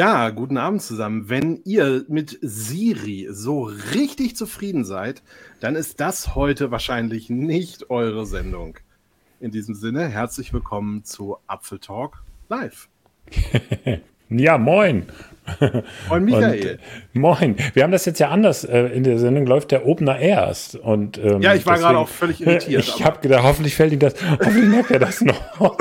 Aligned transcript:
Ja, 0.00 0.30
guten 0.30 0.56
Abend 0.56 0.80
zusammen. 0.80 1.28
Wenn 1.28 1.60
ihr 1.66 2.06
mit 2.08 2.38
Siri 2.40 3.28
so 3.30 3.64
richtig 3.64 4.34
zufrieden 4.34 4.86
seid, 4.86 5.22
dann 5.60 5.76
ist 5.76 6.00
das 6.00 6.34
heute 6.34 6.70
wahrscheinlich 6.70 7.28
nicht 7.28 7.90
eure 7.90 8.24
Sendung. 8.24 8.78
In 9.40 9.50
diesem 9.50 9.74
Sinne, 9.74 10.08
herzlich 10.08 10.54
willkommen 10.54 11.04
zu 11.04 11.36
Apfel 11.46 11.80
Talk 11.80 12.22
Live. 12.48 12.88
ja, 14.30 14.56
moin. 14.56 15.04
Moin 16.08 16.24
Michael. 16.24 16.78
Und, 17.14 17.20
moin. 17.20 17.56
Wir 17.74 17.82
haben 17.82 17.92
das 17.92 18.04
jetzt 18.04 18.20
ja 18.20 18.28
anders. 18.28 18.64
Äh, 18.64 18.86
in 18.88 19.04
der 19.04 19.18
Sendung 19.18 19.46
läuft 19.46 19.70
der 19.70 19.86
Opener 19.86 20.18
erst. 20.18 20.76
Und, 20.76 21.18
ähm, 21.18 21.40
ja, 21.40 21.54
ich 21.54 21.66
war 21.66 21.78
gerade 21.78 21.98
auch 21.98 22.08
völlig 22.08 22.40
irritiert. 22.40 22.82
ich 22.96 23.04
habe 23.04 23.20
gedacht, 23.20 23.42
hoffentlich 23.42 23.74
fällt 23.74 23.92
ihm 23.92 23.98
das, 23.98 24.14
hoffentlich 24.30 24.66
merkt 24.66 24.90
er 24.90 24.98
das 24.98 25.20
noch. 25.20 25.40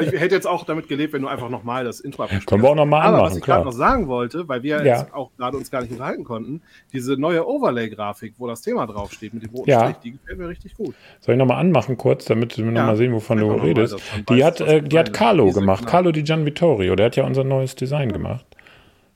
ich 0.00 0.12
hätte 0.12 0.34
jetzt 0.34 0.46
auch 0.46 0.64
damit 0.64 0.88
gelebt, 0.88 1.12
wenn 1.12 1.22
du 1.22 1.28
einfach 1.28 1.50
nochmal 1.50 1.84
das 1.84 2.00
Intro 2.00 2.22
abspielst. 2.22 2.46
Können 2.46 2.62
wir 2.62 2.70
auch 2.70 2.74
nochmal 2.74 3.02
anmachen, 3.02 3.14
Aber 3.14 3.30
was 3.30 3.36
ich 3.36 3.42
gerade 3.42 3.64
noch 3.64 3.72
sagen 3.72 4.08
wollte, 4.08 4.48
weil 4.48 4.62
wir 4.62 4.84
ja. 4.84 5.00
jetzt 5.00 5.14
auch 5.14 5.30
gerade 5.36 5.56
uns 5.56 5.70
gar 5.70 5.82
nicht 5.82 5.92
unterhalten 5.92 6.24
konnten, 6.24 6.62
diese 6.92 7.16
neue 7.16 7.46
Overlay-Grafik, 7.46 8.34
wo 8.38 8.46
das 8.46 8.62
Thema 8.62 8.86
draufsteht 8.86 9.34
mit 9.34 9.42
dem 9.42 9.50
roten 9.50 9.70
ja. 9.70 9.80
Strich, 9.80 9.96
die 10.04 10.12
gefällt 10.12 10.38
mir 10.38 10.48
richtig 10.48 10.74
gut. 10.74 10.94
Soll 11.20 11.34
ich 11.34 11.38
nochmal 11.38 11.58
anmachen 11.60 11.96
kurz, 11.96 12.24
damit 12.24 12.56
wir 12.56 12.64
ja. 12.64 12.70
nochmal 12.70 12.96
sehen, 12.96 13.12
wovon 13.12 13.38
du 13.38 13.50
redest? 13.52 13.96
Die 14.28 14.44
hat, 14.44 14.60
äh, 14.60 14.82
die 14.82 14.98
hat 14.98 15.12
Carlo 15.12 15.50
gemacht, 15.52 15.80
genau. 15.80 15.90
Carlo 15.90 16.12
Di 16.12 16.22
Gian 16.22 16.46
Vittorio, 16.46 16.96
der 16.96 17.06
hat 17.06 17.16
ja 17.16 17.24
unser 17.24 17.44
neues 17.44 17.74
Design 17.74 18.12
gemacht. 18.12 18.47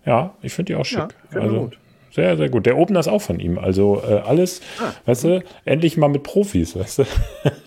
Ja, 0.04 0.34
ich 0.42 0.52
finde 0.52 0.72
die 0.72 0.78
auch 0.78 0.84
schick. 0.84 1.14
Ja, 1.32 1.40
also, 1.40 1.70
sehr, 2.10 2.36
sehr 2.36 2.50
gut. 2.50 2.66
Der 2.66 2.76
Opener 2.76 3.00
ist 3.00 3.08
auch 3.08 3.22
von 3.22 3.40
ihm. 3.40 3.58
Also 3.58 4.02
äh, 4.06 4.16
alles, 4.16 4.60
ah, 4.78 4.92
weißt 5.06 5.24
du, 5.24 5.42
endlich 5.64 5.96
mal 5.96 6.08
mit 6.08 6.22
Profis, 6.22 6.76
weißt 6.76 6.98
du. 6.98 7.04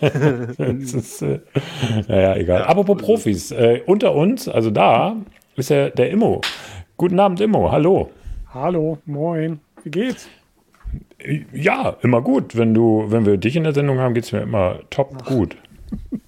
das 0.00 0.94
ist, 0.94 1.22
äh, 1.22 1.40
naja, 2.06 2.36
egal. 2.36 2.60
Ja, 2.60 2.66
Apropos 2.66 2.98
Profis, 2.98 3.50
äh, 3.50 3.82
unter 3.86 4.14
uns, 4.14 4.48
also 4.48 4.70
da, 4.70 5.16
ist 5.56 5.70
ja 5.70 5.90
der 5.90 6.10
Immo. 6.10 6.42
Guten 6.96 7.18
Abend, 7.18 7.40
Immo. 7.40 7.72
Hallo. 7.72 8.10
Hallo, 8.54 8.98
moin. 9.04 9.58
Wie 9.82 9.90
geht's? 9.90 10.28
Ja, 11.52 11.96
immer 12.02 12.22
gut. 12.22 12.56
Wenn 12.56 12.72
du, 12.72 13.06
wenn 13.08 13.26
wir 13.26 13.36
dich 13.38 13.56
in 13.56 13.64
der 13.64 13.74
Sendung 13.74 13.98
haben, 13.98 14.14
geht's 14.14 14.32
mir 14.32 14.42
immer 14.42 14.80
top 14.90 15.16
Ach. 15.20 15.26
gut. 15.26 15.56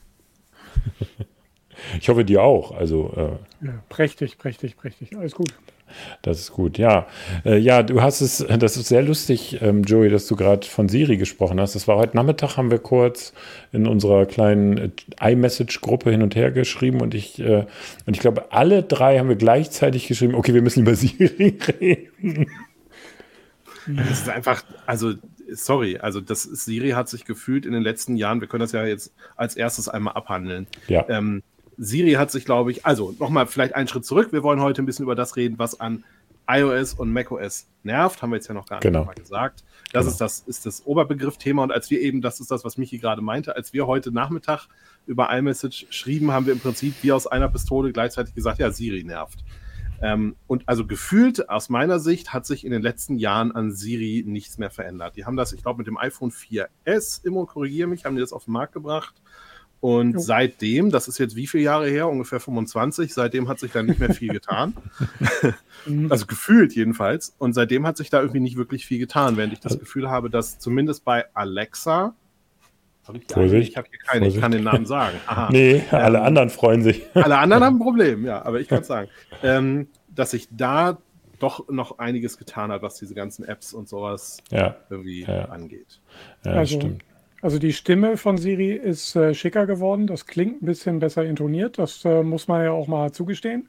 ich 2.01 2.09
hoffe 2.09 2.25
dir 2.25 2.43
auch. 2.43 2.77
Also, 2.77 3.13
äh, 3.17 3.67
ja, 3.67 3.73
prächtig, 3.89 4.39
prächtig, 4.39 4.77
prächtig. 4.77 5.17
Alles 5.17 5.35
gut. 5.35 5.55
Das 6.23 6.39
ist 6.41 6.53
gut, 6.53 6.79
ja. 6.79 7.07
Äh, 7.45 7.59
ja, 7.59 7.83
du 7.83 8.03
hast 8.03 8.21
es, 8.21 8.45
das 8.47 8.77
ist 8.77 8.89
sehr 8.89 9.03
lustig, 9.03 9.59
ähm, 9.63 9.83
Joey, 9.83 10.09
dass 10.09 10.27
du 10.27 10.37
gerade 10.37 10.67
von 10.67 10.89
Siri 10.89 11.17
gesprochen 11.17 11.61
hast. 11.61 11.75
Das 11.75 11.89
war 11.89 11.97
heute 11.97 12.17
Nachmittag, 12.17 12.57
haben 12.57 12.71
wir 12.71 12.79
kurz 12.79 13.33
in 13.73 13.87
unserer 13.87 14.27
kleinen 14.27 14.79
äh, 14.79 15.33
iMessage-Gruppe 15.33 16.11
hin 16.11 16.23
und 16.23 16.35
her 16.37 16.51
geschrieben 16.51 17.01
und 17.01 17.15
ich, 17.15 17.39
äh, 17.39 17.67
und 18.07 18.15
ich 18.15 18.21
glaube, 18.21 18.53
alle 18.53 18.83
drei 18.83 19.19
haben 19.19 19.29
wir 19.29 19.37
gleichzeitig 19.37 20.09
geschrieben, 20.09 20.35
okay, 20.35 20.55
wir 20.55 20.63
müssen 20.63 20.83
über 20.83 20.95
Siri 20.97 21.59
reden. 21.81 22.47
Das 23.87 24.11
ist 24.11 24.29
einfach, 24.29 24.63
also 24.87 25.15
sorry, 25.53 25.99
also 25.99 26.21
das 26.21 26.43
Siri 26.43 26.91
hat 26.91 27.09
sich 27.09 27.25
gefühlt 27.25 27.67
in 27.67 27.73
den 27.73 27.83
letzten 27.83 28.17
Jahren, 28.17 28.41
wir 28.41 28.49
können 28.49 28.61
das 28.61 28.73
ja 28.73 28.85
jetzt 28.85 29.13
als 29.37 29.57
erstes 29.57 29.89
einmal 29.89 30.15
abhandeln. 30.15 30.67
Ja. 30.89 31.07
Ähm, 31.09 31.43
Siri 31.79 32.13
hat 32.13 32.31
sich, 32.31 32.45
glaube 32.45 32.73
ich, 32.73 32.85
also 32.85 33.15
nochmal 33.19 33.47
vielleicht 33.47 33.75
einen 33.75 33.89
Schritt 33.89 34.05
zurück. 34.05 34.33
Wir 34.33 34.43
wollen 34.43 34.61
heute 34.61 34.83
ein 34.83 34.87
bisschen 34.87 35.05
über 35.05 35.15
das 35.15 35.37
reden, 35.37 35.59
was 35.59 35.81
an 35.81 36.05
iOS 36.49 36.95
und 36.95 37.13
macOS 37.13 37.69
nervt. 37.85 38.21
Haben 38.21 38.31
wir 38.31 38.37
jetzt 38.37 38.49
ja 38.49 38.55
noch 38.55 38.67
gar 38.67 38.77
nicht 38.77 38.83
genau. 38.83 39.05
mal 39.05 39.15
gesagt. 39.15 39.65
Das, 39.93 40.05
genau. 40.05 40.13
ist 40.13 40.21
das 40.21 40.41
ist 40.41 40.67
das 40.67 40.87
Oberbegriff-Thema. 40.87 41.63
Und 41.63 41.73
als 41.73 41.89
wir 41.91 42.01
eben, 42.01 42.21
das 42.21 42.41
ist 42.41 42.51
das, 42.51 42.65
was 42.65 42.79
Michi 42.79 42.99
gerade 42.99 43.23
meinte, 43.23 43.55
als 43.55 43.73
wir 43.73 43.87
heute 43.87 44.11
Nachmittag 44.11 44.67
über 45.07 45.31
iMessage 45.31 45.87
schrieben, 45.91 46.33
haben 46.33 46.47
wir 46.47 46.53
im 46.53 46.61
Prinzip 46.61 46.95
wie 47.03 47.13
aus 47.13 47.27
einer 47.27 47.49
Pistole 47.49 47.93
gleichzeitig 47.93 48.35
gesagt, 48.35 48.59
ja, 48.59 48.71
Siri 48.73 49.05
nervt. 49.05 49.45
Ähm, 50.01 50.37
und 50.47 50.69
also 50.69 50.87
gefühlt 50.87 51.49
aus 51.49 51.69
meiner 51.69 51.99
Sicht 51.99 52.33
hat 52.33 52.47
sich 52.47 52.65
in 52.65 52.71
den 52.71 52.83
letzten 52.83 53.19
Jahren 53.19 53.53
an 53.53 53.73
Siri 53.73 54.25
nichts 54.27 54.59
mehr 54.59 54.71
verändert. 54.71 55.17
Die 55.17 55.27
haben 55.27 55.37
das, 55.37 55.53
ich 55.53 55.63
glaube, 55.63 55.79
mit 55.79 55.87
dem 55.87 55.97
iPhone 55.97 56.31
4S, 56.31 57.25
immer 57.25 57.47
korrigiere 57.47 57.89
mich, 57.89 58.05
haben 58.05 58.15
die 58.15 58.21
das 58.21 58.33
auf 58.33 58.45
den 58.45 58.53
Markt 58.53 58.73
gebracht. 58.73 59.15
Und 59.81 60.15
jo. 60.15 60.19
seitdem, 60.19 60.91
das 60.91 61.07
ist 61.07 61.19
jetzt 61.19 61.37
wie 61.37 61.47
viele 61.47 61.65
Jahre 61.65 61.89
her? 61.89 62.09
Ungefähr 62.09 62.41
25. 62.41 63.15
Seitdem 63.15 63.49
hat 63.49 63.61
sich 63.61 63.71
da 63.71 63.83
nicht 63.83 64.01
mehr 64.01 64.13
viel 64.13 64.33
getan. 64.33 64.75
Mhm. 65.87 66.11
also 66.11 66.27
gefühlt 66.27 66.75
jedenfalls. 66.75 67.37
Und 67.39 67.53
seitdem 67.53 67.87
hat 67.87 67.97
sich 67.97 68.11
da 68.11 68.21
irgendwie 68.21 68.41
nicht 68.41 68.57
wirklich 68.57 68.85
viel 68.85 68.99
getan, 68.99 69.37
während 69.37 69.53
ich 69.53 69.61
das 69.61 69.73
also, 69.73 69.79
Gefühl 69.79 70.11
habe, 70.11 70.29
dass 70.29 70.59
zumindest 70.59 71.05
bei 71.05 71.25
Alexa. 71.35 72.15
Ich, 73.15 73.23
Vorsicht, 73.33 73.71
ich 73.71 73.77
habe 73.77 73.87
hier 73.89 74.01
keine, 74.01 74.25
Vorsicht. 74.25 74.37
ich 74.37 74.43
kann 74.43 74.51
den 74.51 74.65
Namen 74.65 74.87
sagen. 74.87 75.17
Aha. 75.27 75.49
Nee, 75.53 75.85
alle 75.93 76.19
ähm, 76.19 76.25
anderen 76.25 76.51
freuen 76.51 76.83
sich. 76.83 77.05
alle 77.15 77.39
anderen 77.39 77.63
haben 77.63 77.77
ein 77.77 77.79
Problem, 77.79 78.25
ja, 78.25 78.45
aber 78.45 78.61
ich 78.61 78.67
kann 78.67 78.81
es 78.81 78.89
sagen. 78.89 79.09
Ähm, 79.45 79.87
dass 80.09 80.33
sich 80.33 80.49
da 80.51 80.99
doch 81.39 81.69
noch 81.69 81.99
einiges 81.99 82.39
getan 82.39 82.73
hat, 82.73 82.83
was 82.83 82.97
diese 82.97 83.15
ganzen 83.15 83.45
Apps 83.45 83.73
und 83.73 83.89
sowas 83.89 84.39
ja. 84.51 84.77
irgendwie 84.91 85.23
ja. 85.23 85.45
angeht. 85.45 86.01
Ja, 86.45 86.53
also, 86.53 86.81
stimmt. 86.81 87.05
Also 87.41 87.59
die 87.59 87.73
Stimme 87.73 88.17
von 88.17 88.37
Siri 88.37 88.73
ist 88.73 89.15
äh, 89.15 89.33
schicker 89.33 89.67
geworden. 89.67 90.07
Das 90.07 90.27
klingt 90.27 90.63
ein 90.63 90.67
bisschen 90.67 90.99
besser 90.99 91.25
intoniert. 91.25 91.79
Das 91.79 92.05
äh, 92.05 92.23
muss 92.23 92.49
man 92.49 92.65
ja 92.65 92.73
auch 92.73 92.89
mal 92.89 93.13
zugestehen. 93.13 93.69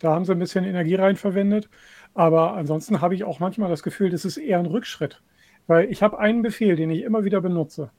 Da 0.00 0.12
haben 0.12 0.24
sie 0.24 0.32
ein 0.32 0.38
bisschen 0.38 0.64
Energie 0.64 0.96
rein 0.96 1.16
verwendet. 1.16 1.68
Aber 2.14 2.54
ansonsten 2.54 3.00
habe 3.00 3.14
ich 3.14 3.24
auch 3.24 3.40
manchmal 3.40 3.70
das 3.70 3.82
Gefühl, 3.82 4.10
das 4.10 4.24
ist 4.24 4.36
eher 4.36 4.58
ein 4.58 4.66
Rückschritt. 4.66 5.22
Weil 5.66 5.90
ich 5.90 6.02
habe 6.02 6.18
einen 6.18 6.42
Befehl, 6.42 6.76
den 6.76 6.90
ich 6.90 7.02
immer 7.02 7.24
wieder 7.24 7.40
benutze. 7.40 7.90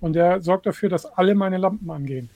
Und 0.00 0.14
der 0.14 0.40
sorgt 0.40 0.66
dafür, 0.66 0.88
dass 0.88 1.04
alle 1.04 1.34
meine 1.34 1.58
Lampen 1.58 1.90
angehen. 1.90 2.30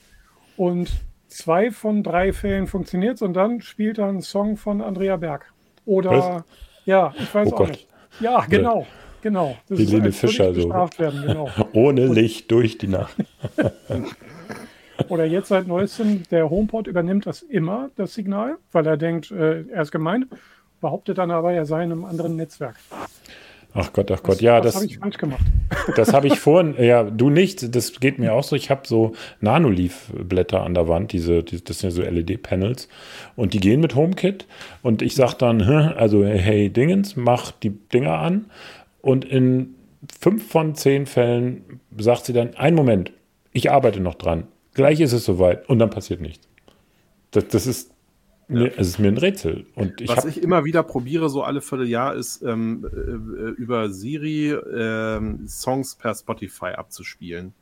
Und 0.57 0.91
zwei 1.27 1.71
von 1.71 2.03
drei 2.03 2.33
Fällen 2.33 2.67
funktioniert 2.67 3.15
es 3.15 3.21
und 3.21 3.33
dann 3.33 3.61
spielt 3.61 3.97
er 3.97 4.07
einen 4.07 4.21
Song 4.21 4.57
von 4.57 4.81
Andrea 4.81 5.17
Berg. 5.17 5.51
Oder 5.85 6.11
Was? 6.11 6.43
ja, 6.85 7.13
ich 7.17 7.33
weiß 7.33 7.49
oh 7.49 7.53
auch 7.53 7.57
Gott. 7.57 7.69
nicht. 7.69 7.87
Ja, 8.19 8.45
genau. 8.45 8.85
Genau. 9.25 9.57
Das 9.67 9.79
Helene 9.79 10.11
Fischer 10.11 10.53
so. 10.53 10.69
Werden, 10.69 11.23
genau. 11.25 11.49
Ohne 11.73 12.05
Licht 12.05 12.51
durch 12.51 12.77
die 12.77 12.87
Nacht. 12.87 13.15
Oder 15.09 15.25
jetzt 15.25 15.47
seit 15.47 15.65
neuestem, 15.65 16.21
der 16.29 16.47
HomePod 16.47 16.85
übernimmt 16.85 17.25
das 17.25 17.41
immer, 17.41 17.89
das 17.95 18.13
Signal, 18.13 18.57
weil 18.71 18.85
er 18.85 18.97
denkt, 18.97 19.31
äh, 19.31 19.63
er 19.63 19.81
ist 19.81 19.91
gemeint, 19.91 20.27
behauptet 20.79 21.17
dann 21.17 21.31
aber, 21.31 21.53
er 21.53 21.65
sei 21.65 21.85
in 21.85 21.91
einem 21.91 22.05
anderen 22.05 22.35
Netzwerk. 22.35 22.75
Ach 23.77 23.91
Gott, 23.91 24.09
ach 24.09 24.23
Gott, 24.23 24.41
ja, 24.41 24.61
das, 24.61 24.73
das 24.73 24.83
habe 24.83 24.85
ich 24.85 24.99
falsch 24.99 25.17
gemacht. 25.17 25.43
Das 25.95 26.13
habe 26.13 26.27
ich 26.27 26.39
vorhin, 26.39 26.75
ja, 26.79 27.03
du 27.03 27.29
nicht, 27.29 27.75
das 27.75 27.99
geht 27.99 28.19
mir 28.19 28.33
auch 28.33 28.43
so. 28.43 28.55
Ich 28.55 28.69
habe 28.69 28.87
so 28.87 29.13
Nanoleaf-Blätter 29.41 30.61
an 30.61 30.73
der 30.73 30.87
Wand, 30.87 31.11
diese, 31.11 31.43
die, 31.43 31.63
das 31.63 31.79
sind 31.79 31.89
ja 31.89 31.95
so 31.95 32.01
LED-Panels 32.03 32.87
und 33.35 33.53
die 33.53 33.59
gehen 33.59 33.81
mit 33.81 33.95
HomeKit 33.95 34.47
und 34.81 35.01
ich 35.01 35.15
sage 35.15 35.35
dann, 35.39 35.61
also 35.61 36.23
hey 36.23 36.69
Dingens, 36.69 37.15
mach 37.15 37.51
die 37.51 37.71
Dinger 37.71 38.19
an 38.19 38.45
und 39.05 39.23
in 39.23 39.75
fünf 40.19 40.49
von 40.49 40.73
zehn 40.73 41.05
Fällen 41.05 41.79
sagt 41.95 42.25
sie 42.25 42.33
dann, 42.33 42.55
einen 42.55 42.75
Moment, 42.75 43.13
ich 43.51 43.69
arbeite 43.69 43.99
noch 43.99 44.15
dran. 44.15 44.47
Gleich 44.73 44.99
ist 44.99 45.13
es 45.13 45.25
soweit 45.25 45.69
und 45.69 45.77
dann 45.77 45.91
passiert 45.91 46.21
nichts. 46.21 46.47
Das, 47.29 47.47
das 47.49 47.67
ist 47.67 47.91
mir, 48.47 48.73
es 48.75 48.87
ist 48.87 48.97
mir 48.97 49.09
ein 49.09 49.19
Rätsel. 49.19 49.67
Und 49.75 50.01
ich 50.01 50.09
Was 50.09 50.25
ich 50.25 50.41
immer 50.41 50.65
wieder 50.65 50.81
probiere, 50.81 51.29
so 51.29 51.43
alle 51.43 51.61
Vierteljahr, 51.61 52.15
ist 52.15 52.41
ähm, 52.41 52.83
äh, 52.83 53.51
über 53.61 53.91
Siri 53.91 54.49
äh, 54.49 55.47
Songs 55.47 55.93
per 55.93 56.15
Spotify 56.15 56.69
abzuspielen. 56.69 57.53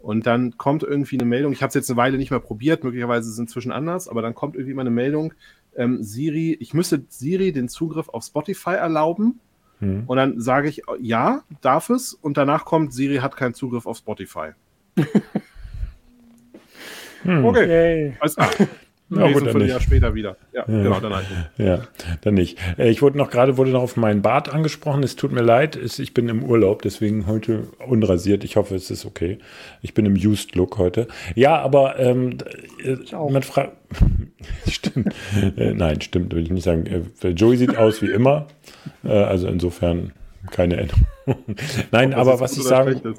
Und 0.00 0.26
dann 0.26 0.58
kommt 0.58 0.82
irgendwie 0.82 1.16
eine 1.16 1.24
Meldung, 1.24 1.54
ich 1.54 1.62
habe 1.62 1.68
es 1.68 1.74
jetzt 1.74 1.88
eine 1.88 1.96
Weile 1.96 2.18
nicht 2.18 2.30
mehr 2.30 2.40
probiert, 2.40 2.84
möglicherweise 2.84 3.26
ist 3.26 3.32
es 3.32 3.38
inzwischen 3.38 3.72
anders, 3.72 4.06
aber 4.06 4.20
dann 4.20 4.34
kommt 4.34 4.54
irgendwie 4.54 4.74
mal 4.74 4.82
eine 4.82 4.90
Meldung, 4.90 5.32
ähm, 5.76 6.02
Siri, 6.02 6.58
ich 6.60 6.74
müsste 6.74 7.06
Siri 7.08 7.52
den 7.52 7.70
Zugriff 7.70 8.10
auf 8.10 8.22
Spotify 8.22 8.74
erlauben 8.74 9.40
hm. 9.80 10.04
Und 10.06 10.16
dann 10.16 10.40
sage 10.40 10.68
ich, 10.68 10.82
ja, 11.00 11.42
darf 11.60 11.90
es. 11.90 12.14
Und 12.14 12.36
danach 12.36 12.64
kommt, 12.64 12.92
Siri 12.92 13.16
hat 13.16 13.36
keinen 13.36 13.54
Zugriff 13.54 13.86
auf 13.86 13.98
Spotify. 13.98 14.50
hm. 17.22 17.44
Okay. 17.44 18.14
Alles 18.20 18.36
klar. 18.36 18.50
Ja, 19.10 19.30
gut, 19.30 19.46
dann 19.46 19.66
Jahr 19.66 19.80
später 19.80 20.14
wieder. 20.14 20.36
Ja, 20.52 20.64
ja, 20.66 20.82
genau, 20.82 21.00
dann 21.00 21.14
halt 21.14 21.26
nicht. 21.30 21.58
Ja, 21.58 21.82
dann 22.22 22.34
nicht. 22.34 22.58
Äh, 22.78 22.88
ich 22.88 23.02
wurde 23.02 23.18
noch 23.18 23.30
gerade 23.30 23.58
wurde 23.58 23.70
noch 23.70 23.82
auf 23.82 23.96
meinen 23.96 24.22
Bart 24.22 24.52
angesprochen. 24.52 25.02
Es 25.02 25.14
tut 25.14 25.30
mir 25.30 25.42
leid, 25.42 25.76
ich 25.76 26.14
bin 26.14 26.28
im 26.28 26.42
Urlaub, 26.42 26.82
deswegen 26.82 27.26
heute 27.26 27.68
unrasiert. 27.86 28.44
Ich 28.44 28.56
hoffe, 28.56 28.74
es 28.74 28.90
ist 28.90 29.04
okay. 29.04 29.38
Ich 29.82 29.92
bin 29.92 30.06
im 30.06 30.14
Used 30.14 30.54
Look 30.54 30.78
heute. 30.78 31.06
Ja, 31.34 31.60
aber 31.60 31.98
ähm, 31.98 32.38
äh, 32.82 32.96
man 33.30 33.42
fragt. 33.42 33.76
stimmt. 34.68 35.14
Äh, 35.56 35.74
nein, 35.74 36.00
stimmt, 36.00 36.34
will 36.34 36.42
ich 36.42 36.50
nicht 36.50 36.64
sagen. 36.64 37.10
Joey 37.22 37.56
sieht 37.58 37.76
aus 37.76 38.02
wie 38.02 38.10
immer. 38.10 38.48
also 39.02 39.48
insofern 39.48 40.12
keine 40.50 40.78
Änderung. 40.78 41.04
nein, 41.90 42.14
aber 42.14 42.40
was 42.40 42.56
ich 42.56 42.64
sagen. 42.64 43.14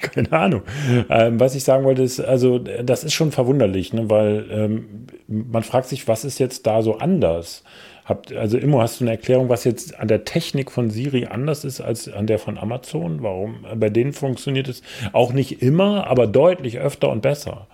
Keine 0.14 0.32
Ahnung. 0.32 0.62
Ähm, 1.08 1.38
was 1.38 1.54
ich 1.54 1.64
sagen 1.64 1.84
wollte, 1.84 2.02
ist, 2.02 2.20
also 2.20 2.58
das 2.58 3.04
ist 3.04 3.12
schon 3.12 3.32
verwunderlich, 3.32 3.92
ne? 3.92 4.08
weil 4.08 4.46
ähm, 4.50 5.06
man 5.28 5.62
fragt 5.62 5.88
sich, 5.88 6.08
was 6.08 6.24
ist 6.24 6.38
jetzt 6.38 6.66
da 6.66 6.82
so 6.82 6.98
anders? 6.98 7.64
Habt, 8.04 8.32
also 8.32 8.58
Immo, 8.58 8.80
hast 8.80 9.00
du 9.00 9.04
eine 9.04 9.12
Erklärung, 9.12 9.48
was 9.48 9.64
jetzt 9.64 10.00
an 10.00 10.08
der 10.08 10.24
Technik 10.24 10.72
von 10.72 10.90
Siri 10.90 11.26
anders 11.26 11.64
ist 11.64 11.80
als 11.80 12.12
an 12.12 12.26
der 12.26 12.38
von 12.38 12.58
Amazon? 12.58 13.22
Warum? 13.22 13.64
Bei 13.76 13.90
denen 13.90 14.12
funktioniert 14.12 14.68
es 14.68 14.82
auch 15.12 15.32
nicht 15.32 15.62
immer, 15.62 16.06
aber 16.06 16.26
deutlich 16.26 16.78
öfter 16.78 17.10
und 17.10 17.20
besser. 17.20 17.66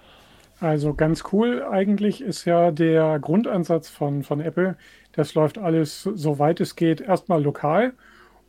Also 0.60 0.94
ganz 0.94 1.24
cool 1.32 1.62
eigentlich 1.62 2.22
ist 2.22 2.44
ja 2.44 2.70
der 2.70 3.18
Grundansatz 3.18 3.88
von, 3.88 4.22
von 4.24 4.40
Apple. 4.40 4.76
Das 5.12 5.34
läuft 5.34 5.58
alles, 5.58 6.02
soweit 6.02 6.60
es 6.60 6.76
geht, 6.76 7.00
erstmal 7.00 7.42
lokal. 7.42 7.92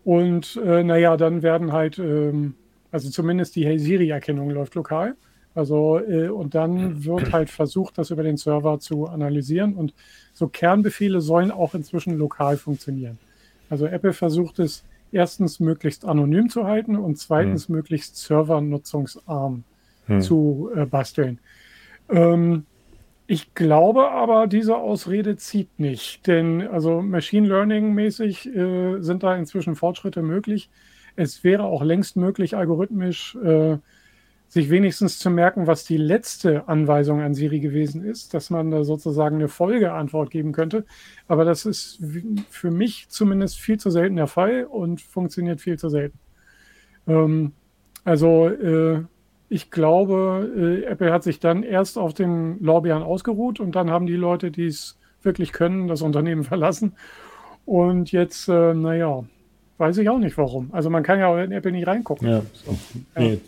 Und 0.04 0.60
äh, 0.66 0.84
naja, 0.84 1.18
dann 1.18 1.42
werden 1.44 1.74
halt, 1.74 2.00
ähm, 2.00 2.56
also 2.92 3.10
zumindest 3.10 3.56
die 3.56 3.66
Hey 3.66 3.80
Siri-Erkennung 3.80 4.50
läuft 4.50 4.76
lokal. 4.76 5.16
Also, 5.56 6.00
äh, 6.00 6.30
und 6.30 6.54
dann 6.54 7.04
wird 7.04 7.32
halt 7.34 7.50
versucht, 7.50 7.98
das 7.98 8.12
über 8.12 8.24
den 8.24 8.38
Server 8.38 8.80
zu 8.80 9.08
analysieren. 9.08 9.74
Und 9.74 9.94
so 10.34 10.48
Kernbefehle 10.48 11.22
sollen 11.22 11.52
auch 11.52 11.74
inzwischen 11.74 12.18
lokal 12.18 12.58
funktionieren. 12.58 13.18
Also 13.70 13.88
Apple 13.88 14.14
versucht 14.14 14.60
es 14.60 14.86
erstens 15.12 15.60
möglichst 15.60 16.06
anonym 16.06 16.50
zu 16.50 16.66
halten 16.66 16.96
und 16.96 17.18
zweitens 17.18 17.68
hm. 17.68 17.76
möglichst 17.76 18.18
servernutzungsarm 18.18 19.64
hm. 20.06 20.22
zu 20.22 20.70
äh, 20.76 20.86
basteln. 20.86 21.40
Ähm, 22.10 22.66
ich 23.26 23.54
glaube 23.54 24.10
aber, 24.12 24.48
diese 24.48 24.78
Ausrede 24.78 25.36
zieht 25.36 25.80
nicht, 25.80 26.28
denn 26.28 26.66
also 26.66 27.02
Machine 27.02 27.48
Learning 27.48 27.94
mäßig 27.94 28.48
äh, 28.56 29.02
sind 29.02 29.24
da 29.24 29.36
inzwischen 29.36 29.76
Fortschritte 29.76 30.22
möglich. 30.22 30.70
Es 31.18 31.44
wäre 31.44 31.64
auch 31.64 31.84
längst 31.84 32.16
möglich, 32.16 32.56
algorithmisch 32.56 33.36
äh, 33.36 33.78
sich 34.48 34.70
wenigstens 34.70 35.20
zu 35.20 35.30
merken, 35.30 35.68
was 35.68 35.84
die 35.84 35.98
letzte 35.98 36.70
Anweisung 36.70 37.22
an 37.22 37.34
Siri 37.34 37.60
gewesen 37.60 38.06
ist, 38.06 38.34
dass 38.34 38.50
man 38.50 38.72
da 38.72 38.86
sozusagen 38.86 39.36
eine 39.36 39.50
Folgeantwort 39.50 40.30
geben 40.30 40.54
könnte. 40.54 40.86
Aber 41.28 41.44
das 41.44 41.66
ist 41.66 42.02
für 42.50 42.72
mich 42.72 43.10
zumindest 43.10 43.60
viel 43.60 43.78
zu 43.78 43.90
selten 43.90 44.16
der 44.16 44.28
Fall 44.28 44.64
und 44.64 45.02
funktioniert 45.02 45.60
viel 45.60 45.78
zu 45.78 45.90
selten. 45.90 46.18
Ähm, 47.08 47.52
also 48.06 48.48
äh, 48.48 49.04
ich 49.50 49.70
glaube, 49.70 50.50
äh, 50.56 50.86
Apple 50.86 51.12
hat 51.12 51.24
sich 51.24 51.40
dann 51.40 51.64
erst 51.64 51.98
auf 51.98 52.14
den 52.14 52.62
Lorbeeren 52.62 53.04
ausgeruht 53.04 53.60
und 53.60 53.76
dann 53.76 53.90
haben 53.90 54.08
die 54.08 54.16
Leute, 54.16 54.52
die 54.52 54.68
es 54.68 54.98
wirklich 55.24 55.52
können, 55.52 55.88
das 55.88 56.02
Unternehmen 56.02 56.44
verlassen. 56.46 56.96
Und 57.66 58.14
jetzt, 58.14 58.48
äh, 58.48 58.74
naja, 58.74 59.26
weiß 59.78 59.98
ich 59.98 60.10
auch 60.10 60.20
nicht 60.20 60.38
warum. 60.38 60.70
Also 60.72 60.90
man 60.90 61.04
kann 61.04 61.20
ja 61.20 61.28
auch 61.28 61.38
in 61.38 61.52
Apple 61.52 61.72
nicht 61.72 61.88
reingucken. 61.88 62.28
Ja. 62.28 62.42
So. 62.54 62.78
ja. 63.16 63.22
Nee, 63.22 63.42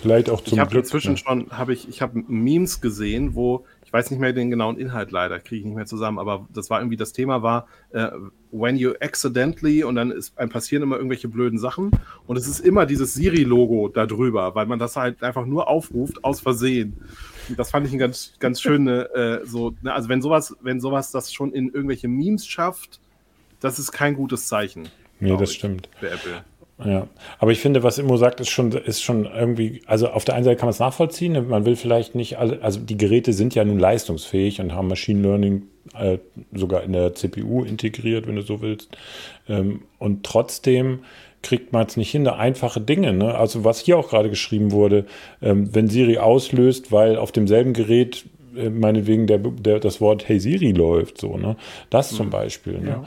vielleicht 0.00 0.30
auch 0.30 0.42
zum 0.42 0.58
ich 0.58 0.68
Glück. 0.68 0.84
Inzwischen 0.84 1.12
ne? 1.12 1.18
schon 1.18 1.50
habe 1.50 1.72
ich, 1.72 1.88
ich 1.88 2.02
habe 2.02 2.22
Memes 2.26 2.80
gesehen, 2.80 3.34
wo 3.34 3.64
ich 3.90 3.92
weiß 3.92 4.12
nicht 4.12 4.20
mehr 4.20 4.32
den 4.32 4.50
genauen 4.50 4.78
Inhalt 4.78 5.10
leider, 5.10 5.40
kriege 5.40 5.62
ich 5.62 5.64
nicht 5.64 5.74
mehr 5.74 5.84
zusammen, 5.84 6.20
aber 6.20 6.46
das 6.54 6.70
war 6.70 6.78
irgendwie 6.78 6.96
das 6.96 7.12
Thema 7.12 7.42
war, 7.42 7.66
äh, 7.90 8.06
when 8.52 8.76
you 8.76 8.92
accidentally 9.00 9.82
und 9.82 9.96
dann 9.96 10.12
ist, 10.12 10.38
einem 10.38 10.48
passieren 10.48 10.84
immer 10.84 10.94
irgendwelche 10.94 11.26
blöden 11.26 11.58
Sachen 11.58 11.90
und 12.28 12.36
es 12.36 12.46
ist 12.46 12.60
immer 12.60 12.86
dieses 12.86 13.14
Siri-Logo 13.14 13.88
da 13.88 14.06
drüber, 14.06 14.54
weil 14.54 14.66
man 14.66 14.78
das 14.78 14.94
halt 14.94 15.24
einfach 15.24 15.44
nur 15.44 15.66
aufruft 15.66 16.22
aus 16.22 16.38
Versehen. 16.38 16.98
Und 17.48 17.58
das 17.58 17.72
fand 17.72 17.84
ich 17.84 17.92
ein 17.92 17.98
ganz, 17.98 18.34
ganz 18.38 18.60
schöne, 18.60 19.12
äh, 19.12 19.44
so, 19.44 19.74
ne, 19.82 19.92
also 19.92 20.08
wenn 20.08 20.22
sowas, 20.22 20.56
wenn 20.60 20.80
sowas 20.80 21.10
das 21.10 21.32
schon 21.32 21.52
in 21.52 21.72
irgendwelche 21.72 22.06
Memes 22.06 22.46
schafft, 22.46 23.00
das 23.58 23.80
ist 23.80 23.90
kein 23.90 24.14
gutes 24.14 24.46
Zeichen. 24.46 24.88
Nee, 25.20 25.36
das 25.36 25.52
stimmt. 25.52 25.88
Für 25.98 26.10
Apple. 26.10 26.44
Ja, 26.84 27.08
aber 27.38 27.52
ich 27.52 27.60
finde, 27.60 27.82
was 27.82 27.98
Immo 27.98 28.16
sagt, 28.16 28.40
ist 28.40 28.48
schon, 28.48 28.72
ist 28.72 29.02
schon 29.02 29.26
irgendwie, 29.26 29.82
also 29.86 30.08
auf 30.08 30.24
der 30.24 30.34
einen 30.34 30.44
Seite 30.44 30.56
kann 30.56 30.66
man 30.66 30.72
es 30.72 30.78
nachvollziehen, 30.78 31.48
man 31.48 31.66
will 31.66 31.76
vielleicht 31.76 32.14
nicht 32.14 32.38
alle, 32.38 32.62
also 32.62 32.80
die 32.80 32.96
Geräte 32.96 33.32
sind 33.34 33.54
ja 33.54 33.64
nun 33.64 33.78
leistungsfähig 33.78 34.60
und 34.60 34.74
haben 34.74 34.88
Machine 34.88 35.20
Learning 35.20 35.64
äh, 35.94 36.18
sogar 36.54 36.82
in 36.82 36.92
der 36.92 37.14
CPU 37.14 37.64
integriert, 37.64 38.26
wenn 38.26 38.36
du 38.36 38.42
so 38.42 38.62
willst. 38.62 38.96
Ähm, 39.48 39.82
und 39.98 40.24
trotzdem 40.24 41.00
kriegt 41.42 41.72
man 41.72 41.86
es 41.86 41.96
nicht 41.96 42.10
hin, 42.10 42.26
einfache 42.26 42.80
Dinge. 42.80 43.12
Ne? 43.12 43.34
Also 43.34 43.64
was 43.64 43.80
hier 43.80 43.98
auch 43.98 44.08
gerade 44.08 44.30
geschrieben 44.30 44.72
wurde, 44.72 45.06
ähm, 45.42 45.74
wenn 45.74 45.88
Siri 45.88 46.18
auslöst, 46.18 46.92
weil 46.92 47.16
auf 47.16 47.32
demselben 47.32 47.72
Gerät 47.72 48.24
äh, 48.56 48.68
meinetwegen 48.68 49.26
der, 49.26 49.38
der, 49.38 49.80
das 49.80 50.00
Wort 50.00 50.28
Hey 50.28 50.40
Siri 50.40 50.72
läuft, 50.72 51.18
so, 51.18 51.36
ne? 51.36 51.56
Das 51.88 52.12
mhm. 52.12 52.16
zum 52.16 52.30
Beispiel. 52.30 52.78
Ne? 52.78 53.04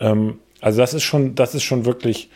Ja. 0.00 0.12
Ähm, 0.12 0.38
also 0.60 0.80
das 0.80 0.94
ist 0.94 1.02
schon, 1.02 1.34
das 1.34 1.54
ist 1.54 1.62
schon 1.62 1.84
wirklich 1.84 2.30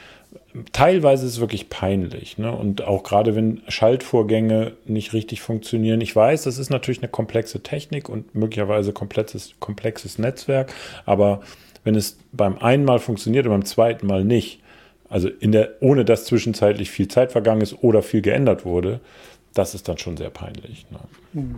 teilweise 0.72 1.26
ist 1.26 1.34
es 1.34 1.40
wirklich 1.40 1.68
peinlich. 1.68 2.38
Ne? 2.38 2.52
Und 2.52 2.82
auch 2.82 3.02
gerade 3.02 3.34
wenn 3.34 3.62
Schaltvorgänge 3.68 4.72
nicht 4.84 5.12
richtig 5.12 5.40
funktionieren. 5.40 6.00
Ich 6.00 6.14
weiß, 6.14 6.44
das 6.44 6.58
ist 6.58 6.70
natürlich 6.70 7.00
eine 7.00 7.08
komplexe 7.08 7.62
Technik 7.62 8.08
und 8.08 8.34
möglicherweise 8.34 8.92
komplexes, 8.92 9.54
komplexes 9.58 10.18
Netzwerk. 10.18 10.72
Aber 11.06 11.40
wenn 11.82 11.94
es 11.94 12.18
beim 12.32 12.58
einen 12.58 12.84
Mal 12.84 12.98
funktioniert 12.98 13.46
und 13.46 13.52
beim 13.52 13.64
zweiten 13.64 14.06
Mal 14.06 14.24
nicht, 14.24 14.60
also 15.08 15.28
in 15.28 15.52
der, 15.52 15.70
ohne 15.80 16.04
dass 16.04 16.24
zwischenzeitlich 16.24 16.90
viel 16.90 17.08
Zeit 17.08 17.32
vergangen 17.32 17.60
ist 17.60 17.82
oder 17.82 18.02
viel 18.02 18.22
geändert 18.22 18.64
wurde, 18.64 19.00
das 19.54 19.74
ist 19.74 19.88
dann 19.88 19.98
schon 19.98 20.16
sehr 20.16 20.30
peinlich. 20.30 20.86
Ne? 20.90 20.98
Mhm. 21.32 21.56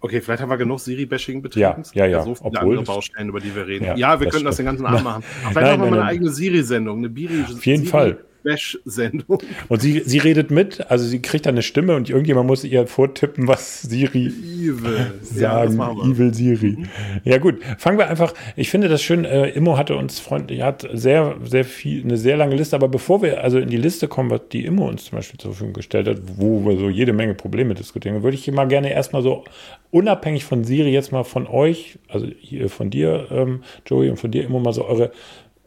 Okay, 0.00 0.20
vielleicht 0.20 0.42
haben 0.42 0.50
wir 0.50 0.56
genug 0.56 0.80
Siri-Bashing 0.80 1.42
betrieben. 1.42 1.82
Ja, 1.92 2.04
ja, 2.04 2.06
ja. 2.06 2.22
So 2.22 2.34
viele 2.34 2.46
Obwohl 2.46 2.78
andere 2.78 2.82
Baustellen, 2.84 3.28
über 3.28 3.40
die 3.40 3.54
wir 3.54 3.66
reden. 3.66 3.84
Ja, 3.84 3.96
ja 3.96 4.20
wir 4.20 4.28
könnten 4.28 4.46
das 4.46 4.56
den 4.56 4.66
ganzen 4.66 4.86
Abend 4.86 5.04
machen. 5.04 5.22
Vielleicht 5.22 5.54
nein, 5.54 5.78
machen 5.78 5.82
wir 5.82 5.90
mal 5.90 6.00
eine 6.00 6.08
eigene 6.10 6.30
Siri-Sendung, 6.30 6.98
eine 6.98 7.08
Biri. 7.08 7.42
Auf 7.42 7.64
jeden 7.66 7.84
Siri 7.84 7.90
Fall. 7.90 8.18
Bash-Sendung. 8.46 9.42
Und 9.68 9.82
sie, 9.82 10.02
sie 10.06 10.18
redet 10.18 10.52
mit, 10.52 10.88
also 10.88 11.04
sie 11.04 11.20
kriegt 11.20 11.46
dann 11.46 11.56
eine 11.56 11.62
Stimme 11.62 11.96
und 11.96 12.08
irgendjemand 12.08 12.46
muss 12.46 12.62
ihr 12.62 12.86
vortippen, 12.86 13.48
was 13.48 13.82
Siri 13.82 14.26
Evil. 14.28 15.14
sagen. 15.20 15.76
Ja, 15.76 15.90
Evil 15.90 16.32
Siri. 16.32 16.78
Ja 17.24 17.38
gut, 17.38 17.56
fangen 17.76 17.98
wir 17.98 18.08
einfach, 18.08 18.32
ich 18.54 18.70
finde 18.70 18.88
das 18.88 19.02
schön, 19.02 19.24
äh, 19.24 19.48
Immo 19.48 19.76
hatte 19.76 19.96
uns 19.96 20.20
freundlich, 20.20 20.62
hat 20.62 20.88
sehr, 20.92 21.34
sehr 21.42 21.64
viel, 21.64 22.04
eine 22.04 22.16
sehr 22.16 22.36
lange 22.36 22.54
Liste, 22.54 22.76
aber 22.76 22.86
bevor 22.86 23.20
wir 23.20 23.42
also 23.42 23.58
in 23.58 23.68
die 23.68 23.76
Liste 23.76 24.06
kommen, 24.06 24.30
was 24.30 24.42
die 24.52 24.64
Immo 24.64 24.88
uns 24.88 25.06
zum 25.06 25.18
Beispiel 25.18 25.40
zur 25.40 25.50
Verfügung 25.50 25.74
gestellt 25.74 26.06
hat, 26.06 26.18
wo 26.36 26.64
wir 26.64 26.78
so 26.78 26.88
jede 26.88 27.12
Menge 27.12 27.34
Probleme 27.34 27.74
diskutieren, 27.74 28.22
würde 28.22 28.36
ich 28.36 28.50
mal 28.52 28.68
gerne 28.68 28.92
erstmal 28.92 29.22
so 29.22 29.42
unabhängig 29.90 30.44
von 30.44 30.62
Siri 30.62 30.92
jetzt 30.92 31.10
mal 31.10 31.24
von 31.24 31.48
euch, 31.48 31.98
also 32.06 32.28
hier 32.38 32.70
von 32.70 32.90
dir, 32.90 33.26
ähm, 33.32 33.62
Joey, 33.86 34.08
und 34.08 34.18
von 34.18 34.30
dir 34.30 34.44
Immo 34.44 34.60
mal 34.60 34.72
so 34.72 34.84
eure 34.84 35.10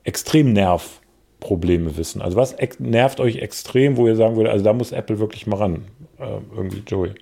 Extremnerv 0.06 0.99
Probleme 1.40 1.98
wissen? 1.98 2.22
Also 2.22 2.38
was 2.38 2.56
nervt 2.80 3.20
euch 3.20 3.38
extrem, 3.38 3.98
wo 3.98 4.08
ihr 4.08 4.16
sagen 4.16 4.36
würdet, 4.36 4.52
also 4.52 4.64
da 4.64 4.74
muss 4.74 4.92
Apple 4.92 5.20
wirklich 5.20 5.48
mal 5.48 5.58
ran? 5.58 5.86
Äh, 6.18 6.40
irgendwie, 6.56 6.84
Joey. 6.86 7.14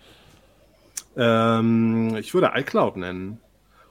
Ähm, 1.15 2.15
ich 2.19 2.33
würde 2.33 2.51
iCloud 2.55 2.97
nennen. 2.97 3.39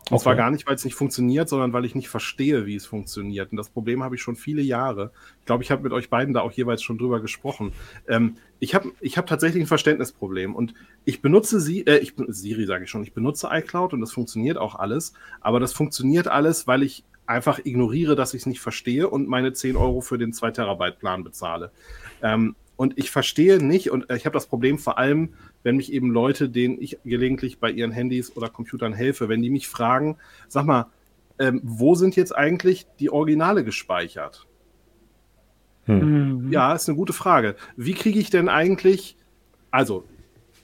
Und 0.09 0.15
okay. 0.15 0.23
zwar 0.23 0.37
gar 0.37 0.53
nicht, 0.53 0.69
weil 0.69 0.77
es 0.77 0.85
nicht 0.85 0.95
funktioniert, 0.95 1.49
sondern 1.49 1.73
weil 1.73 1.85
ich 1.85 1.97
nicht 1.97 2.09
verstehe, 2.09 2.65
wie 2.65 2.77
es 2.77 2.87
funktioniert. 2.87 3.51
Und 3.51 3.57
das 3.57 3.71
Problem 3.71 4.05
habe 4.05 4.15
ich 4.15 4.23
schon 4.23 4.37
viele 4.37 4.63
Jahre. 4.63 5.11
Ich 5.41 5.47
glaube, 5.47 5.65
ich 5.65 5.73
habe 5.73 5.83
mit 5.83 5.93
euch 5.93 6.11
beiden 6.11 6.33
da 6.33 6.43
auch 6.43 6.53
jeweils 6.53 6.81
schon 6.81 6.97
drüber 6.97 7.21
gesprochen. 7.21 7.73
Ähm, 8.07 8.37
ich 8.61 8.77
habe 8.77 8.93
ich 9.01 9.19
hab 9.19 9.27
tatsächlich 9.27 9.65
ein 9.65 9.67
Verständnisproblem 9.67 10.55
und 10.55 10.75
ich 11.05 11.23
benutze 11.23 11.61
sie, 11.61 11.85
äh, 11.87 11.99
ich, 11.99 12.15
Siri 12.29 12.67
sage 12.67 12.85
ich 12.85 12.91
schon, 12.91 13.03
ich 13.03 13.15
benutze 13.15 13.49
iCloud 13.51 13.95
und 13.95 14.01
das 14.01 14.13
funktioniert 14.13 14.59
auch 14.59 14.77
alles. 14.77 15.13
Aber 15.41 15.59
das 15.59 15.73
funktioniert 15.73 16.29
alles, 16.29 16.69
weil 16.69 16.85
ich 16.85 17.03
einfach 17.27 17.61
ignoriere, 17.65 18.17
dass 18.17 18.35
ich 18.35 18.43
es 18.43 18.47
nicht 18.47 18.61
verstehe 18.61 19.09
und 19.09 19.29
meine 19.29 19.53
10 19.53 19.77
Euro 19.77 20.01
für 20.01 20.19
den 20.19 20.33
2 20.33 20.53
Terabyte 20.53 20.99
Plan 20.99 21.25
bezahle. 21.25 21.71
Ähm, 22.23 22.55
und 22.77 22.99
ich 22.99 23.11
verstehe 23.11 23.63
nicht, 23.63 23.91
und 23.91 24.11
ich 24.13 24.27
habe 24.27 24.35
das 24.35 24.47
Problem 24.47 24.79
vor 24.79 24.99
allem, 24.99 25.31
wenn 25.63 25.77
mich 25.77 25.93
eben 25.93 26.11
Leute, 26.11 26.49
denen 26.49 26.81
ich 26.81 26.99
gelegentlich 27.05 27.59
bei 27.59 27.71
ihren 27.71 27.91
Handys 27.91 28.37
oder 28.37 28.49
Computern 28.49 28.93
helfe, 28.93 29.29
wenn 29.29 29.43
die 29.43 29.51
mich 29.51 29.67
fragen, 29.67 30.19
sag 30.49 30.67
mal, 30.67 30.87
ähm, 31.39 31.61
wo 31.65 31.95
sind 31.95 32.17
jetzt 32.17 32.37
eigentlich 32.37 32.87
die 33.01 33.11
Originale 33.11 33.65
gespeichert? 33.65 34.47
Hm. 35.85 36.53
Ja, 36.53 36.75
ist 36.75 36.89
eine 36.89 36.97
gute 36.97 37.13
Frage. 37.13 37.57
Wie 37.77 37.95
kriege 37.95 38.19
ich 38.19 38.31
denn 38.31 38.49
eigentlich, 38.49 39.17
also 39.71 40.05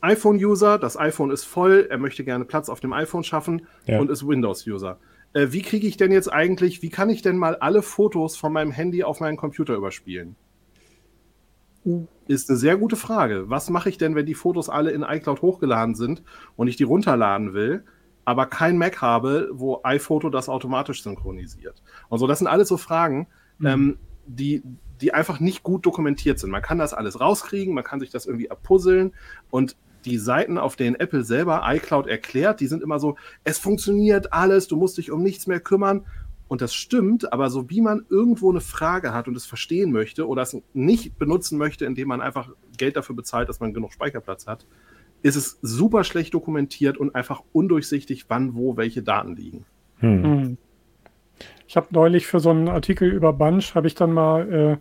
iPhone-User, 0.00 0.78
das 0.78 0.98
iPhone 0.98 1.30
ist 1.30 1.44
voll, 1.44 1.86
er 1.88 1.98
möchte 1.98 2.24
gerne 2.24 2.44
Platz 2.44 2.68
auf 2.68 2.80
dem 2.80 2.92
iPhone 2.92 3.24
schaffen 3.24 3.66
ja. 3.86 4.00
und 4.00 4.10
ist 4.10 4.26
Windows-User 4.26 4.98
äh, 5.34 5.48
wie 5.50 5.62
kriege 5.62 5.86
ich 5.86 5.96
denn 5.96 6.12
jetzt 6.12 6.32
eigentlich, 6.32 6.82
wie 6.82 6.90
kann 6.90 7.10
ich 7.10 7.22
denn 7.22 7.36
mal 7.36 7.56
alle 7.56 7.82
Fotos 7.82 8.36
von 8.36 8.52
meinem 8.52 8.70
Handy 8.70 9.02
auf 9.02 9.20
meinen 9.20 9.36
Computer 9.36 9.74
überspielen? 9.74 10.36
Uh. 11.84 12.06
Ist 12.28 12.48
eine 12.48 12.58
sehr 12.58 12.76
gute 12.76 12.96
Frage. 12.96 13.50
Was 13.50 13.68
mache 13.68 13.88
ich 13.88 13.98
denn, 13.98 14.14
wenn 14.14 14.26
die 14.26 14.34
Fotos 14.34 14.68
alle 14.68 14.92
in 14.92 15.02
iCloud 15.02 15.42
hochgeladen 15.42 15.94
sind 15.94 16.22
und 16.54 16.68
ich 16.68 16.76
die 16.76 16.84
runterladen 16.84 17.52
will, 17.52 17.84
aber 18.24 18.46
kein 18.46 18.78
Mac 18.78 19.02
habe, 19.02 19.50
wo 19.52 19.80
iPhoto 19.82 20.30
das 20.30 20.48
automatisch 20.48 21.02
synchronisiert? 21.02 21.82
Und 22.08 22.18
so, 22.18 22.26
das 22.26 22.38
sind 22.38 22.46
alles 22.46 22.68
so 22.68 22.76
Fragen, 22.76 23.26
mhm. 23.58 23.66
ähm, 23.66 23.98
die, 24.26 24.62
die 25.00 25.12
einfach 25.12 25.40
nicht 25.40 25.64
gut 25.64 25.84
dokumentiert 25.84 26.38
sind. 26.38 26.50
Man 26.50 26.62
kann 26.62 26.78
das 26.78 26.94
alles 26.94 27.20
rauskriegen, 27.20 27.74
man 27.74 27.84
kann 27.84 27.98
sich 27.98 28.10
das 28.10 28.26
irgendwie 28.26 28.50
abpuzzeln 28.50 29.14
und 29.50 29.76
die 30.04 30.18
Seiten, 30.18 30.58
auf 30.58 30.76
denen 30.76 30.96
Apple 30.96 31.24
selber 31.24 31.62
iCloud 31.64 32.06
erklärt, 32.06 32.60
die 32.60 32.66
sind 32.66 32.82
immer 32.82 32.98
so, 32.98 33.16
es 33.44 33.58
funktioniert 33.58 34.32
alles, 34.32 34.68
du 34.68 34.76
musst 34.76 34.98
dich 34.98 35.10
um 35.10 35.22
nichts 35.22 35.46
mehr 35.46 35.60
kümmern. 35.60 36.04
Und 36.48 36.60
das 36.60 36.74
stimmt, 36.74 37.32
aber 37.32 37.48
so 37.48 37.70
wie 37.70 37.80
man 37.80 38.04
irgendwo 38.10 38.50
eine 38.50 38.60
Frage 38.60 39.14
hat 39.14 39.26
und 39.26 39.34
es 39.38 39.46
verstehen 39.46 39.90
möchte 39.90 40.28
oder 40.28 40.42
es 40.42 40.54
nicht 40.74 41.18
benutzen 41.18 41.56
möchte, 41.56 41.86
indem 41.86 42.08
man 42.08 42.20
einfach 42.20 42.50
Geld 42.76 42.96
dafür 42.96 43.16
bezahlt, 43.16 43.48
dass 43.48 43.60
man 43.60 43.72
genug 43.72 43.94
Speicherplatz 43.94 44.46
hat, 44.46 44.66
ist 45.22 45.36
es 45.36 45.58
super 45.62 46.04
schlecht 46.04 46.34
dokumentiert 46.34 46.98
und 46.98 47.14
einfach 47.14 47.42
undurchsichtig, 47.52 48.26
wann, 48.28 48.54
wo, 48.54 48.76
welche 48.76 49.02
Daten 49.02 49.34
liegen. 49.34 49.64
Hm. 50.00 50.22
hm. 50.22 50.58
Ich 51.66 51.76
habe 51.76 51.86
neulich 51.90 52.26
für 52.26 52.38
so 52.38 52.50
einen 52.50 52.68
Artikel 52.68 53.10
über 53.10 53.32
Bunch, 53.32 53.74
habe 53.74 53.86
ich 53.86 53.94
dann 53.94 54.12
mal 54.12 54.52
äh, 54.52 54.76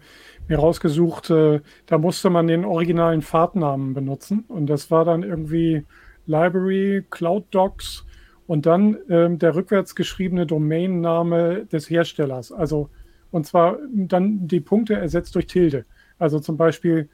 mir 0.48 0.60
rausgesucht, 0.60 1.30
äh, 1.30 1.62
da 1.86 1.98
musste 1.98 2.30
man 2.30 2.48
den 2.48 2.66
originalen 2.66 3.22
Fahrtnamen 3.22 3.94
benutzen 3.94 4.46
und 4.48 4.68
das 4.68 4.92
war 4.92 5.06
dann 5.06 5.24
irgendwie 5.24 5.86
Library, 6.26 7.06
Cloud 7.10 7.46
Docs 7.52 8.06
und 8.48 8.66
dann 8.66 8.98
ähm, 9.10 9.40
der 9.40 9.56
rückwärts 9.56 9.96
geschriebene 9.96 10.46
Domainname 10.46 11.66
des 11.66 11.90
Herstellers. 11.90 12.52
Also 12.52 12.90
und 13.32 13.48
zwar 13.48 13.78
dann 13.94 14.48
die 14.48 14.60
Punkte 14.60 14.96
ersetzt 14.96 15.36
durch 15.36 15.48
Tilde. 15.48 15.86
Also 16.20 16.40
zum 16.40 16.58
Beispiel 16.58 17.10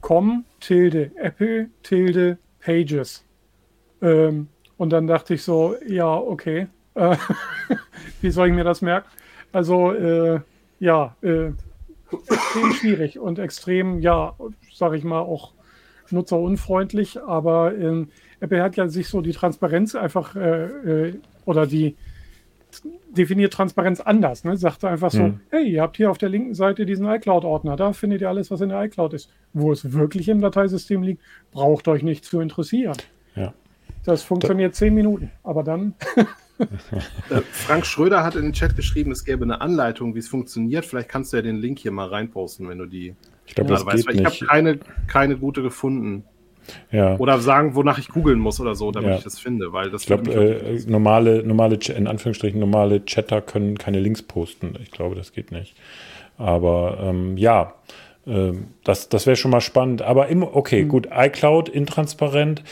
com 0.00 0.44
tilde 0.60 1.12
Apple 1.16 1.70
tilde 1.82 2.38
Pages. 2.60 3.24
Ähm, 4.02 4.48
und 4.76 4.90
dann 4.90 5.06
dachte 5.06 5.34
ich 5.34 5.42
so, 5.44 5.76
ja, 5.86 6.12
okay, 6.12 6.66
äh, 6.94 7.16
wie 8.20 8.30
soll 8.30 8.48
ich 8.48 8.54
mir 8.54 8.64
das 8.64 8.82
merken? 8.82 9.08
Also 9.52 9.92
äh, 9.92 10.40
ja, 10.80 11.16
äh, 11.22 11.52
extrem 12.28 12.72
schwierig 12.72 13.18
und 13.18 13.38
extrem, 13.38 14.00
ja, 14.00 14.34
sage 14.72 14.96
ich 14.96 15.04
mal, 15.04 15.20
auch 15.20 15.52
nutzerunfreundlich. 16.10 17.22
Aber 17.22 17.76
ähm, 17.76 18.08
Apple 18.40 18.62
hat 18.62 18.76
ja 18.76 18.88
sich 18.88 19.08
so 19.08 19.20
die 19.20 19.32
Transparenz 19.32 19.94
einfach 19.94 20.36
äh, 20.36 20.64
äh, 21.08 21.14
oder 21.44 21.66
die 21.66 21.96
definiert 23.10 23.52
Transparenz 23.52 24.00
anders. 24.00 24.44
Ne? 24.44 24.56
Sagt 24.56 24.84
einfach 24.84 25.10
so, 25.10 25.24
hm. 25.24 25.40
hey, 25.50 25.68
ihr 25.68 25.82
habt 25.82 25.96
hier 25.96 26.10
auf 26.10 26.18
der 26.18 26.28
linken 26.28 26.54
Seite 26.54 26.86
diesen 26.86 27.06
iCloud-Ordner, 27.06 27.76
da 27.76 27.92
findet 27.92 28.22
ihr 28.22 28.28
alles, 28.28 28.50
was 28.50 28.60
in 28.60 28.70
der 28.70 28.82
iCloud 28.82 29.12
ist. 29.12 29.30
Wo 29.52 29.72
es 29.72 29.92
wirklich 29.92 30.28
im 30.28 30.40
Dateisystem 30.40 31.02
liegt, 31.02 31.22
braucht 31.50 31.88
euch 31.88 32.02
nicht 32.02 32.24
zu 32.24 32.40
interessieren. 32.40 32.96
Ja. 33.36 33.52
Das 34.04 34.22
funktioniert 34.22 34.72
da 34.72 34.76
zehn 34.76 34.94
Minuten, 34.94 35.30
aber 35.42 35.62
dann 35.62 35.94
Frank 37.52 37.86
Schröder 37.86 38.22
hat 38.22 38.34
in 38.36 38.42
den 38.42 38.52
Chat 38.52 38.76
geschrieben, 38.76 39.10
es 39.10 39.24
gäbe 39.24 39.44
eine 39.44 39.60
Anleitung, 39.60 40.14
wie 40.14 40.18
es 40.18 40.28
funktioniert. 40.28 40.84
Vielleicht 40.84 41.08
kannst 41.08 41.32
du 41.32 41.36
ja 41.36 41.42
den 41.42 41.56
Link 41.56 41.78
hier 41.78 41.92
mal 41.92 42.08
reinposten, 42.08 42.68
wenn 42.68 42.78
du 42.78 42.86
die. 42.86 43.14
Ich 43.46 43.54
glaube, 43.54 43.70
das 43.70 43.84
weißt, 43.84 44.06
geht 44.06 44.20
Ich 44.20 44.24
habe 44.24 44.46
keine, 44.46 44.78
keine 45.06 45.36
gute 45.36 45.62
gefunden. 45.62 46.24
Ja. 46.90 47.16
Oder 47.18 47.40
sagen, 47.40 47.74
wonach 47.74 47.98
ich 47.98 48.08
googeln 48.08 48.38
muss 48.38 48.60
oder 48.60 48.74
so, 48.74 48.92
damit 48.92 49.10
ja. 49.10 49.16
ich 49.16 49.24
das 49.24 49.38
finde. 49.38 49.72
Weil 49.72 49.90
das 49.90 50.02
ich 50.02 50.06
glaube, 50.06 50.32
äh, 50.32 50.80
normale, 50.86 51.42
normale, 51.42 51.78
in 51.94 52.06
Anführungsstrichen, 52.06 52.60
normale 52.60 53.04
Chatter 53.04 53.40
können 53.40 53.78
keine 53.78 54.00
Links 54.00 54.22
posten. 54.22 54.74
Ich 54.82 54.90
glaube, 54.90 55.14
das 55.14 55.32
geht 55.32 55.50
nicht. 55.50 55.74
Aber 56.38 56.98
ähm, 57.00 57.36
ja, 57.36 57.74
äh, 58.26 58.52
das, 58.84 59.08
das 59.08 59.26
wäre 59.26 59.36
schon 59.36 59.50
mal 59.50 59.60
spannend. 59.60 60.02
Aber 60.02 60.28
immer, 60.28 60.54
okay, 60.54 60.84
mhm. 60.84 60.88
gut, 60.88 61.08
iCloud 61.12 61.68
intransparent. 61.68 62.62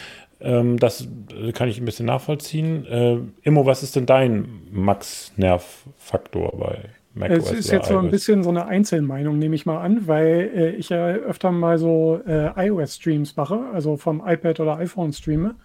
Ähm, 0.40 0.78
das 0.78 1.06
äh, 1.34 1.52
kann 1.52 1.68
ich 1.68 1.78
ein 1.78 1.84
bisschen 1.84 2.06
nachvollziehen. 2.06 2.86
Äh, 2.86 3.18
Immo, 3.42 3.66
was 3.66 3.82
ist 3.82 3.96
denn 3.96 4.06
dein 4.06 4.48
Max-Nerv-Faktor 4.70 6.58
bei 6.58 6.78
macOS? 7.14 7.50
Es 7.50 7.58
ist 7.58 7.70
jetzt 7.70 7.88
so 7.88 7.98
ein 7.98 8.10
bisschen 8.10 8.42
so 8.42 8.50
eine 8.50 8.66
Einzelmeinung, 8.66 9.38
nehme 9.38 9.54
ich 9.54 9.66
mal 9.66 9.80
an, 9.80 10.06
weil 10.08 10.50
äh, 10.54 10.70
ich 10.70 10.88
ja 10.88 11.08
öfter 11.08 11.52
mal 11.52 11.78
so 11.78 12.20
äh, 12.26 12.50
iOS-Streams 12.68 13.36
mache, 13.36 13.60
also 13.72 13.96
vom 13.96 14.22
iPad 14.24 14.60
oder 14.60 14.76
iPhone 14.78 15.12
streame. 15.12 15.56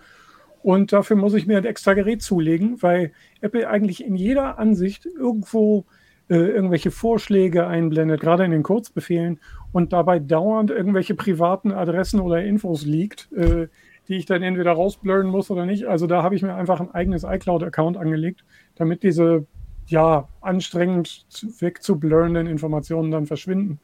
Und 0.61 0.91
dafür 0.91 1.15
muss 1.15 1.35
ich 1.35 1.45
mir 1.45 1.57
ein 1.57 1.65
extra 1.65 1.93
Gerät 1.93 2.23
zulegen, 2.23 2.81
weil 2.81 3.11
Apple 3.39 3.69
eigentlich 3.69 4.03
in 4.03 4.15
jeder 4.15 4.57
Ansicht 4.57 5.05
irgendwo 5.05 5.85
äh, 6.27 6.37
irgendwelche 6.37 6.89
Vorschläge 6.89 7.67
einblendet, 7.67 8.19
gerade 8.19 8.45
in 8.45 8.51
den 8.51 8.63
Kurzbefehlen 8.63 9.39
und 9.71 9.93
dabei 9.93 10.17
dauernd 10.17 10.71
irgendwelche 10.71 11.13
privaten 11.13 11.71
Adressen 11.71 12.19
oder 12.19 12.43
Infos 12.43 12.83
liegt, 12.83 13.31
äh, 13.33 13.67
die 14.07 14.15
ich 14.15 14.25
dann 14.25 14.43
entweder 14.43 14.71
rausblurren 14.71 15.27
muss 15.27 15.49
oder 15.51 15.65
nicht. 15.65 15.85
Also 15.85 16.07
da 16.07 16.23
habe 16.23 16.35
ich 16.35 16.41
mir 16.41 16.55
einfach 16.55 16.79
ein 16.79 16.93
eigenes 16.93 17.23
iCloud-Account 17.23 17.97
angelegt, 17.97 18.43
damit 18.75 19.03
diese 19.03 19.45
ja 19.87 20.27
anstrengend 20.41 21.25
wegzublurrenden 21.59 22.47
Informationen 22.47 23.11
dann 23.11 23.25
verschwinden. 23.25 23.79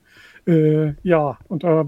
Äh, 0.47 0.93
ja, 1.03 1.37
und 1.47 1.63
äh, 1.63 1.85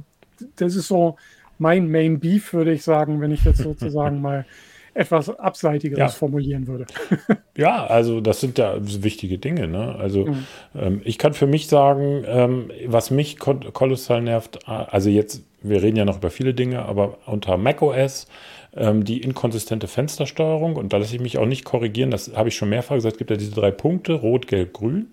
das 0.55 0.75
ist 0.75 0.87
so 0.87 1.17
mein 1.57 1.89
Main 1.89 2.19
Beef, 2.19 2.53
würde 2.53 2.73
ich 2.73 2.83
sagen, 2.83 3.21
wenn 3.21 3.31
ich 3.31 3.43
jetzt 3.43 3.57
sozusagen 3.63 4.21
mal 4.21 4.45
etwas 4.95 5.29
Abseitigeres 5.39 5.97
ja. 5.97 6.07
formulieren 6.09 6.67
würde. 6.67 6.85
ja, 7.57 7.85
also 7.87 8.21
das 8.21 8.39
sind 8.39 8.57
ja 8.57 8.75
wichtige 8.79 9.39
Dinge. 9.39 9.67
Ne? 9.67 9.95
Also 9.95 10.27
mhm. 10.27 10.45
ähm, 10.75 11.01
ich 11.03 11.17
kann 11.17 11.33
für 11.33 11.47
mich 11.47 11.67
sagen, 11.67 12.23
ähm, 12.27 12.71
was 12.85 13.09
mich 13.09 13.39
kolossal 13.39 14.21
nervt, 14.21 14.67
also 14.67 15.09
jetzt, 15.09 15.43
wir 15.63 15.81
reden 15.81 15.97
ja 15.97 16.05
noch 16.05 16.17
über 16.17 16.29
viele 16.29 16.53
Dinge, 16.53 16.83
aber 16.83 17.17
unter 17.25 17.57
macOS 17.57 18.27
ähm, 18.75 19.03
die 19.03 19.21
inkonsistente 19.21 19.87
Fenstersteuerung 19.87 20.75
und 20.75 20.93
da 20.93 20.97
lasse 20.97 21.15
ich 21.15 21.21
mich 21.21 21.37
auch 21.37 21.45
nicht 21.45 21.63
korrigieren, 21.63 22.11
das 22.11 22.35
habe 22.35 22.49
ich 22.49 22.55
schon 22.55 22.69
mehrfach 22.69 22.95
gesagt, 22.95 23.13
es 23.13 23.17
gibt 23.17 23.31
ja 23.31 23.37
diese 23.37 23.53
drei 23.53 23.71
Punkte, 23.71 24.13
rot, 24.13 24.47
gelb, 24.47 24.73
grün. 24.73 25.11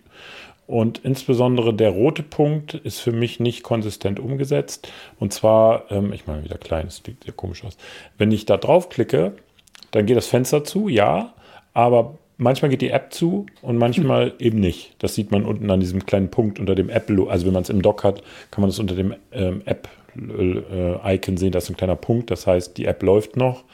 Und 0.67 0.99
insbesondere 0.99 1.75
der 1.75 1.91
rote 1.91 2.23
Punkt 2.23 2.75
ist 2.75 3.01
für 3.01 3.11
mich 3.11 3.41
nicht 3.41 3.65
konsistent 3.65 4.21
umgesetzt. 4.21 4.93
Und 5.19 5.33
zwar, 5.33 5.91
ähm, 5.91 6.13
ich 6.13 6.29
meine 6.29 6.45
wieder 6.45 6.59
klein, 6.59 6.85
das 6.85 7.03
sieht 7.05 7.25
sehr 7.25 7.33
komisch 7.33 7.65
aus. 7.65 7.77
Wenn 8.19 8.31
ich 8.31 8.47
da 8.47 8.57
draufklicke, 8.57 9.33
dann 9.91 10.07
geht 10.07 10.17
das 10.17 10.29
Fenster 10.29 10.63
zu, 10.63 10.89
ja, 10.89 11.35
aber 11.75 12.15
manchmal 12.37 12.71
geht 12.71 12.83
die 12.83 12.91
App 12.91 13.13
zu 13.13 13.47
und 13.63 13.79
manchmal 13.79 14.27
hm. 14.27 14.33
eben 14.39 14.61
nicht. 14.61 14.95
Das 15.01 15.17
sieht 15.17 15.33
man 15.33 15.45
unten 15.45 15.71
an 15.71 15.81
diesem 15.81 16.07
kleinen 16.07 16.31
Punkt 16.31 16.61
unter 16.61 16.77
dem 16.77 16.89
App, 16.89 17.11
also 17.29 17.47
wenn 17.47 17.53
man 17.53 17.65
es 17.65 17.71
im 17.71 17.83
Dock 17.83 18.05
hat, 18.05 18.23
kann 18.53 18.63
man 18.63 18.71
das 18.71 18.79
unter 18.79 18.95
dem 18.95 19.15
ähm, 19.33 19.63
App-Icon 20.15 21.37
sehen, 21.37 21.53
das 21.53 21.65
ist 21.65 21.71
ein 21.71 21.77
kleiner 21.77 21.97
Punkt, 21.97 22.31
das 22.31 22.47
heißt, 22.47 22.77
die 22.77 22.87
App 22.87 23.03
läuft 23.03 23.37
noch. 23.37 23.65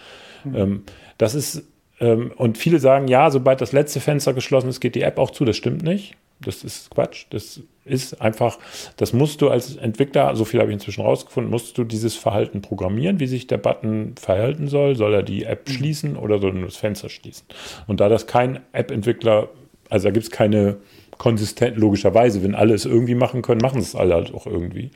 Mhm. 0.45 0.85
Das 1.19 1.35
ist, 1.35 1.65
ähm, 2.01 2.33
und 2.37 2.59
viele 2.59 2.79
sagen, 2.79 3.09
ja, 3.09 3.31
sobald 3.31 3.61
das 3.61 3.73
letzte 3.73 4.01
Fenster 4.01 4.35
geschlossen 4.35 4.69
ist, 4.69 4.81
geht 4.81 4.95
die 4.95 5.03
App 5.03 5.19
auch 5.19 5.31
zu. 5.31 5.45
Das 5.45 5.57
stimmt 5.57 5.83
nicht. 5.83 6.15
Das 6.41 6.65
ist 6.65 6.91
Quatsch. 6.91 7.27
Das 7.31 7.61
ist 7.85 8.21
einfach, 8.21 8.59
das 8.97 9.13
musst 9.13 9.41
du 9.41 9.49
als 9.49 9.77
Entwickler, 9.77 10.37
so 10.37 10.45
viel 10.45 10.61
habe 10.61 10.71
ich 10.71 10.75
inzwischen 10.75 11.03
rausgefunden, 11.03 11.51
musst 11.51 11.79
du 11.79 11.85
dieses 11.85 12.15
Verhalten 12.15 12.61
programmieren, 12.61 13.21
wie 13.21 13.27
sich 13.27 13.47
der 13.47 13.59
Button 13.59 14.15
verhalten 14.21 14.69
soll. 14.69 14.97
Soll 14.97 15.15
er 15.15 15.23
die 15.23 15.45
App 15.45 15.69
mhm. 15.69 15.73
schließen 15.73 16.17
oder 16.17 16.39
soll 16.39 16.51
er 16.51 16.55
nur 16.55 16.67
das 16.67 16.77
Fenster 16.77 17.09
schließen? 17.09 17.47
Und 17.87 18.01
da 18.01 18.09
das 18.09 18.27
kein 18.27 18.61
App-Entwickler, 18.73 19.49
also 19.89 20.09
da 20.09 20.11
gibt 20.11 20.25
es 20.25 20.31
keine 20.31 20.77
konsistent, 21.17 21.79
logischerweise, 21.79 22.43
wenn 22.43 22.55
alle 22.55 22.75
es 22.75 22.85
irgendwie 22.85 23.15
machen 23.15 23.41
können, 23.41 23.63
machen 23.63 23.81
es 23.81 23.95
alle 23.95 24.15
halt 24.15 24.35
auch 24.35 24.47
irgendwie. 24.47 24.91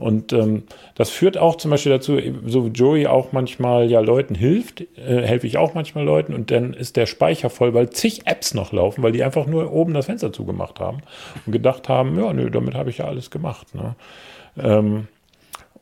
Und 0.00 0.32
ähm, 0.32 0.62
das 0.94 1.10
führt 1.10 1.36
auch 1.36 1.56
zum 1.56 1.70
Beispiel 1.70 1.92
dazu, 1.92 2.18
so 2.46 2.64
wie 2.64 2.70
Joey 2.70 3.06
auch 3.06 3.32
manchmal 3.32 3.90
ja 3.90 4.00
Leuten 4.00 4.34
hilft, 4.34 4.80
äh, 4.80 4.86
helfe 4.96 5.46
ich 5.46 5.58
auch 5.58 5.74
manchmal 5.74 6.04
Leuten 6.04 6.32
und 6.32 6.50
dann 6.50 6.72
ist 6.72 6.96
der 6.96 7.04
Speicher 7.04 7.50
voll, 7.50 7.74
weil 7.74 7.90
zig 7.90 8.22
Apps 8.24 8.54
noch 8.54 8.72
laufen, 8.72 9.02
weil 9.02 9.12
die 9.12 9.22
einfach 9.22 9.46
nur 9.46 9.70
oben 9.70 9.92
das 9.92 10.06
Fenster 10.06 10.32
zugemacht 10.32 10.80
haben 10.80 11.02
und 11.44 11.52
gedacht 11.52 11.90
haben, 11.90 12.18
ja, 12.18 12.32
nö, 12.32 12.50
damit 12.50 12.74
habe 12.74 12.88
ich 12.88 12.98
ja 12.98 13.04
alles 13.04 13.30
gemacht. 13.30 13.74
Ne? 13.74 13.94
Ähm, 14.56 15.08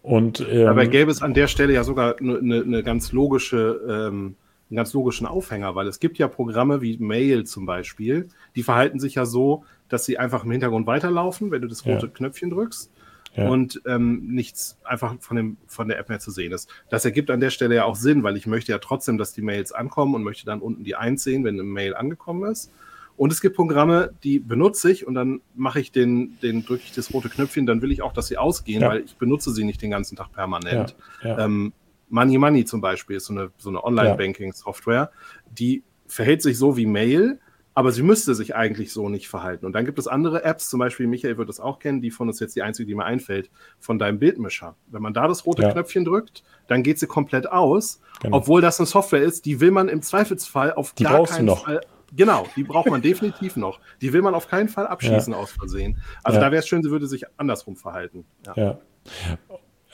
und, 0.03 0.45
ähm, 0.51 0.65
Dabei 0.65 0.87
gäbe 0.87 1.13
es 1.13 1.23
an 1.23 1.33
der 1.33 1.47
Stelle 1.47 1.73
ja 1.73 1.85
sogar 1.85 2.19
eine 2.19 2.43
ne, 2.43 2.65
ne 2.65 2.83
ganz 2.83 3.13
logische, 3.13 3.81
ähm, 3.89 4.35
einen 4.69 4.77
ganz 4.77 4.93
logischen 4.95 5.29
Aufhänger, 5.29 5.77
weil 5.77 5.87
es 5.87 6.01
gibt 6.01 6.19
ja 6.19 6.27
Programme 6.27 6.83
wie 6.83 6.99
Mail 6.99 7.45
zum 7.45 7.67
Beispiel, 7.67 8.27
die 8.57 8.65
verhalten 8.65 8.99
sich 8.99 9.15
ja 9.15 9.25
so, 9.25 9.63
dass 9.89 10.05
sie 10.05 10.19
einfach 10.19 10.43
im 10.43 10.51
Hintergrund 10.51 10.89
weiterlaufen, 10.89 11.53
wenn 11.53 11.63
du 11.63 11.69
das 11.69 11.87
rote 11.87 12.07
ja. 12.07 12.13
Knöpfchen 12.13 12.51
drückst 12.51 12.91
ja. 13.39 13.49
und 13.49 13.81
ähm, 13.87 14.27
nichts 14.27 14.79
einfach 14.85 15.15
von, 15.21 15.37
dem, 15.37 15.57
von 15.67 15.89
der 15.89 15.99
App 15.99 16.09
mehr 16.09 16.21
zu 16.21 16.31
sehen 16.31 16.53
ist. 16.53 16.69
Das 16.91 17.05
ergibt 17.05 17.31
an 17.31 17.41
der 17.41 17.51
Stelle 17.51 17.77
ja 17.77 17.85
auch 17.85 17.97
Sinn, 17.97 18.23
weil 18.23 18.37
ich 18.37 18.47
möchte 18.47 18.73
ja 18.73 18.79
trotzdem, 18.79 19.19
dass 19.19 19.33
die 19.33 19.43
Mails 19.43 19.73
ankommen 19.73 20.15
und 20.15 20.23
möchte 20.23 20.45
dann 20.45 20.61
unten 20.61 20.85
die 20.85 20.97
1 20.97 21.23
sehen, 21.23 21.45
wenn 21.45 21.55
eine 21.55 21.65
Mail 21.65 21.95
angekommen 21.95 22.51
ist. 22.51 22.73
Und 23.17 23.33
es 23.33 23.41
gibt 23.41 23.57
Programme, 23.57 24.13
die 24.23 24.39
benutze 24.39 24.91
ich 24.93 25.07
und 25.07 25.15
dann 25.15 25.41
mache 25.57 25.81
ich 25.81 25.91
den, 25.91 26.39
den 26.41 26.65
drücke 26.65 26.85
ich 26.85 26.93
das 26.93 27.13
rote 27.13 27.29
Knöpfchen, 27.29 27.67
dann 27.67 27.83
will 27.83 27.91
ich 27.91 28.01
auch, 28.03 28.13
dass 28.13 28.29
sie 28.29 28.39
ausgehen, 28.39 28.83
ja. 28.83 28.89
weil 28.89 29.01
ich 29.01 29.17
benutze 29.17 29.53
sie 29.53 29.65
nicht 29.65 29.83
den 29.83 29.91
ganzen 29.91 30.17
Tag 30.17 30.33
permanent. 30.33 30.95
Ja. 31.23 31.39
Ähm, 31.39 31.73
Money 32.09 32.39
Money 32.39 32.65
zum 32.65 32.81
Beispiel 32.81 33.17
ist 33.17 33.27
so 33.27 33.33
eine, 33.33 33.51
so 33.59 33.71
eine 33.71 33.83
Online-Banking-Software, 33.83 35.11
die 35.51 35.83
verhält 36.07 36.43
sich 36.43 36.57
so 36.59 36.77
wie 36.77 36.87
Mail, 36.87 37.41
aber 37.79 37.93
sie 37.93 38.03
müsste 38.03 38.35
sich 38.35 38.57
eigentlich 38.57 38.93
so 38.93 39.09
nicht 39.09 39.29
verhalten. 39.29 39.65
Und 39.65 39.73
dann 39.73 39.85
gibt 39.85 40.01
es 40.01 40.09
andere 40.09 40.43
Apps, 40.43 40.69
zum 40.69 40.81
Beispiel, 40.81 41.07
Michael 41.07 41.39
wird 41.39 41.49
das 41.49 41.61
auch 41.61 41.79
kennen, 41.79 42.01
die 42.01 42.11
von 42.11 42.27
uns 42.27 42.41
jetzt 42.41 42.57
die 42.57 42.63
einzige, 42.63 42.89
die 42.89 42.97
mir 42.97 43.05
einfällt, 43.05 43.53
von 43.79 44.01
deinem 44.01 44.19
Bildmischer. 44.19 44.75
Wenn 44.89 45.01
man 45.01 45.15
da 45.15 45.29
das 45.29 45.47
rote 45.47 45.63
ja. 45.63 45.71
Knöpfchen 45.71 46.05
drückt, 46.05 46.43
dann 46.67 46.83
geht 46.83 46.99
sie 46.99 47.07
komplett 47.07 47.53
aus, 47.53 48.01
genau. 48.21 48.39
obwohl 48.39 48.63
das 48.63 48.81
eine 48.81 48.89
Software 48.89 49.23
ist, 49.23 49.47
die 49.47 49.61
will 49.61 49.71
man 49.71 49.89
im 49.89 50.03
Zweifelsfall 50.03 50.73
auf 50.73 50.93
die 50.95 51.05
gar 51.05 51.23
keinen 51.23 51.55
Fall. 51.55 51.81
Genau, 52.17 52.49
die 52.57 52.65
braucht 52.65 52.91
man 52.91 53.01
definitiv 53.11 53.55
noch. 53.55 53.79
Die 54.01 54.13
will 54.13 54.23
man 54.23 54.35
auf 54.35 54.49
keinen 54.49 54.69
Fall 54.69 54.89
abschließen 54.89 55.33
ja. 55.33 55.39
aus 55.39 55.53
Versehen. 55.53 56.03
Also 56.25 56.41
ja. 56.41 56.47
da 56.47 56.51
wäre 56.51 56.59
es 56.59 56.67
schön, 56.67 56.83
sie 56.83 56.91
würde 56.91 57.07
sich 57.07 57.27
andersrum 57.37 57.77
verhalten. 57.77 58.25
Ja. 58.45 58.55
ja. 58.57 58.79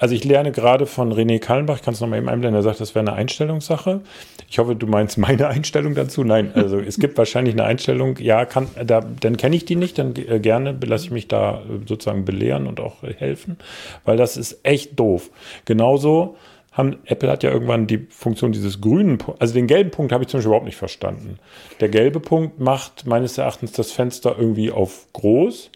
Also 0.04 0.14
ich 0.14 0.25
lerne 0.25 0.52
gerade 0.52 0.84
von 0.84 1.14
René 1.14 1.38
Kallenbach, 1.38 1.76
ich 1.76 1.82
kann 1.82 1.94
es 1.94 2.00
nochmal 2.02 2.18
eben 2.18 2.28
einblenden, 2.28 2.58
er 2.58 2.62
sagt, 2.62 2.78
das 2.78 2.94
wäre 2.94 3.06
eine 3.06 3.14
Einstellungssache. 3.16 4.02
Ich 4.50 4.58
hoffe, 4.58 4.76
du 4.76 4.87
meinst 4.87 5.16
meine 5.18 5.49
Einstellung 5.49 5.94
dazu. 5.94 6.25
Nein, 6.25 6.52
also 6.54 6.78
es 6.78 6.99
gibt 6.99 7.16
wahrscheinlich 7.16 7.54
eine 7.54 7.64
Einstellung, 7.64 8.18
ja, 8.18 8.44
kann, 8.44 8.68
da, 8.84 9.00
dann 9.00 9.38
kenne 9.38 9.56
ich 9.56 9.64
die 9.64 9.76
nicht, 9.76 9.96
dann 9.96 10.12
äh, 10.14 10.40
gerne 10.40 10.76
lasse 10.84 11.06
ich 11.06 11.11
mich 11.11 11.26
da 11.26 11.61
äh, 11.61 11.88
sozusagen 11.88 12.26
belehren 12.26 12.66
und 12.66 12.80
auch 12.80 12.96
helfen, 13.16 13.56
weil 14.04 14.18
das 14.18 14.37
ist 14.37 14.61
echt 14.62 15.00
doof. 15.00 15.30
Genauso 15.64 16.37
haben, 16.73 16.99
Apple 17.06 17.30
hat 17.30 17.42
ja 17.42 17.50
irgendwann 17.50 17.87
die 17.87 18.06
Funktion 18.11 18.52
dieses 18.52 18.82
grünen, 18.82 19.16
also 19.38 19.54
den 19.54 19.66
gelben 19.66 19.90
Punkt 19.90 20.12
habe 20.12 20.25
ich 20.25 20.28
zum 20.28 20.37
Beispiel 20.37 20.49
überhaupt 20.49 20.66
nicht 20.66 20.76
verstanden. 20.76 21.38
Der 21.80 21.88
gelbe 21.88 22.20
Punkt 22.20 22.61
macht 22.61 23.06
meines 23.06 23.38
Erachtens 23.38 23.73
das 23.73 23.90
Fenster 23.90 24.37
irgendwie 24.38 24.70
auf 24.70 25.06
groß 25.14 25.70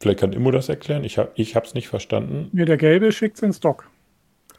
Vielleicht 0.00 0.20
kann 0.20 0.32
Immo 0.32 0.50
das 0.50 0.68
erklären. 0.68 1.04
Ich 1.04 1.18
habe 1.18 1.66
es 1.66 1.74
nicht 1.74 1.88
verstanden. 1.88 2.50
Ja, 2.52 2.64
der 2.64 2.76
gelbe 2.76 3.12
schickt 3.12 3.36
es 3.36 3.42
ins 3.42 3.60
Dock. 3.60 3.88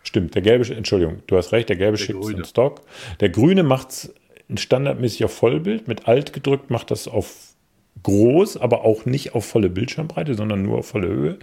Stimmt, 0.07 0.35
der 0.35 0.41
gelbe, 0.41 0.73
Entschuldigung, 0.73 1.21
du 1.27 1.35
hast 1.35 1.51
recht, 1.51 1.67
der 1.67 1.75
gelbe 1.75 1.97
schickt 1.97 2.23
es 2.23 2.29
in 2.29 2.45
Stock. 2.45 2.81
Der 3.19 3.27
grüne 3.27 3.63
macht 3.63 3.89
es 3.89 4.13
standardmäßig 4.55 5.25
auf 5.25 5.33
Vollbild. 5.33 5.89
Mit 5.89 6.07
Alt 6.07 6.31
gedrückt 6.31 6.69
macht 6.69 6.91
das 6.91 7.09
auf 7.09 7.55
groß, 8.03 8.55
aber 8.55 8.85
auch 8.85 9.05
nicht 9.05 9.35
auf 9.35 9.45
volle 9.45 9.69
Bildschirmbreite, 9.69 10.35
sondern 10.35 10.61
nur 10.61 10.77
auf 10.77 10.87
volle 10.87 11.07
Höhe. 11.07 11.39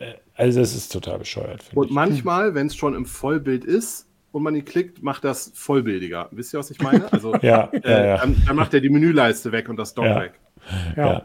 Äh, 0.00 0.14
also 0.34 0.60
es 0.60 0.74
ist 0.74 0.90
total 0.90 1.20
bescheuert. 1.20 1.62
Und 1.74 1.86
ich. 1.86 1.92
manchmal, 1.92 2.56
wenn 2.56 2.66
es 2.66 2.74
schon 2.74 2.94
im 2.94 3.06
Vollbild 3.06 3.64
ist 3.64 4.08
und 4.32 4.42
man 4.42 4.56
ihn 4.56 4.64
klickt, 4.64 5.00
macht 5.02 5.22
das 5.22 5.52
vollbildiger. 5.54 6.28
Wisst 6.32 6.54
ihr, 6.54 6.58
was 6.58 6.72
ich 6.72 6.80
meine? 6.80 7.12
Also 7.12 7.36
ja, 7.42 7.68
äh, 7.72 7.80
ja, 7.84 8.04
ja. 8.04 8.16
Dann, 8.18 8.42
dann, 8.46 8.56
macht 8.56 8.74
er 8.74 8.80
die 8.80 8.90
Menüleiste 8.90 9.52
weg 9.52 9.68
und 9.68 9.76
das 9.76 9.94
Dock 9.94 10.06
weg. 10.06 10.32
ja. 10.96 11.22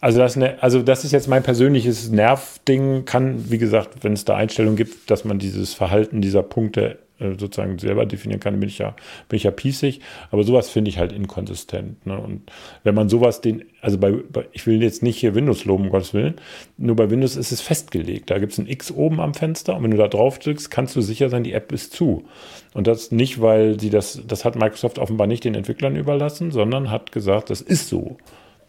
Also 0.00 0.18
das, 0.18 0.36
also 0.36 0.82
das 0.82 1.04
ist 1.04 1.12
jetzt 1.12 1.28
mein 1.28 1.42
persönliches 1.42 2.10
Nervding. 2.10 3.04
Kann, 3.04 3.50
wie 3.50 3.58
gesagt, 3.58 4.02
wenn 4.02 4.14
es 4.14 4.24
da 4.24 4.36
Einstellungen 4.36 4.76
gibt, 4.76 5.10
dass 5.10 5.24
man 5.24 5.38
dieses 5.38 5.74
Verhalten 5.74 6.22
dieser 6.22 6.42
Punkte 6.42 6.98
äh, 7.18 7.32
sozusagen 7.38 7.78
selber 7.78 8.06
definieren 8.06 8.40
kann, 8.40 8.58
bin 8.58 8.68
ich 8.70 8.78
ja, 8.78 8.96
bin 9.28 9.36
ich 9.36 9.42
ja 9.42 9.50
pießig. 9.50 10.00
Aber 10.30 10.42
sowas 10.42 10.70
finde 10.70 10.88
ich 10.88 10.98
halt 10.98 11.12
inkonsistent. 11.12 12.06
Ne? 12.06 12.18
Und 12.18 12.50
wenn 12.82 12.94
man 12.94 13.10
sowas 13.10 13.42
den, 13.42 13.64
also 13.82 13.98
bei, 13.98 14.12
bei, 14.12 14.46
ich 14.52 14.66
will 14.66 14.82
jetzt 14.82 15.02
nicht 15.02 15.18
hier 15.18 15.34
Windows 15.34 15.66
loben, 15.66 15.84
um 15.84 15.90
Gottes 15.90 16.14
Willen, 16.14 16.36
nur 16.78 16.96
bei 16.96 17.10
Windows 17.10 17.36
ist 17.36 17.52
es 17.52 17.60
festgelegt. 17.60 18.30
Da 18.30 18.38
gibt 18.38 18.52
es 18.52 18.58
ein 18.58 18.66
X 18.66 18.90
oben 18.90 19.20
am 19.20 19.34
Fenster 19.34 19.76
und 19.76 19.82
wenn 19.82 19.90
du 19.90 19.98
da 19.98 20.08
drauf 20.08 20.38
drückst, 20.38 20.70
kannst 20.70 20.96
du 20.96 21.02
sicher 21.02 21.28
sein, 21.28 21.44
die 21.44 21.52
App 21.52 21.72
ist 21.72 21.92
zu. 21.92 22.24
Und 22.72 22.86
das 22.86 23.12
nicht, 23.12 23.42
weil 23.42 23.78
sie 23.78 23.90
das, 23.90 24.22
das 24.26 24.46
hat 24.46 24.56
Microsoft 24.56 24.98
offenbar 24.98 25.26
nicht 25.26 25.44
den 25.44 25.54
Entwicklern 25.54 25.96
überlassen, 25.96 26.52
sondern 26.52 26.90
hat 26.90 27.12
gesagt, 27.12 27.50
das 27.50 27.60
ist 27.60 27.88
so. 27.88 28.16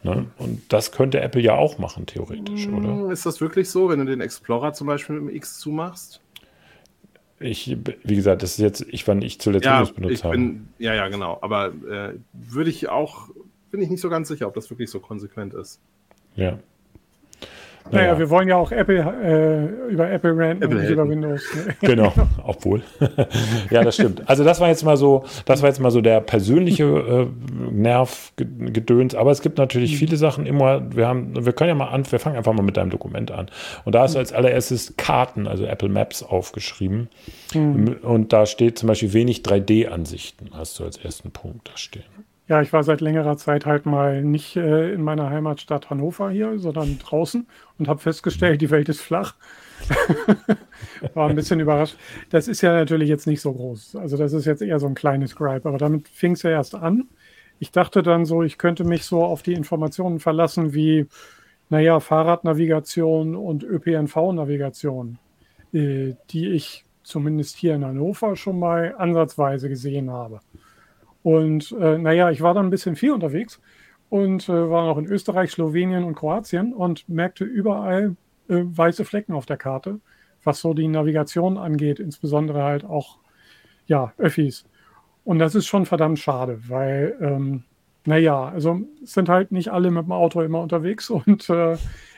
Ne? 0.03 0.25
Und 0.38 0.74
das 0.74 0.91
könnte 0.91 1.20
Apple 1.22 1.41
ja 1.41 1.53
auch 1.53 1.77
machen, 1.77 2.05
theoretisch, 2.05 2.67
oder? 2.67 2.88
Hm, 2.88 3.12
ist 3.12 3.25
das 3.25 3.39
wirklich 3.39 3.70
so, 3.70 3.89
wenn 3.89 4.00
du 4.00 4.05
den 4.05 4.22
Explorer 4.22 4.74
zum 4.74 4.88
Beispiel 4.88 5.20
mit 5.20 5.29
dem 5.29 5.36
X 5.36 5.60
zumachst? 5.60 6.22
Ich, 7.39 7.75
wie 8.03 8.15
gesagt, 8.15 8.43
das 8.43 8.51
ist 8.51 8.60
jetzt, 8.60 8.86
ich, 8.89 9.08
wann 9.08 9.22
ich 9.22 9.39
zuletzt 9.39 9.65
ja, 9.65 9.79
Windows 9.79 9.93
benutzt 9.93 10.24
habe. 10.24 10.55
Ja, 10.79 10.93
ja, 10.93 11.08
genau. 11.08 11.39
Aber 11.41 11.67
äh, 11.67 12.13
würde 12.34 12.70
ich 12.70 12.89
auch, 12.89 13.29
bin 13.72 13.81
ich 13.81 13.89
nicht 13.89 14.01
so 14.01 14.10
ganz 14.10 14.27
sicher, 14.27 14.48
ob 14.48 14.53
das 14.53 14.70
wirklich 14.70 14.89
so 14.89 15.00
konsequent 15.00 15.53
ist. 15.53 15.79
Ja. 16.36 16.60
Naja, 17.90 18.08
naja, 18.08 18.20
wir 18.20 18.30
wollen 18.30 18.48
ja 18.48 18.56
auch 18.56 18.72
Apple 18.72 19.00
äh, 19.00 19.92
über 19.92 20.10
Apple 20.10 20.38
ranten 20.38 20.64
Apple 20.64 20.78
und 20.78 20.82
nicht 20.84 20.92
über 20.92 21.10
Windows. 21.10 21.42
Ne? 21.56 21.76
Genau, 21.82 22.14
obwohl. 22.44 22.84
ja, 23.70 23.84
das 23.84 23.96
stimmt. 23.96 24.28
Also 24.30 24.44
das 24.44 24.60
war 24.60 24.68
jetzt 24.68 24.84
mal 24.84 24.98
so, 24.98 25.26
das 25.46 25.62
war 25.62 25.70
jetzt 25.70 25.80
mal 25.80 25.92
so 25.92 26.02
der 26.02 26.22
persönliche 26.22 26.84
äh, 26.84 27.28
Nervgedöns. 27.72 29.16
Aber 29.16 29.32
es 29.32 29.42
gibt 29.42 29.58
natürlich 29.58 29.94
mhm. 29.94 29.98
viele 29.98 30.18
Sachen 30.18 30.46
immer. 30.46 30.96
Wir 30.96 31.08
haben, 31.08 31.46
wir 31.46 31.54
können 31.54 31.70
ja 31.70 31.76
mal 31.76 31.90
an, 31.90 32.10
wir 32.10 32.20
fangen 32.20 32.38
einfach 32.38 32.54
mal 32.54 32.64
mit 32.64 32.78
deinem 32.78 32.92
Dokument 32.92 33.32
an. 33.32 33.48
Und 33.84 33.96
da 33.96 34.04
hast 34.04 34.16
du 34.16 34.20
als 34.20 34.32
allererstes 34.32 34.96
Karten, 34.98 35.48
also 35.48 35.66
Apple 35.66 35.90
Maps 35.90 36.24
aufgeschrieben. 36.24 37.10
Mhm. 37.54 37.98
Und 38.04 38.34
da 38.34 38.46
steht 38.46 38.78
zum 38.78 38.88
Beispiel 38.88 39.14
wenig 39.14 39.42
3D-Ansichten, 39.42 40.52
hast 40.54 40.80
du 40.80 40.84
als 40.84 40.98
ersten 40.98 41.32
Punkt 41.32 41.70
da 41.70 41.78
stehen. 41.78 42.04
Ja, 42.51 42.62
ich 42.62 42.74
war 42.74 42.84
seit 42.84 43.00
längerer 43.00 43.38
Zeit 43.38 43.65
halt 43.65 43.86
mal 43.86 44.22
nicht 44.22 44.58
äh, 44.58 44.91
in 44.93 45.03
meiner 45.03 45.29
Heimatstadt 45.29 45.89
Hannover 45.89 46.31
hier, 46.31 46.60
sondern 46.60 47.00
draußen 47.00 47.48
und 47.79 47.88
habe 47.88 48.01
festgestellt, 48.01 48.60
die 48.60 48.70
Welt 48.70 48.89
ist 48.89 49.00
flach. 49.00 49.36
war 51.13 51.29
ein 51.29 51.36
bisschen 51.38 51.62
überrascht. 51.62 51.96
Das 52.29 52.50
ist 52.50 52.60
ja 52.60 52.74
natürlich 52.74 53.08
jetzt 53.08 53.25
nicht 53.25 53.39
so 53.39 53.53
groß. 53.53 53.96
Also 53.96 54.17
das 54.17 54.34
ist 54.34 54.43
jetzt 54.43 54.62
eher 54.62 54.79
so 54.81 54.88
ein 54.88 54.96
kleines 54.96 55.38
Gripe, 55.38 55.70
aber 55.70 55.77
damit 55.77 56.10
fing 56.10 56.34
es 56.34 56.43
ja 56.43 56.50
erst 56.50 56.75
an. 56.75 57.08
Ich 57.60 57.72
dachte 57.72 58.03
dann 58.03 58.25
so, 58.25 58.43
ich 58.43 58.58
könnte 58.58 58.84
mich 58.84 59.05
so 59.05 59.24
auf 59.24 59.43
die 59.43 59.53
Informationen 59.53 60.20
verlassen 60.20 60.74
wie, 60.74 61.08
naja, 61.70 62.01
Fahrradnavigation 62.01 63.34
und 63.34 63.63
ÖPNV-Navigation, 63.63 65.19
äh, 65.71 66.15
die 66.32 66.49
ich 66.49 66.84
zumindest 67.02 67.56
hier 67.56 67.76
in 67.76 67.86
Hannover 67.86 68.36
schon 68.36 68.60
mal 68.60 68.93
ansatzweise 68.97 69.69
gesehen 69.69 70.12
habe. 70.12 70.41
Und 71.23 71.71
äh, 71.79 71.97
naja, 71.97 72.31
ich 72.31 72.41
war 72.41 72.53
dann 72.53 72.67
ein 72.67 72.71
bisschen 72.71 72.95
viel 72.95 73.12
unterwegs 73.12 73.60
und 74.10 74.49
äh, 74.49 74.69
war 74.69 74.84
auch 74.84 74.97
in 74.97 75.05
Österreich, 75.05 75.51
Slowenien 75.51 76.03
und 76.03 76.15
Kroatien 76.15 76.73
und 76.73 77.07
merkte 77.07 77.43
überall 77.45 78.15
äh, 78.49 78.63
weiße 78.63 79.05
Flecken 79.05 79.34
auf 79.34 79.45
der 79.45 79.57
Karte, 79.57 79.99
was 80.43 80.60
so 80.60 80.73
die 80.73 80.88
Navigation 80.88 81.57
angeht, 81.57 81.99
insbesondere 81.99 82.63
halt 82.63 82.84
auch 82.84 83.19
ja, 83.86 84.13
Öffis. 84.17 84.65
Und 85.23 85.39
das 85.39 85.55
ist 85.55 85.67
schon 85.67 85.86
verdammt 85.86 86.19
schade, 86.19 86.60
weil, 86.67 87.15
ähm, 87.21 87.63
naja, 88.05 88.45
also 88.45 88.81
sind 89.03 89.29
halt 89.29 89.51
nicht 89.51 89.69
alle 89.69 89.91
mit 89.91 90.05
dem 90.05 90.12
Auto 90.12 90.41
immer 90.41 90.62
unterwegs 90.62 91.10
und 91.12 91.49
äh, 91.49 91.77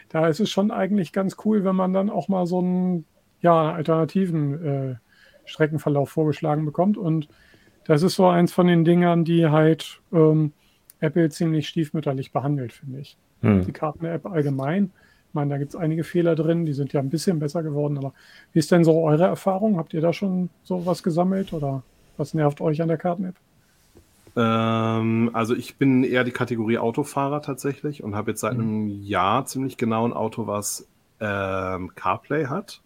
da 0.10 0.28
ist 0.28 0.40
es 0.40 0.50
schon 0.50 0.72
eigentlich 0.72 1.12
ganz 1.12 1.38
cool, 1.44 1.64
wenn 1.64 1.76
man 1.76 1.94
dann 1.94 2.10
auch 2.10 2.28
mal 2.28 2.46
so 2.46 2.60
einen 2.60 3.06
ja, 3.42 3.74
alternativen 3.74 4.66
äh, 4.66 4.96
Streckenverlauf 5.46 6.10
vorgeschlagen 6.10 6.66
bekommt 6.66 6.98
und 6.98 7.28
das 7.86 8.04
ist 8.04 8.16
so 8.16 8.28
eins 8.28 8.54
von 8.54 8.68
den 8.68 8.86
Dingern, 8.86 9.26
die 9.26 9.48
halt 9.48 10.00
ähm, 10.12 10.54
Apple 11.00 11.30
ziemlich 11.30 11.68
stiefmütterlich 11.68 12.32
behandelt, 12.32 12.74
finde 12.74 13.00
ich. 13.00 13.18
Hm. 13.42 13.66
Die 13.66 13.72
Karten-App 13.72 14.26
allgemein. 14.26 14.92
Ich 15.30 15.34
meine, 15.34 15.50
da 15.50 15.58
gibt 15.58 15.74
es 15.74 15.76
einige 15.76 16.04
Fehler 16.04 16.36
drin, 16.36 16.66
die 16.66 16.74
sind 16.74 16.94
ja 16.94 17.00
ein 17.00 17.10
bisschen 17.10 17.40
besser 17.40 17.64
geworden, 17.64 17.98
aber 17.98 18.14
wie 18.54 18.60
ist 18.60 18.72
denn 18.72 18.84
so 18.84 19.02
eure 19.02 19.26
Erfahrung? 19.26 19.78
Habt 19.78 19.94
ihr 19.94 20.02
da 20.02 20.14
schon 20.14 20.50
so 20.64 20.86
was 20.86 21.04
gesammelt 21.04 21.54
oder 21.54 21.84
was 22.18 22.34
nervt 22.34 22.62
euch 22.62 22.82
an 22.82 22.88
der 22.88 22.98
Karten-App? 22.98 23.36
Ähm, 24.36 25.30
also 25.34 25.56
ich 25.56 25.76
bin 25.76 26.04
eher 26.04 26.24
die 26.24 26.32
Kategorie 26.32 26.78
Autofahrer 26.78 27.42
tatsächlich 27.42 28.04
und 28.04 28.16
habe 28.16 28.32
jetzt 28.32 28.42
seit 28.42 28.54
hm. 28.54 28.62
einem 28.62 29.04
Jahr 29.04 29.46
ziemlich 29.46 29.78
genau 29.78 30.08
ein 30.08 30.14
Auto, 30.14 30.48
was 30.48 30.88
ähm, 31.20 31.92
CarPlay 31.96 32.46
hat. 32.46 32.82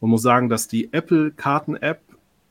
Und 0.00 0.10
muss 0.10 0.22
sagen, 0.22 0.48
dass 0.48 0.66
die 0.66 0.92
Apple 0.92 1.30
Karten-App 1.30 2.00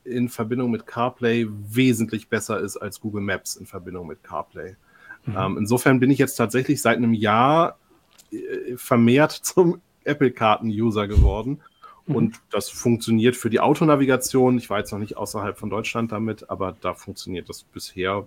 in 0.04 0.30
Verbindung 0.30 0.72
mit 0.72 0.88
CarPlay 0.88 1.48
wesentlich 1.50 2.30
besser 2.30 2.60
ist 2.60 2.78
als 2.78 3.00
Google 3.00 3.22
Maps 3.22 3.56
in 3.56 3.66
Verbindung 3.66 4.08
mit 4.08 4.24
CarPlay. 4.24 4.76
Mhm. 5.26 5.36
Ähm, 5.38 5.58
insofern 5.58 6.00
bin 6.00 6.12
ich 6.12 6.18
jetzt 6.18 6.36
tatsächlich 6.36 6.82
seit 6.82 6.98
einem 6.98 7.14
Jahr 7.14 7.78
äh, 8.32 8.76
vermehrt 8.76 9.32
zum 9.44 9.82
Apple-Karten-User 10.04 11.08
geworden. 11.08 11.62
Mhm. 12.06 12.16
Und 12.16 12.42
das 12.52 12.70
funktioniert 12.70 13.36
für 13.36 13.50
die 13.50 13.60
Autonavigation. 13.60 14.58
Ich 14.58 14.70
war 14.70 14.80
jetzt 14.80 14.92
noch 14.92 15.00
nicht 15.00 15.18
außerhalb 15.18 15.58
von 15.58 15.70
Deutschland 15.70 16.12
damit, 16.12 16.50
aber 16.50 16.76
da 16.80 16.94
funktioniert 16.94 17.50
das 17.50 17.64
bisher 17.64 18.26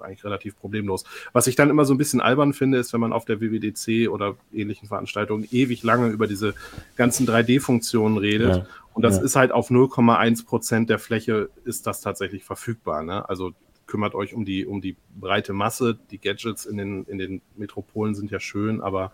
eigentlich 0.00 0.24
relativ 0.24 0.58
problemlos. 0.58 1.04
Was 1.32 1.46
ich 1.46 1.56
dann 1.56 1.70
immer 1.70 1.84
so 1.84 1.94
ein 1.94 1.98
bisschen 1.98 2.20
albern 2.20 2.52
finde, 2.52 2.78
ist, 2.78 2.92
wenn 2.92 3.00
man 3.00 3.12
auf 3.12 3.24
der 3.24 3.40
WWDC 3.40 4.08
oder 4.08 4.36
ähnlichen 4.52 4.88
Veranstaltungen 4.88 5.46
ewig 5.50 5.82
lange 5.82 6.08
über 6.08 6.26
diese 6.26 6.54
ganzen 6.96 7.26
3D-Funktionen 7.26 8.18
redet. 8.18 8.56
Ja, 8.56 8.66
und 8.94 9.02
das 9.02 9.18
ja. 9.18 9.22
ist 9.22 9.36
halt 9.36 9.52
auf 9.52 9.70
0,1 9.70 10.46
Prozent 10.46 10.90
der 10.90 10.98
Fläche 10.98 11.50
ist 11.64 11.86
das 11.86 12.00
tatsächlich 12.00 12.44
verfügbar. 12.44 13.02
Ne? 13.02 13.28
Also 13.28 13.52
kümmert 13.86 14.14
euch 14.14 14.34
um 14.34 14.44
die, 14.44 14.66
um 14.66 14.80
die 14.80 14.96
breite 15.18 15.52
Masse. 15.52 15.98
Die 16.10 16.18
Gadgets 16.18 16.66
in 16.66 16.76
den, 16.76 17.04
in 17.04 17.18
den 17.18 17.42
Metropolen 17.56 18.14
sind 18.14 18.30
ja 18.30 18.40
schön, 18.40 18.80
aber 18.80 19.12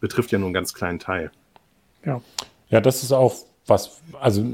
betrifft 0.00 0.32
ja 0.32 0.38
nur 0.38 0.46
einen 0.46 0.54
ganz 0.54 0.74
kleinen 0.74 0.98
Teil. 0.98 1.30
Ja. 2.04 2.20
Ja, 2.68 2.80
das 2.80 3.02
ist 3.02 3.12
auch 3.12 3.36
was, 3.66 4.00
also 4.20 4.44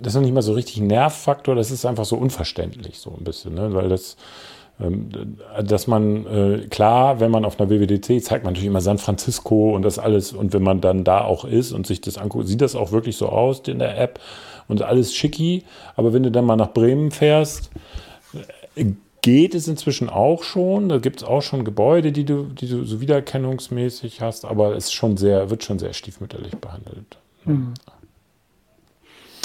das 0.00 0.08
ist 0.08 0.14
noch 0.14 0.22
nicht 0.22 0.34
mal 0.34 0.42
so 0.42 0.52
richtig 0.52 0.78
ein 0.78 0.88
Nervfaktor, 0.88 1.54
das 1.54 1.70
ist 1.70 1.86
einfach 1.86 2.04
so 2.04 2.16
unverständlich, 2.16 2.98
so 2.98 3.14
ein 3.16 3.24
bisschen, 3.24 3.54
ne? 3.54 3.72
weil 3.74 3.88
das, 3.88 4.16
ähm, 4.80 5.08
dass 5.62 5.86
man, 5.86 6.26
äh, 6.26 6.66
klar, 6.68 7.20
wenn 7.20 7.30
man 7.30 7.44
auf 7.44 7.60
einer 7.60 7.70
WWDC 7.70 8.22
zeigt 8.22 8.44
man 8.44 8.52
natürlich 8.52 8.68
immer 8.68 8.80
San 8.80 8.98
Francisco 8.98 9.74
und 9.74 9.82
das 9.82 9.98
alles 9.98 10.32
und 10.32 10.52
wenn 10.52 10.62
man 10.62 10.80
dann 10.80 11.04
da 11.04 11.22
auch 11.22 11.44
ist 11.44 11.72
und 11.72 11.86
sich 11.86 12.00
das 12.00 12.18
anguckt, 12.18 12.48
sieht 12.48 12.60
das 12.60 12.74
auch 12.74 12.92
wirklich 12.92 13.16
so 13.16 13.28
aus 13.28 13.60
in 13.66 13.78
der 13.78 13.98
App 13.98 14.20
und 14.68 14.82
alles 14.82 15.14
schicki, 15.14 15.64
aber 15.94 16.12
wenn 16.12 16.24
du 16.24 16.30
dann 16.30 16.44
mal 16.44 16.56
nach 16.56 16.72
Bremen 16.72 17.12
fährst, 17.12 17.70
äh, 18.74 18.86
geht 19.22 19.56
es 19.56 19.66
inzwischen 19.66 20.08
auch 20.08 20.44
schon. 20.44 20.88
Da 20.88 20.98
gibt 20.98 21.16
es 21.20 21.24
auch 21.26 21.42
schon 21.42 21.64
Gebäude, 21.64 22.12
die 22.12 22.24
du, 22.24 22.44
die 22.44 22.68
du 22.68 22.84
so 22.84 23.00
wiedererkennungsmäßig 23.00 24.20
hast, 24.20 24.44
aber 24.44 24.76
es 24.76 24.92
schon 24.92 25.16
sehr, 25.16 25.50
wird 25.50 25.64
schon 25.64 25.80
sehr 25.80 25.94
stiefmütterlich 25.94 26.52
behandelt. 26.58 27.18
Mhm. 27.44 27.74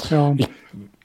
Ja. 0.09 0.33
Ich, 0.37 0.49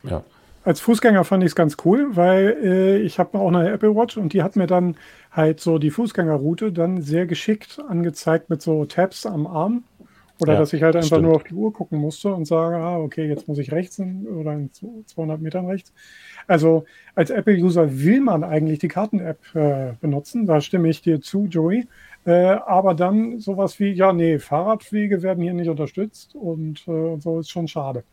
ja. 0.02 0.24
Als 0.64 0.80
Fußgänger 0.80 1.22
fand 1.24 1.44
ich 1.44 1.50
es 1.50 1.54
ganz 1.54 1.76
cool, 1.85 2.16
weil 2.16 2.56
äh, 2.62 2.96
ich 2.98 3.20
habe 3.20 3.38
auch 3.38 3.48
eine 3.48 3.70
Apple 3.70 3.94
Watch 3.94 4.16
und 4.16 4.32
die 4.32 4.42
hat 4.42 4.56
mir 4.56 4.66
dann 4.66 4.96
halt 5.30 5.61
so 5.61 5.78
die 5.78 5.90
Fußgängerroute 5.90 6.72
dann 6.72 7.02
sehr 7.02 7.26
geschickt 7.26 7.78
angezeigt 7.88 8.50
mit 8.50 8.62
so 8.62 8.85
Tabs 8.85 9.26
am 9.26 9.46
Arm. 9.46 9.85
Oder 10.38 10.54
ja, 10.54 10.59
dass 10.59 10.72
ich 10.72 10.82
halt 10.82 10.96
einfach 10.96 11.06
stimmt. 11.06 11.22
nur 11.22 11.37
auf 11.37 11.44
die 11.44 11.54
Uhr 11.54 11.72
gucken 11.72 11.98
musste 11.98 12.35
und 12.35 12.46
sage, 12.46 12.76
ah, 12.76 12.98
okay, 12.98 13.26
jetzt 13.26 13.48
muss 13.48 13.59
ich 13.59 13.72
rechts 13.72 13.98
oder 14.00 14.52
in 14.52 14.70
200 14.72 15.40
Metern 15.40 15.66
rechts. 15.66 15.92
Also 16.46 16.85
als 17.14 17.30
Apple-User 17.30 18.00
will 18.00 18.20
man 18.20 18.44
eigentlich 18.44 18.78
die 18.78 18.88
Karten-App 18.88 19.38
äh, 19.54 19.92
benutzen. 20.00 20.46
Da 20.46 20.61
stimme 20.61 20.88
ich 20.88 21.00
dir 21.00 21.20
zu, 21.20 21.46
Joey. 21.46 21.87
Äh, 22.26 22.56
aber 22.66 22.94
dann 22.94 23.38
sowas 23.38 23.78
wie, 23.78 23.92
ja, 23.92 24.12
nee, 24.12 24.38
Fahrradwege 24.38 25.22
werden 25.22 25.42
hier 25.42 25.54
nicht 25.54 25.70
unterstützt 25.70 26.35
und 26.35 26.87
äh, 26.88 27.18
so 27.18 27.38
ist 27.38 27.50
schon 27.50 27.68
schade. 27.68 28.04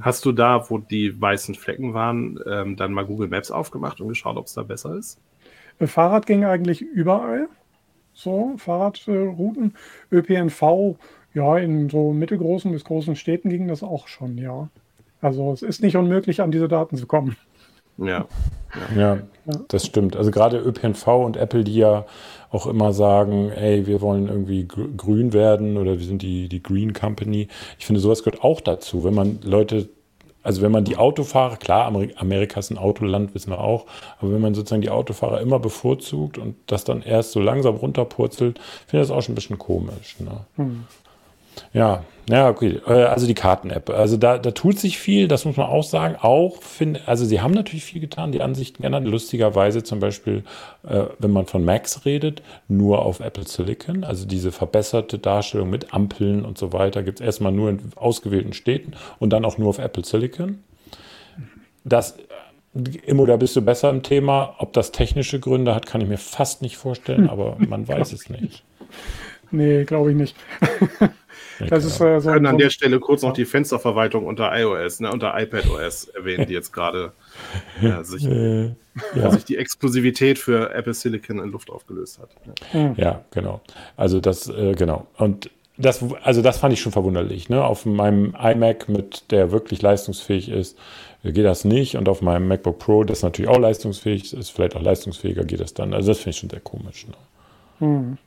Hast 0.00 0.24
du 0.24 0.32
da, 0.32 0.70
wo 0.70 0.78
die 0.78 1.20
weißen 1.20 1.54
Flecken 1.54 1.92
waren, 1.92 2.38
ähm, 2.46 2.76
dann 2.76 2.92
mal 2.92 3.04
Google 3.04 3.28
Maps 3.28 3.50
aufgemacht 3.50 4.00
und 4.00 4.08
geschaut, 4.08 4.36
ob 4.36 4.46
es 4.46 4.54
da 4.54 4.62
besser 4.62 4.96
ist? 4.96 5.18
Äh, 5.80 5.86
Fahrrad 5.86 6.26
ging 6.26 6.44
eigentlich 6.44 6.82
überall. 6.82 7.48
So, 8.14 8.54
Fahrradrouten. 8.58 9.74
ÖPNV, 10.12 10.96
ja, 11.34 11.58
in 11.58 11.88
so 11.88 12.12
mittelgroßen 12.12 12.70
bis 12.70 12.84
großen 12.84 13.16
Städten 13.16 13.48
ging 13.48 13.68
das 13.68 13.82
auch 13.82 14.06
schon, 14.06 14.38
ja. 14.38 14.68
Also 15.20 15.52
es 15.52 15.62
ist 15.62 15.82
nicht 15.82 15.96
unmöglich, 15.96 16.40
an 16.40 16.50
diese 16.50 16.68
Daten 16.68 16.96
zu 16.96 17.06
kommen. 17.06 17.36
Ja. 17.98 18.26
Ja, 18.96 19.14
ja 19.16 19.18
das 19.68 19.86
stimmt. 19.86 20.16
Also 20.16 20.30
gerade 20.30 20.58
ÖPNV 20.58 21.06
und 21.06 21.36
Apple, 21.36 21.64
die 21.64 21.76
ja 21.76 22.06
auch 22.50 22.66
immer 22.66 22.92
sagen, 22.92 23.50
ey, 23.50 23.86
wir 23.86 24.00
wollen 24.00 24.28
irgendwie 24.28 24.66
grün 24.66 25.32
werden 25.32 25.76
oder 25.78 25.98
wir 25.98 26.06
sind 26.06 26.22
die, 26.22 26.48
die 26.48 26.62
Green 26.62 26.92
Company. 26.92 27.48
Ich 27.78 27.86
finde, 27.86 28.00
sowas 28.00 28.22
gehört 28.22 28.44
auch 28.44 28.60
dazu, 28.60 29.04
wenn 29.04 29.14
man 29.14 29.40
Leute 29.42 29.88
also 30.42 30.62
wenn 30.62 30.72
man 30.72 30.84
die 30.84 30.96
Autofahrer, 30.96 31.56
klar, 31.56 31.86
Amerika 32.16 32.58
ist 32.58 32.70
ein 32.70 32.78
Autoland, 32.78 33.34
wissen 33.34 33.50
wir 33.50 33.60
auch, 33.60 33.86
aber 34.18 34.32
wenn 34.32 34.40
man 34.40 34.54
sozusagen 34.54 34.82
die 34.82 34.90
Autofahrer 34.90 35.40
immer 35.40 35.58
bevorzugt 35.58 36.38
und 36.38 36.56
das 36.66 36.84
dann 36.84 37.02
erst 37.02 37.32
so 37.32 37.40
langsam 37.40 37.76
runterpurzelt, 37.76 38.58
finde 38.86 39.02
ich 39.02 39.08
das 39.08 39.16
auch 39.16 39.22
schon 39.22 39.32
ein 39.32 39.36
bisschen 39.36 39.58
komisch. 39.58 40.16
Ne? 40.18 40.44
Hm. 40.56 40.84
Ja, 41.72 42.04
ja, 42.28 42.48
okay. 42.48 42.80
Äh, 42.86 42.92
also 42.92 43.26
die 43.26 43.34
Karten-App. 43.34 43.90
Also 43.90 44.16
da, 44.16 44.38
da 44.38 44.52
tut 44.52 44.78
sich 44.78 44.98
viel, 44.98 45.26
das 45.26 45.44
muss 45.44 45.56
man 45.56 45.66
auch 45.66 45.82
sagen. 45.82 46.16
Auch 46.20 46.62
finde, 46.62 47.00
also 47.06 47.24
sie 47.24 47.40
haben 47.40 47.52
natürlich 47.52 47.84
viel 47.84 48.00
getan, 48.00 48.32
die 48.32 48.42
Ansichten 48.42 48.82
geändert. 48.82 49.04
Lustigerweise 49.04 49.82
zum 49.82 49.98
Beispiel, 49.98 50.44
äh, 50.88 51.04
wenn 51.18 51.32
man 51.32 51.46
von 51.46 51.64
Macs 51.64 52.04
redet, 52.04 52.42
nur 52.68 53.04
auf 53.04 53.20
Apple 53.20 53.46
Silicon. 53.46 54.04
Also 54.04 54.24
diese 54.26 54.52
verbesserte 54.52 55.18
Darstellung 55.18 55.70
mit 55.70 55.92
Ampeln 55.92 56.44
und 56.44 56.58
so 56.58 56.72
weiter 56.72 57.02
gibt 57.02 57.20
es 57.20 57.26
erstmal 57.26 57.52
nur 57.52 57.70
in 57.70 57.80
ausgewählten 57.96 58.52
Städten 58.52 58.92
und 59.18 59.30
dann 59.30 59.44
auch 59.44 59.58
nur 59.58 59.68
auf 59.68 59.78
Apple 59.78 60.04
Silicon. 60.04 60.62
Das 61.84 62.16
Immo, 63.04 63.26
da 63.26 63.36
bist 63.36 63.56
du 63.56 63.62
besser 63.62 63.90
im 63.90 64.02
Thema. 64.02 64.54
Ob 64.58 64.72
das 64.72 64.92
technische 64.92 65.40
Gründe 65.40 65.74
hat, 65.74 65.86
kann 65.86 66.00
ich 66.00 66.08
mir 66.08 66.18
fast 66.18 66.62
nicht 66.62 66.76
vorstellen, 66.76 67.28
aber 67.28 67.56
man 67.58 67.88
weiß 67.88 68.12
es 68.12 68.30
nicht. 68.30 68.62
Nee, 69.50 69.84
glaube 69.84 70.12
ich 70.12 70.16
nicht. 70.16 70.36
Das 71.68 71.84
ist, 71.84 72.00
äh, 72.00 72.20
so 72.20 72.26
Wir 72.26 72.32
können 72.34 72.46
an 72.46 72.58
der 72.58 72.70
Stelle 72.70 73.00
kurz 73.00 73.22
noch 73.22 73.32
die 73.32 73.44
Fensterverwaltung 73.44 74.26
unter 74.26 74.56
iOS, 74.58 75.00
ne, 75.00 75.10
unter 75.10 75.38
iPadOS 75.38 76.08
erwähnen, 76.08 76.46
die 76.46 76.54
jetzt 76.54 76.72
gerade 76.72 77.12
ja, 77.80 78.02
sich, 78.04 78.26
äh, 78.26 78.74
ja. 79.14 79.30
sich 79.30 79.44
die 79.44 79.56
Exklusivität 79.56 80.38
für 80.38 80.72
Apple 80.72 80.94
Silicon 80.94 81.38
in 81.38 81.50
Luft 81.50 81.70
aufgelöst 81.70 82.18
hat. 82.18 82.30
Ja, 82.72 82.94
ja 82.96 83.24
genau. 83.30 83.60
Also 83.96 84.20
das, 84.20 84.48
äh, 84.48 84.74
genau. 84.74 85.06
Und 85.16 85.50
das, 85.78 86.04
also 86.22 86.42
das 86.42 86.58
fand 86.58 86.74
ich 86.74 86.80
schon 86.80 86.92
verwunderlich. 86.92 87.48
Ne? 87.48 87.64
Auf 87.64 87.86
meinem 87.86 88.36
iMac, 88.40 88.88
mit 88.88 89.30
der 89.30 89.50
wirklich 89.52 89.82
leistungsfähig 89.82 90.48
ist, 90.48 90.78
geht 91.24 91.44
das 91.44 91.64
nicht. 91.64 91.96
Und 91.96 92.08
auf 92.08 92.20
meinem 92.20 92.48
MacBook 92.48 92.78
Pro, 92.78 93.04
das 93.04 93.22
natürlich 93.22 93.50
auch 93.50 93.58
leistungsfähig 93.58 94.32
ist, 94.34 94.50
vielleicht 94.50 94.76
auch 94.76 94.82
leistungsfähiger, 94.82 95.44
geht 95.44 95.60
das 95.60 95.74
dann. 95.74 95.94
Also 95.94 96.08
das 96.08 96.18
finde 96.18 96.30
ich 96.30 96.36
schon 96.38 96.50
sehr 96.50 96.60
komisch. 96.60 97.06
Ne? 97.06 97.14
Hm. 97.78 98.18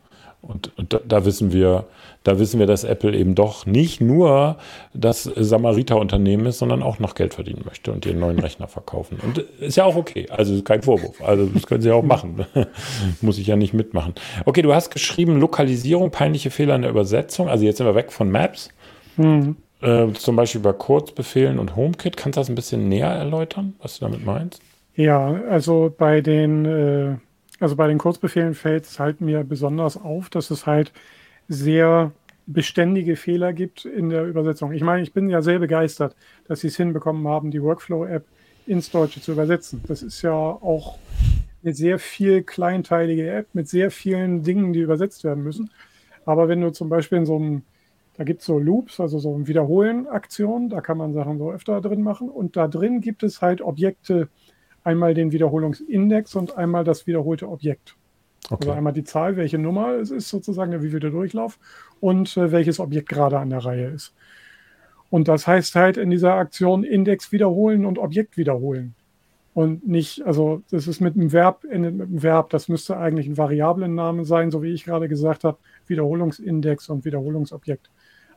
Und, 0.48 0.72
da, 0.90 1.00
da, 1.06 1.26
wissen 1.26 1.52
wir, 1.52 1.86
da 2.24 2.40
wissen 2.40 2.60
wir, 2.60 2.68
dass 2.68 2.84
Apple 2.84 3.16
eben 3.16 3.36
doch 3.36 3.66
nicht 3.66 4.00
nur 4.00 4.58
das 4.94 5.24
Samariter-Unternehmen 5.24 6.46
ist, 6.46 6.60
sondern 6.60 6.84
auch 6.84 7.00
noch 7.00 7.16
Geld 7.16 7.34
verdienen 7.34 7.64
möchte 7.66 7.92
und 7.92 8.06
ihren 8.06 8.20
neuen 8.20 8.40
Rechner 8.40 8.68
verkaufen. 8.68 9.18
Und 9.24 9.40
ist 9.60 9.78
ja 9.78 9.86
auch 9.86 9.96
okay. 9.96 10.28
Also 10.30 10.62
kein 10.62 10.84
Vorwurf. 10.84 11.22
Also 11.22 11.48
das 11.48 11.66
können 11.66 11.82
sie 11.82 11.92
auch 11.92 12.04
machen. 12.04 12.46
Muss 13.22 13.38
ich 13.38 13.48
ja 13.48 13.56
nicht 13.56 13.74
mitmachen. 13.74 14.14
Okay, 14.46 14.62
du 14.62 14.74
hast 14.74 14.92
geschrieben, 14.92 15.40
Lokalisierung, 15.40 16.12
peinliche 16.12 16.52
Fehler 16.52 16.76
in 16.76 16.84
der 16.84 16.92
Übersetzung. 16.92 17.50
Also 17.50 17.66
jetzt 17.66 17.78
sind 17.78 17.88
wir 17.88 17.96
weg 17.96 18.12
von 18.12 18.30
Maps. 18.30 18.70
Mhm. 19.18 19.58
Äh, 19.82 20.14
zum 20.14 20.36
Beispiel 20.36 20.62
bei 20.62 20.74
Kurzbefehlen 20.74 21.60
und 21.60 21.76
HomeKit. 21.76 22.18
Kannst 22.18 22.38
du 22.38 22.42
das 22.42 22.50
ein 22.50 22.56
bisschen 22.56 22.88
näher 22.88 23.10
erläutern, 23.10 23.76
was 23.82 24.00
du 24.00 24.06
damit 24.06 24.26
meinst? 24.26 24.62
Ja, 24.96 25.42
also 25.50 25.94
bei 25.98 26.22
den 26.22 26.66
äh 26.66 27.25
also 27.60 27.76
bei 27.76 27.88
den 27.88 27.98
Kurzbefehlen 27.98 28.54
fällt 28.54 28.86
es 28.86 29.00
halt 29.00 29.22
mir 29.22 29.44
besonders 29.44 29.98
auf, 29.98 30.30
dass 30.30 30.52
es 30.52 30.66
halt 30.66 30.92
sehr 31.48 32.12
beständige 32.48 33.16
Fehler 33.16 33.54
gibt 33.54 33.86
in 33.86 34.10
der 34.10 34.26
Übersetzung. 34.26 34.72
Ich 34.72 34.84
meine, 34.84 35.02
ich 35.02 35.14
bin 35.14 35.30
ja 35.30 35.42
sehr 35.42 35.60
begeistert, 35.60 36.16
dass 36.48 36.62
sie 36.62 36.68
es 36.68 36.78
hinbekommen 36.78 37.28
haben, 37.28 37.52
die 37.52 37.62
Workflow-App 37.62 38.26
ins 38.68 38.92
Deutsche 38.92 39.22
zu 39.22 39.32
übersetzen. 39.32 39.82
Das 39.88 40.04
ist 40.04 40.22
ja 40.22 40.34
auch 40.34 40.98
eine 41.64 41.74
sehr 41.74 41.98
viel 41.98 42.44
kleinteilige 42.44 43.32
App 43.32 43.48
mit 43.54 43.68
sehr 43.68 43.90
vielen 43.90 44.44
Dingen, 44.44 44.74
die 44.74 44.82
übersetzt 44.82 45.24
werden 45.24 45.44
müssen. 45.44 45.72
Aber 46.26 46.48
wenn 46.48 46.62
du 46.62 46.72
zum 46.72 46.90
Beispiel 46.90 47.20
in 47.20 47.26
so 47.26 47.36
einem, 47.36 47.64
da 48.18 48.24
gibt 48.24 48.42
es 48.42 48.48
so 48.48 48.60
Loops, 48.60 49.00
also 49.00 49.20
so 49.20 49.36
ein 49.36 49.48
Wiederholen-Aktion, 49.48 50.70
da 50.70 50.82
kann 50.82 50.98
man 50.98 51.14
Sachen 51.14 51.38
so 51.38 51.52
öfter 51.52 51.82
drin 51.82 52.02
machen. 52.02 52.30
Und 52.30 52.56
da 52.56 52.68
drin 52.68 53.02
gibt 53.02 53.24
es 53.24 53.42
halt 53.42 53.62
Objekte, 53.62 54.30
einmal 54.86 55.14
den 55.14 55.32
Wiederholungsindex 55.32 56.36
und 56.36 56.58
einmal 56.58 56.84
das 56.84 57.08
wiederholte 57.08 57.50
Objekt. 57.50 57.96
Okay. 58.50 58.56
Also 58.62 58.72
einmal 58.72 58.94
die 58.94 59.04
Zahl, 59.04 59.36
welche 59.36 59.58
Nummer 59.58 59.96
es 59.96 60.12
ist 60.12 60.30
sozusagen, 60.30 60.82
wie 60.82 60.90
viel 60.90 61.00
der 61.00 61.10
Durchlauf 61.10 61.58
und 62.00 62.38
äh, 62.38 62.52
welches 62.52 62.80
Objekt 62.80 63.10
gerade 63.10 63.40
an 63.40 63.50
der 63.50 63.66
Reihe 63.66 63.88
ist. 63.88 64.14
Und 65.10 65.28
das 65.28 65.48
heißt 65.48 65.76
halt 65.76 65.98
in 65.98 66.12
dieser 66.12 66.34
Aktion 66.34 66.84
Index 66.84 67.32
wiederholen 67.32 67.86
und 67.86 67.98
Objekt 67.98 68.38
wiederholen. 68.38 68.94
Und 69.54 69.88
nicht, 69.88 70.22
also 70.24 70.62
das 70.70 70.88
ist 70.88 71.00
mit 71.00 71.16
einem 71.16 71.32
Verb, 71.32 71.64
endet 71.64 71.96
mit 71.96 72.08
einem 72.08 72.24
Verb, 72.24 72.50
das 72.50 72.68
müsste 72.68 72.98
eigentlich 72.98 73.28
ein 73.28 73.38
Variablenname 73.38 74.26
sein, 74.26 74.52
so 74.52 74.62
wie 74.62 74.74
ich 74.74 74.84
gerade 74.84 75.08
gesagt 75.08 75.44
habe, 75.44 75.58
Wiederholungsindex 75.88 76.90
und 76.90 77.06
Wiederholungsobjekt. 77.06 77.90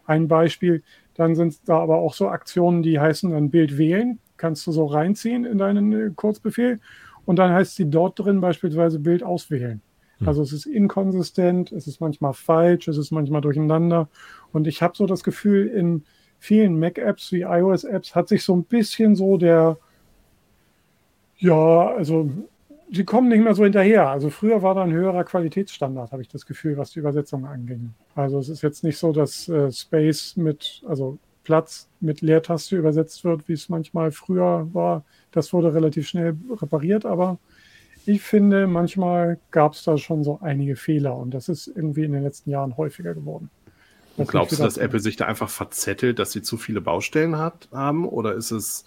Ein 0.06 0.28
Beispiel, 0.28 0.82
dann 1.14 1.34
sind 1.34 1.68
da 1.68 1.80
aber 1.80 1.96
auch 1.96 2.14
so 2.14 2.28
Aktionen, 2.28 2.82
die 2.82 3.00
heißen 3.00 3.30
dann 3.32 3.50
Bild 3.50 3.76
wählen 3.76 4.20
kannst 4.38 4.66
du 4.66 4.72
so 4.72 4.86
reinziehen 4.86 5.44
in 5.44 5.58
deinen 5.58 5.92
äh, 5.92 6.10
Kurzbefehl 6.14 6.80
und 7.24 7.36
dann 7.36 7.52
heißt 7.52 7.76
sie 7.76 7.90
dort 7.90 8.18
drin 8.18 8.40
beispielsweise 8.40 8.98
Bild 8.98 9.22
auswählen. 9.22 9.82
Hm. 10.18 10.28
Also 10.28 10.42
es 10.42 10.52
ist 10.52 10.66
inkonsistent, 10.66 11.72
es 11.72 11.86
ist 11.86 12.00
manchmal 12.00 12.32
falsch, 12.32 12.88
es 12.88 12.96
ist 12.96 13.10
manchmal 13.10 13.40
durcheinander 13.40 14.08
und 14.52 14.66
ich 14.66 14.82
habe 14.82 14.96
so 14.96 15.06
das 15.06 15.22
Gefühl, 15.22 15.66
in 15.66 16.04
vielen 16.38 16.78
Mac-Apps 16.78 17.32
wie 17.32 17.42
iOS-Apps 17.42 18.14
hat 18.14 18.28
sich 18.28 18.44
so 18.44 18.54
ein 18.54 18.64
bisschen 18.64 19.16
so 19.16 19.36
der, 19.36 19.76
ja, 21.38 21.88
also 21.88 22.30
sie 22.90 23.04
kommen 23.04 23.28
nicht 23.28 23.42
mehr 23.42 23.54
so 23.54 23.64
hinterher. 23.64 24.08
Also 24.08 24.30
früher 24.30 24.62
war 24.62 24.74
da 24.74 24.82
ein 24.82 24.92
höherer 24.92 25.24
Qualitätsstandard, 25.24 26.12
habe 26.12 26.22
ich 26.22 26.28
das 26.28 26.46
Gefühl, 26.46 26.76
was 26.76 26.90
die 26.90 27.00
Übersetzung 27.00 27.46
anging. 27.46 27.94
Also 28.14 28.38
es 28.38 28.48
ist 28.48 28.62
jetzt 28.62 28.84
nicht 28.84 28.98
so, 28.98 29.12
dass 29.12 29.48
äh, 29.48 29.70
Space 29.70 30.36
mit, 30.36 30.82
also 30.86 31.18
Platz 31.48 31.88
mit 32.00 32.20
Leertaste 32.20 32.76
übersetzt 32.76 33.24
wird, 33.24 33.48
wie 33.48 33.54
es 33.54 33.70
manchmal 33.70 34.12
früher 34.12 34.68
war. 34.74 35.02
Das 35.30 35.50
wurde 35.54 35.72
relativ 35.72 36.06
schnell 36.06 36.36
repariert, 36.60 37.06
aber 37.06 37.38
ich 38.04 38.20
finde, 38.20 38.66
manchmal 38.66 39.38
gab 39.50 39.72
es 39.72 39.82
da 39.82 39.96
schon 39.96 40.24
so 40.24 40.40
einige 40.42 40.76
Fehler 40.76 41.16
und 41.16 41.32
das 41.32 41.48
ist 41.48 41.66
irgendwie 41.66 42.04
in 42.04 42.12
den 42.12 42.22
letzten 42.22 42.50
Jahren 42.50 42.76
häufiger 42.76 43.14
geworden. 43.14 43.48
Und 44.18 44.28
glaubst 44.28 44.58
du, 44.58 44.62
dass 44.62 44.76
Apple 44.76 45.00
sich 45.00 45.16
da 45.16 45.24
einfach 45.24 45.48
verzettelt, 45.48 46.18
dass 46.18 46.32
sie 46.32 46.42
zu 46.42 46.58
viele 46.58 46.82
Baustellen 46.82 47.38
hat, 47.38 47.70
haben 47.72 48.06
oder 48.06 48.34
ist 48.34 48.50
es, 48.50 48.84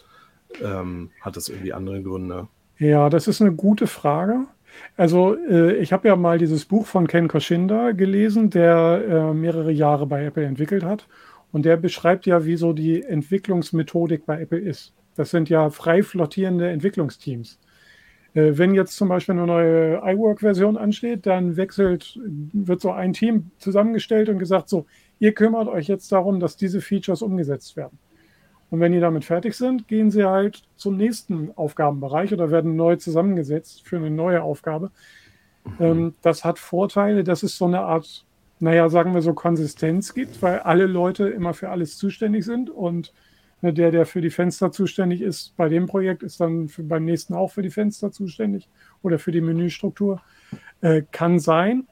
ähm, 0.64 1.10
hat 1.20 1.38
es 1.38 1.50
irgendwie 1.50 1.74
andere 1.74 2.04
Gründe? 2.04 2.48
Ja, 2.78 3.10
das 3.10 3.28
ist 3.28 3.42
eine 3.42 3.54
gute 3.54 3.88
Frage. 3.88 4.46
Also 4.98 5.36
äh, 5.36 5.78
ich 5.78 5.94
habe 5.94 6.10
ja 6.10 6.16
mal 6.16 6.38
dieses 6.38 6.66
Buch 6.66 6.86
von 6.86 7.08
Ken 7.08 7.28
Koshinda 7.28 7.92
gelesen, 7.94 8.52
der 8.52 9.04
äh, 9.10 9.34
mehrere 9.34 9.72
Jahre 9.72 10.06
bei 10.06 10.24
Apple 10.26 10.46
entwickelt 10.46 10.84
hat. 10.84 11.08
Und 11.52 11.66
der 11.66 11.78
beschreibt 11.78 12.26
ja, 12.26 12.46
wie 12.46 12.56
so 12.56 12.74
die 12.74 13.04
Entwicklungsmethodik 13.04 14.26
bei 14.26 14.42
Apple 14.42 14.60
ist. 14.60 14.94
Das 15.16 15.32
sind 15.32 15.50
ja 15.50 15.70
frei 15.70 16.04
flottierende 16.04 16.70
Entwicklungsteams. 16.70 17.60
Äh, 18.34 18.58
wenn 18.58 18.74
jetzt 18.74 18.96
zum 18.96 19.10
Beispiel 19.10 19.34
eine 19.34 19.46
neue 19.46 19.98
iWork-Version 19.98 20.78
ansteht, 20.78 21.26
dann 21.26 21.58
wechselt, 21.58 22.18
wird 22.54 22.82
so 22.82 22.92
ein 22.92 23.14
Team 23.14 23.52
zusammengestellt 23.58 24.30
und 24.30 24.40
gesagt, 24.40 24.70
so, 24.70 24.86
ihr 25.20 25.34
kümmert 25.34 25.68
euch 25.68 25.88
jetzt 25.88 26.12
darum, 26.12 26.40
dass 26.40 26.56
diese 26.56 26.82
Features 26.82 27.22
umgesetzt 27.22 27.76
werden. 27.76 27.98
Und 28.70 28.80
wenn 28.80 28.94
die 28.94 29.02
damit 29.02 29.26
fertig 29.26 29.56
sind, 29.56 29.90
gehen 29.90 30.12
sie 30.12 30.24
halt 30.24 30.64
zum 30.78 30.96
nächsten 30.96 31.52
Aufgabenbereich 31.58 32.34
oder 32.34 32.52
werden 32.52 32.78
neu 32.78 32.96
zusammengesetzt 32.96 33.86
für 33.86 33.98
eine 33.98 34.10
neue 34.10 34.42
Aufgabe. 34.42 34.92
Mhm. 35.66 35.86
Ähm, 35.86 36.14
das 36.22 36.46
hat 36.46 36.58
Vorteile, 36.58 37.26
das 37.26 37.44
ist 37.44 37.58
so 37.58 37.66
eine 37.66 37.82
Art 37.82 38.26
naja, 38.62 38.90
sagen 38.90 39.16
wir 39.16 39.24
so, 39.24 39.34
Konsistenz 39.34 40.14
gibt, 40.14 40.42
weil 40.44 40.60
alle 40.60 40.86
Leute 40.86 41.28
immer 41.28 41.56
für 41.56 41.70
alles 41.70 41.98
zuständig 41.98 42.46
sind 42.46 42.70
und 42.70 43.12
ne, 43.62 43.74
der, 43.74 43.90
der 43.90 44.06
für 44.06 44.22
die 44.22 44.30
Fenster 44.30 44.72
zuständig 44.72 45.22
ist, 45.22 45.56
bei 45.58 45.68
dem 45.68 45.88
Projekt 45.88 46.22
ist 46.22 46.40
dann 46.40 46.68
für, 46.68 46.84
beim 46.84 47.04
nächsten 47.04 47.34
auch 47.34 47.52
für 47.52 47.64
die 47.64 47.72
Fenster 47.72 48.12
zuständig 48.12 48.70
oder 49.02 49.18
für 49.18 49.32
die 49.32 49.42
Menüstruktur. 49.42 50.22
Äh, 50.82 51.02
kann 51.12 51.40
sein. 51.40 51.88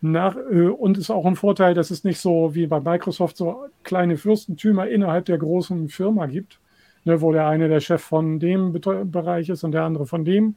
Nach, 0.00 0.34
äh, 0.36 0.68
und 0.68 0.96
ist 0.96 1.10
auch 1.10 1.26
ein 1.26 1.36
Vorteil, 1.36 1.74
dass 1.74 1.90
es 1.90 2.04
nicht 2.04 2.18
so 2.18 2.54
wie 2.54 2.66
bei 2.66 2.80
Microsoft 2.80 3.36
so 3.36 3.66
kleine 3.82 4.16
Fürstentümer 4.16 4.88
innerhalb 4.88 5.26
der 5.26 5.36
großen 5.36 5.90
Firma 5.90 6.24
gibt, 6.24 6.58
ne, 7.04 7.20
wo 7.20 7.32
der 7.32 7.48
eine 7.48 7.68
der 7.68 7.80
Chef 7.80 8.02
von 8.02 8.40
dem 8.40 8.72
Bereich 8.72 9.50
ist 9.50 9.62
und 9.62 9.72
der 9.72 9.82
andere 9.82 10.06
von 10.06 10.24
dem. 10.24 10.54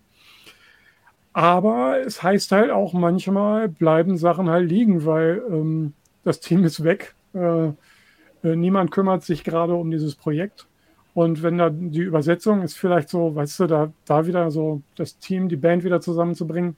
Aber 1.37 1.99
es 2.03 2.23
heißt 2.23 2.51
halt 2.51 2.71
auch 2.71 2.93
manchmal 2.93 3.69
bleiben 3.69 4.17
Sachen 4.17 4.49
halt 4.49 4.67
liegen, 4.67 5.05
weil 5.05 5.43
ähm, 5.47 5.93
das 6.23 6.39
Team 6.39 6.63
ist 6.63 6.83
weg. 6.83 7.13
Äh, 7.35 7.67
äh, 7.67 8.55
niemand 8.55 8.89
kümmert 8.89 9.23
sich 9.23 9.43
gerade 9.43 9.75
um 9.75 9.91
dieses 9.91 10.15
Projekt. 10.15 10.65
Und 11.13 11.43
wenn 11.43 11.59
da 11.59 11.69
die 11.69 12.01
Übersetzung 12.01 12.63
ist 12.63 12.75
vielleicht 12.75 13.09
so, 13.09 13.35
weißt 13.35 13.59
du, 13.59 13.67
da, 13.67 13.93
da 14.05 14.25
wieder 14.25 14.49
so 14.49 14.81
das 14.95 15.19
Team, 15.19 15.47
die 15.47 15.57
Band 15.57 15.83
wieder 15.83 16.01
zusammenzubringen, 16.01 16.75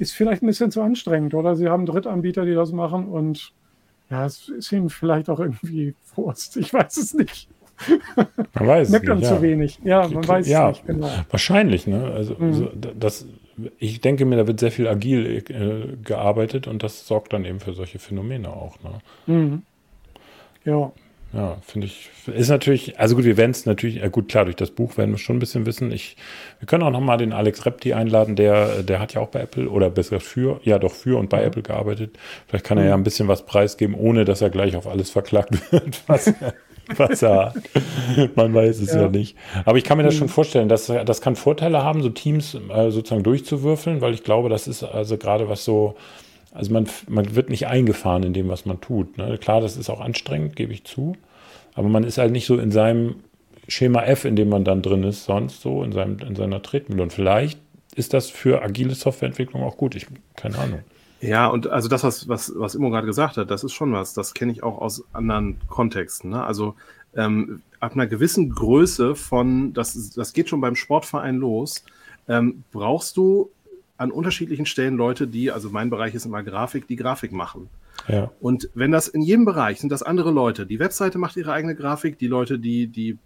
ist 0.00 0.14
vielleicht 0.14 0.42
ein 0.42 0.48
bisschen 0.48 0.72
zu 0.72 0.82
anstrengend, 0.82 1.32
oder? 1.34 1.54
Sie 1.54 1.68
haben 1.68 1.86
Drittanbieter, 1.86 2.44
die 2.44 2.54
das 2.54 2.72
machen 2.72 3.06
und 3.06 3.52
ja, 4.10 4.26
es 4.26 4.48
ist 4.48 4.72
ihnen 4.72 4.90
vielleicht 4.90 5.30
auch 5.30 5.38
irgendwie 5.38 5.94
Wurst. 6.16 6.56
Ich 6.56 6.74
weiß 6.74 6.96
es 6.96 7.14
nicht. 7.14 7.48
Man 8.54 8.66
weiß 8.66 8.88
Merkt 8.88 9.06
man 9.06 9.22
zu 9.22 9.40
wenig. 9.42 9.78
Ja, 9.84 10.08
man 10.08 10.26
weiß 10.26 10.48
ja, 10.48 10.70
es 10.70 10.78
nicht 10.78 10.86
genau. 10.88 11.08
Wahrscheinlich, 11.30 11.86
ne? 11.86 12.10
Also 12.12 12.34
Mhm. 12.34 12.68
das, 12.98 13.26
ich 13.78 14.00
denke 14.00 14.24
mir, 14.24 14.36
da 14.36 14.46
wird 14.46 14.60
sehr 14.60 14.72
viel 14.72 14.88
agil 14.88 15.44
äh, 15.48 15.96
gearbeitet 16.02 16.66
und 16.66 16.82
das 16.82 17.06
sorgt 17.06 17.32
dann 17.32 17.44
eben 17.44 17.60
für 17.60 17.74
solche 17.74 17.98
Phänomene 17.98 18.50
auch. 18.50 18.78
Ne? 18.82 19.02
Mhm. 19.26 19.62
Ja, 20.64 20.92
Ja, 21.32 21.56
finde 21.62 21.86
ich, 21.86 22.10
ist 22.26 22.50
natürlich, 22.50 22.98
also 23.00 23.16
gut, 23.16 23.24
wir 23.24 23.38
werden 23.38 23.52
es 23.52 23.64
natürlich, 23.64 24.02
äh, 24.02 24.10
gut, 24.10 24.28
klar, 24.28 24.44
durch 24.44 24.56
das 24.56 24.70
Buch 24.70 24.98
werden 24.98 25.12
wir 25.12 25.18
schon 25.18 25.36
ein 25.36 25.38
bisschen 25.38 25.64
wissen. 25.64 25.90
Ich, 25.90 26.16
wir 26.60 26.66
können 26.66 26.82
auch 26.82 26.90
nochmal 26.90 27.16
den 27.16 27.32
Alex 27.32 27.64
Repti 27.64 27.94
einladen, 27.94 28.36
der, 28.36 28.82
der 28.82 29.00
hat 29.00 29.14
ja 29.14 29.22
auch 29.22 29.28
bei 29.28 29.40
Apple 29.40 29.68
oder 29.70 29.88
besser 29.90 30.20
für, 30.20 30.60
ja 30.64 30.78
doch 30.78 30.92
für 30.92 31.18
und 31.18 31.30
bei 31.30 31.42
Apple 31.42 31.62
gearbeitet. 31.62 32.18
Vielleicht 32.46 32.66
kann 32.66 32.76
er 32.78 32.84
ja 32.84 32.94
ein 32.94 33.02
bisschen 33.04 33.28
was 33.28 33.46
preisgeben, 33.46 33.94
ohne 33.94 34.26
dass 34.26 34.42
er 34.42 34.50
gleich 34.50 34.76
auf 34.76 34.86
alles 34.86 35.10
verklagt 35.10 35.52
wird, 35.72 36.02
was, 36.06 36.34
er- 36.88 36.98
was 36.98 37.22
er 37.22 37.46
hat. 37.46 38.36
Man 38.36 38.54
weiß 38.54 38.80
es 38.80 38.92
ja. 38.94 39.02
Ja. 39.02 39.08
nicht. 39.08 39.36
Aber 39.64 39.78
ich 39.78 39.84
kann 39.84 39.98
mir 39.98 40.04
das 40.04 40.14
schon 40.14 40.28
vorstellen, 40.28 40.68
dass 40.68 40.86
das 40.86 41.20
kann 41.20 41.36
Vorteile 41.36 41.82
haben, 41.82 42.02
so 42.02 42.08
Teams 42.08 42.54
äh, 42.54 42.90
sozusagen 42.90 43.22
durchzuwürfeln, 43.22 44.00
weil 44.00 44.14
ich 44.14 44.24
glaube, 44.24 44.48
das 44.48 44.68
ist 44.68 44.82
also 44.82 45.16
gerade 45.16 45.48
was 45.48 45.64
so, 45.64 45.96
also 46.52 46.72
man, 46.72 46.86
man 47.08 47.34
wird 47.34 47.48
nicht 47.50 47.66
eingefahren 47.66 48.22
in 48.24 48.32
dem, 48.34 48.48
was 48.48 48.66
man 48.66 48.80
tut. 48.80 49.16
Ne? 49.18 49.38
Klar, 49.38 49.60
das 49.60 49.76
ist 49.76 49.88
auch 49.90 50.00
anstrengend, 50.00 50.56
gebe 50.56 50.72
ich 50.72 50.84
zu. 50.84 51.14
Aber 51.74 51.88
man 51.88 52.04
ist 52.04 52.18
halt 52.18 52.32
nicht 52.32 52.46
so 52.46 52.58
in 52.58 52.70
seinem 52.70 53.16
Schema 53.68 54.02
F, 54.02 54.24
in 54.24 54.36
dem 54.36 54.48
man 54.50 54.64
dann 54.64 54.82
drin 54.82 55.04
ist, 55.04 55.24
sonst 55.24 55.62
so 55.62 55.82
in, 55.82 55.92
seinem, 55.92 56.18
in 56.18 56.36
seiner 56.36 56.60
Tretmühle. 56.60 57.02
Und 57.02 57.12
vielleicht 57.12 57.58
ist 57.94 58.12
das 58.12 58.28
für 58.28 58.62
agile 58.62 58.94
Softwareentwicklung 58.94 59.62
auch 59.62 59.76
gut. 59.76 59.94
Ich 59.94 60.06
keine 60.36 60.58
Ahnung. 60.58 60.80
Ja, 61.22 61.46
und 61.46 61.68
also 61.68 61.88
das, 61.88 62.02
was, 62.02 62.28
was, 62.28 62.52
was 62.56 62.74
Immo 62.74 62.90
gerade 62.90 63.06
gesagt 63.06 63.36
hat, 63.36 63.50
das 63.50 63.62
ist 63.62 63.72
schon 63.72 63.92
was, 63.92 64.12
das 64.12 64.34
kenne 64.34 64.50
ich 64.50 64.64
auch 64.64 64.78
aus 64.78 65.04
anderen 65.12 65.56
Kontexten. 65.68 66.30
Ne? 66.30 66.44
Also 66.44 66.74
ähm, 67.14 67.62
ab 67.78 67.92
einer 67.92 68.08
gewissen 68.08 68.50
Größe 68.50 69.14
von, 69.14 69.72
das, 69.72 70.10
das 70.10 70.32
geht 70.32 70.48
schon 70.48 70.60
beim 70.60 70.74
Sportverein 70.74 71.36
los, 71.36 71.84
ähm, 72.28 72.64
brauchst 72.72 73.16
du 73.16 73.50
an 73.96 74.10
unterschiedlichen 74.10 74.66
Stellen 74.66 74.96
Leute, 74.96 75.28
die, 75.28 75.52
also 75.52 75.70
mein 75.70 75.90
Bereich 75.90 76.14
ist 76.14 76.26
immer 76.26 76.42
Grafik, 76.42 76.88
die 76.88 76.96
Grafik 76.96 77.30
machen. 77.30 77.68
Ja, 78.08 78.32
Und 78.40 78.68
wenn 78.74 78.90
das 78.90 79.06
in 79.06 79.22
jedem 79.22 79.44
Bereich 79.44 79.78
sind 79.78 79.92
das 79.92 80.02
andere 80.02 80.32
Leute. 80.32 80.66
Die 80.66 80.80
Webseite 80.80 81.18
macht 81.18 81.36
ihre 81.36 81.52
eigene 81.52 81.76
Grafik, 81.76 82.18
die 82.18 82.26
Leute, 82.26 82.58
die, 82.58 82.88
die, 82.88 83.16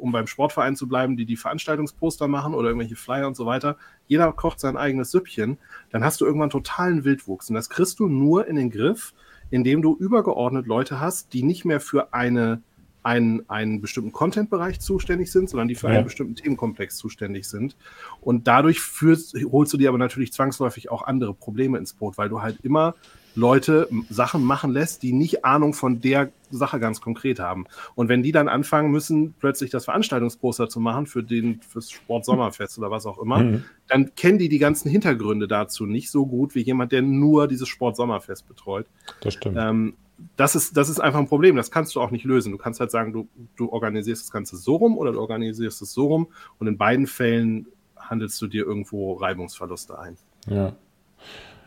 um 0.00 0.12
beim 0.12 0.26
Sportverein 0.26 0.76
zu 0.76 0.88
bleiben, 0.88 1.16
die 1.16 1.24
die 1.26 1.36
Veranstaltungsposter 1.36 2.28
machen 2.28 2.54
oder 2.54 2.68
irgendwelche 2.68 2.96
Flyer 2.96 3.26
und 3.26 3.36
so 3.36 3.46
weiter. 3.46 3.76
Jeder 4.08 4.32
kocht 4.32 4.60
sein 4.60 4.76
eigenes 4.76 5.10
Süppchen. 5.10 5.58
Dann 5.90 6.04
hast 6.04 6.20
du 6.20 6.24
irgendwann 6.24 6.50
totalen 6.50 7.04
Wildwuchs. 7.04 7.48
Und 7.48 7.54
das 7.54 7.68
kriegst 7.70 8.00
du 8.00 8.08
nur 8.08 8.46
in 8.46 8.56
den 8.56 8.70
Griff, 8.70 9.14
indem 9.50 9.82
du 9.82 9.96
übergeordnet 9.96 10.66
Leute 10.66 11.00
hast, 11.00 11.32
die 11.32 11.42
nicht 11.42 11.64
mehr 11.64 11.80
für 11.80 12.12
eine, 12.14 12.62
einen, 13.02 13.48
einen 13.48 13.80
bestimmten 13.80 14.12
Content-Bereich 14.12 14.80
zuständig 14.80 15.32
sind, 15.32 15.48
sondern 15.50 15.68
die 15.68 15.74
für 15.74 15.88
Ja. 15.88 15.94
einen 15.94 16.04
bestimmten 16.04 16.36
Themenkomplex 16.36 16.96
zuständig 16.96 17.48
sind. 17.48 17.76
Und 18.20 18.46
dadurch 18.46 18.80
führst, 18.80 19.34
holst 19.50 19.72
du 19.72 19.76
dir 19.76 19.88
aber 19.88 19.98
natürlich 19.98 20.32
zwangsläufig 20.32 20.90
auch 20.90 21.02
andere 21.02 21.34
Probleme 21.34 21.78
ins 21.78 21.92
Boot, 21.94 22.18
weil 22.18 22.28
du 22.28 22.42
halt 22.42 22.58
immer 22.62 22.94
Leute 23.34 23.88
Sachen 24.08 24.44
machen 24.44 24.72
lässt, 24.72 25.02
die 25.02 25.12
nicht 25.12 25.44
Ahnung 25.44 25.72
von 25.74 26.00
der 26.00 26.30
Sache 26.50 26.80
ganz 26.80 27.00
konkret 27.00 27.38
haben. 27.38 27.66
Und 27.94 28.08
wenn 28.08 28.22
die 28.22 28.32
dann 28.32 28.48
anfangen 28.48 28.90
müssen, 28.90 29.34
plötzlich 29.38 29.70
das 29.70 29.84
Veranstaltungsposter 29.84 30.68
zu 30.68 30.80
machen 30.80 31.06
für 31.06 31.22
den 31.22 31.60
fürs 31.62 31.90
Sportsommerfest 31.90 32.78
oder 32.78 32.90
was 32.90 33.06
auch 33.06 33.18
immer, 33.18 33.38
Mhm. 33.38 33.64
dann 33.86 34.14
kennen 34.16 34.38
die 34.38 34.48
die 34.48 34.58
ganzen 34.58 34.90
Hintergründe 34.90 35.46
dazu 35.46 35.86
nicht 35.86 36.10
so 36.10 36.26
gut 36.26 36.54
wie 36.54 36.62
jemand, 36.62 36.92
der 36.92 37.02
nur 37.02 37.46
dieses 37.46 37.68
Sportsommerfest 37.68 38.48
betreut. 38.48 38.86
das 39.22 39.34
stimmt. 39.34 39.56
Ähm, 39.58 39.94
das, 40.36 40.54
ist, 40.54 40.76
das 40.76 40.88
ist 40.88 41.00
einfach 41.00 41.18
ein 41.20 41.28
Problem. 41.28 41.56
Das 41.56 41.70
kannst 41.70 41.94
du 41.94 42.00
auch 42.00 42.10
nicht 42.10 42.24
lösen. 42.24 42.52
Du 42.52 42.58
kannst 42.58 42.80
halt 42.80 42.90
sagen, 42.90 43.12
du, 43.12 43.28
du 43.56 43.70
organisierst 43.72 44.24
das 44.24 44.30
Ganze 44.30 44.56
so 44.56 44.76
rum 44.76 44.98
oder 44.98 45.12
du 45.12 45.20
organisierst 45.20 45.80
es 45.82 45.92
so 45.92 46.08
rum. 46.08 46.28
Und 46.58 46.66
in 46.66 46.76
beiden 46.76 47.06
Fällen 47.06 47.66
handelst 47.96 48.42
du 48.42 48.46
dir 48.48 48.66
irgendwo 48.66 49.14
Reibungsverluste 49.14 49.98
ein. 49.98 50.16
Ja. 50.46 50.74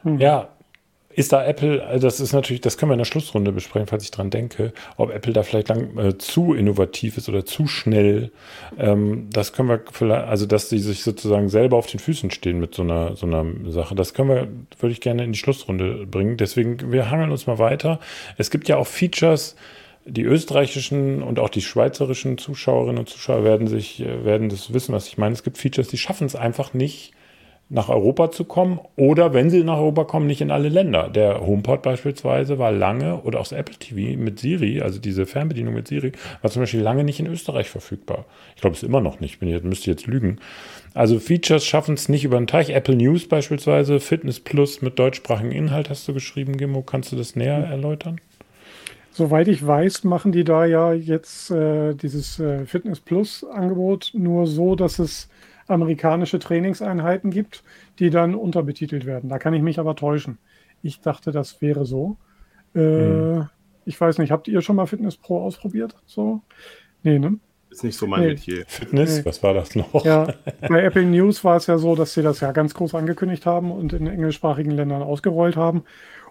Hm. 0.03 0.19
Ja, 0.19 0.49
ist 1.15 1.31
da 1.31 1.45
Apple, 1.45 1.85
also 1.85 2.07
das 2.07 2.19
ist 2.19 2.33
natürlich, 2.33 2.61
das 2.61 2.77
können 2.77 2.89
wir 2.89 2.93
in 2.93 2.99
der 2.99 3.05
Schlussrunde 3.05 3.51
besprechen, 3.51 3.87
falls 3.87 4.03
ich 4.03 4.11
dran 4.11 4.29
denke, 4.29 4.73
ob 4.97 5.11
Apple 5.11 5.33
da 5.33 5.43
vielleicht 5.43 5.69
lang 5.69 5.97
äh, 5.97 6.17
zu 6.17 6.53
innovativ 6.53 7.17
ist 7.17 7.29
oder 7.29 7.45
zu 7.45 7.67
schnell. 7.67 8.31
Ähm, 8.77 9.29
das 9.31 9.53
können 9.53 9.69
wir 9.69 9.81
vielleicht, 9.91 10.27
also 10.27 10.45
dass 10.45 10.69
sie 10.69 10.79
sich 10.79 11.03
sozusagen 11.03 11.49
selber 11.49 11.77
auf 11.77 11.87
den 11.87 11.99
Füßen 11.99 12.31
stehen 12.31 12.59
mit 12.59 12.73
so 12.75 12.83
einer, 12.83 13.15
so 13.15 13.25
einer 13.25 13.45
Sache. 13.67 13.95
Das 13.95 14.13
können 14.13 14.29
wir, 14.29 14.47
würde 14.79 14.93
ich 14.93 15.01
gerne 15.01 15.23
in 15.23 15.33
die 15.33 15.39
Schlussrunde 15.39 16.05
bringen. 16.07 16.37
Deswegen, 16.37 16.91
wir 16.91 17.09
hangeln 17.09 17.31
uns 17.31 17.47
mal 17.47 17.59
weiter. 17.59 17.99
Es 18.37 18.49
gibt 18.49 18.67
ja 18.67 18.77
auch 18.77 18.87
Features, 18.87 19.55
die 20.05 20.23
österreichischen 20.23 21.23
und 21.23 21.39
auch 21.39 21.49
die 21.49 21.61
schweizerischen 21.61 22.37
Zuschauerinnen 22.37 22.99
und 22.99 23.09
Zuschauer 23.09 23.43
werden 23.43 23.67
sich, 23.67 24.01
äh, 24.01 24.25
werden 24.25 24.49
das 24.49 24.73
wissen, 24.73 24.93
was 24.93 25.07
ich 25.07 25.17
meine. 25.17 25.33
Es 25.33 25.43
gibt 25.43 25.57
Features, 25.57 25.87
die 25.87 25.97
schaffen 25.97 26.25
es 26.25 26.35
einfach 26.35 26.73
nicht, 26.73 27.13
nach 27.69 27.89
Europa 27.89 28.29
zu 28.29 28.45
kommen 28.45 28.79
oder 28.95 29.33
wenn 29.33 29.49
sie 29.49 29.63
nach 29.63 29.77
Europa 29.77 30.03
kommen, 30.03 30.27
nicht 30.27 30.41
in 30.41 30.51
alle 30.51 30.69
Länder. 30.69 31.09
Der 31.09 31.45
HomePod 31.45 31.81
beispielsweise 31.81 32.59
war 32.59 32.71
lange 32.71 33.21
oder 33.21 33.39
auch 33.39 33.47
das 33.47 33.57
Apple 33.57 33.75
TV 33.75 34.19
mit 34.19 34.39
Siri, 34.39 34.81
also 34.81 34.99
diese 34.99 35.25
Fernbedienung 35.25 35.73
mit 35.73 35.87
Siri, 35.87 36.11
war 36.41 36.51
zum 36.51 36.61
Beispiel 36.61 36.81
lange 36.81 37.03
nicht 37.03 37.19
in 37.19 37.27
Österreich 37.27 37.69
verfügbar. 37.69 38.25
Ich 38.55 38.61
glaube, 38.61 38.75
es 38.75 38.83
ist 38.83 38.87
immer 38.87 39.01
noch 39.01 39.19
nicht. 39.19 39.39
Bin 39.39 39.49
jetzt, 39.49 39.63
müsste 39.63 39.89
jetzt 39.89 40.07
lügen. 40.07 40.39
Also 40.93 41.19
Features 41.19 41.65
schaffen 41.65 41.95
es 41.95 42.09
nicht 42.09 42.25
über 42.25 42.37
den 42.37 42.47
Teich. 42.47 42.69
Apple 42.69 42.95
News 42.95 43.27
beispielsweise, 43.27 43.99
Fitness 43.99 44.39
Plus 44.39 44.81
mit 44.81 44.99
deutschsprachigem 44.99 45.51
Inhalt 45.51 45.89
hast 45.89 46.07
du 46.07 46.13
geschrieben, 46.13 46.57
Gimmo. 46.57 46.83
Kannst 46.83 47.11
du 47.11 47.15
das 47.15 47.35
näher 47.35 47.57
erläutern? 47.57 48.19
Soweit 49.11 49.47
ich 49.47 49.65
weiß, 49.65 50.03
machen 50.05 50.31
die 50.31 50.43
da 50.43 50.65
ja 50.65 50.93
jetzt 50.93 51.51
äh, 51.51 51.93
dieses 51.93 52.39
äh, 52.39 52.65
Fitness 52.65 52.99
Plus 52.99 53.43
Angebot 53.43 54.11
nur 54.13 54.47
so, 54.47 54.75
dass 54.75 54.99
es 54.99 55.29
amerikanische 55.67 56.39
Trainingseinheiten 56.39 57.31
gibt, 57.31 57.63
die 57.99 58.09
dann 58.09 58.35
unterbetitelt 58.35 59.05
werden. 59.05 59.29
Da 59.29 59.39
kann 59.39 59.53
ich 59.53 59.61
mich 59.61 59.79
aber 59.79 59.95
täuschen. 59.95 60.37
Ich 60.81 61.01
dachte, 61.01 61.31
das 61.31 61.61
wäre 61.61 61.85
so. 61.85 62.17
Äh, 62.75 62.79
Hm. 62.79 63.49
Ich 63.85 63.99
weiß 63.99 64.17
nicht, 64.19 64.31
habt 64.31 64.47
ihr 64.47 64.61
schon 64.61 64.77
mal 64.77 64.85
Fitness 64.85 65.17
Pro 65.17 65.41
ausprobiert? 65.41 65.95
So? 66.05 66.41
Nee, 67.03 67.19
ne? 67.19 67.37
Ist 67.69 67.83
nicht 67.83 67.97
so 67.97 68.07
mein 68.07 68.21
Nee. 68.21 68.27
Metier. 68.29 68.63
Fitness, 68.67 69.17
Nee. 69.17 69.25
was 69.25 69.43
war 69.43 69.53
das 69.53 69.75
noch? 69.75 70.05
Ja, 70.05 70.33
bei 70.69 70.83
Apple 70.83 71.03
News 71.05 71.43
war 71.43 71.57
es 71.57 71.67
ja 71.67 71.77
so, 71.77 71.93
dass 71.95 72.13
sie 72.13 72.21
das 72.21 72.39
ja 72.39 72.51
ganz 72.53 72.73
groß 72.75 72.95
angekündigt 72.95 73.45
haben 73.45 73.71
und 73.71 73.91
in 73.91 74.07
englischsprachigen 74.07 74.71
Ländern 74.71 75.01
ausgerollt 75.01 75.57
haben. 75.57 75.83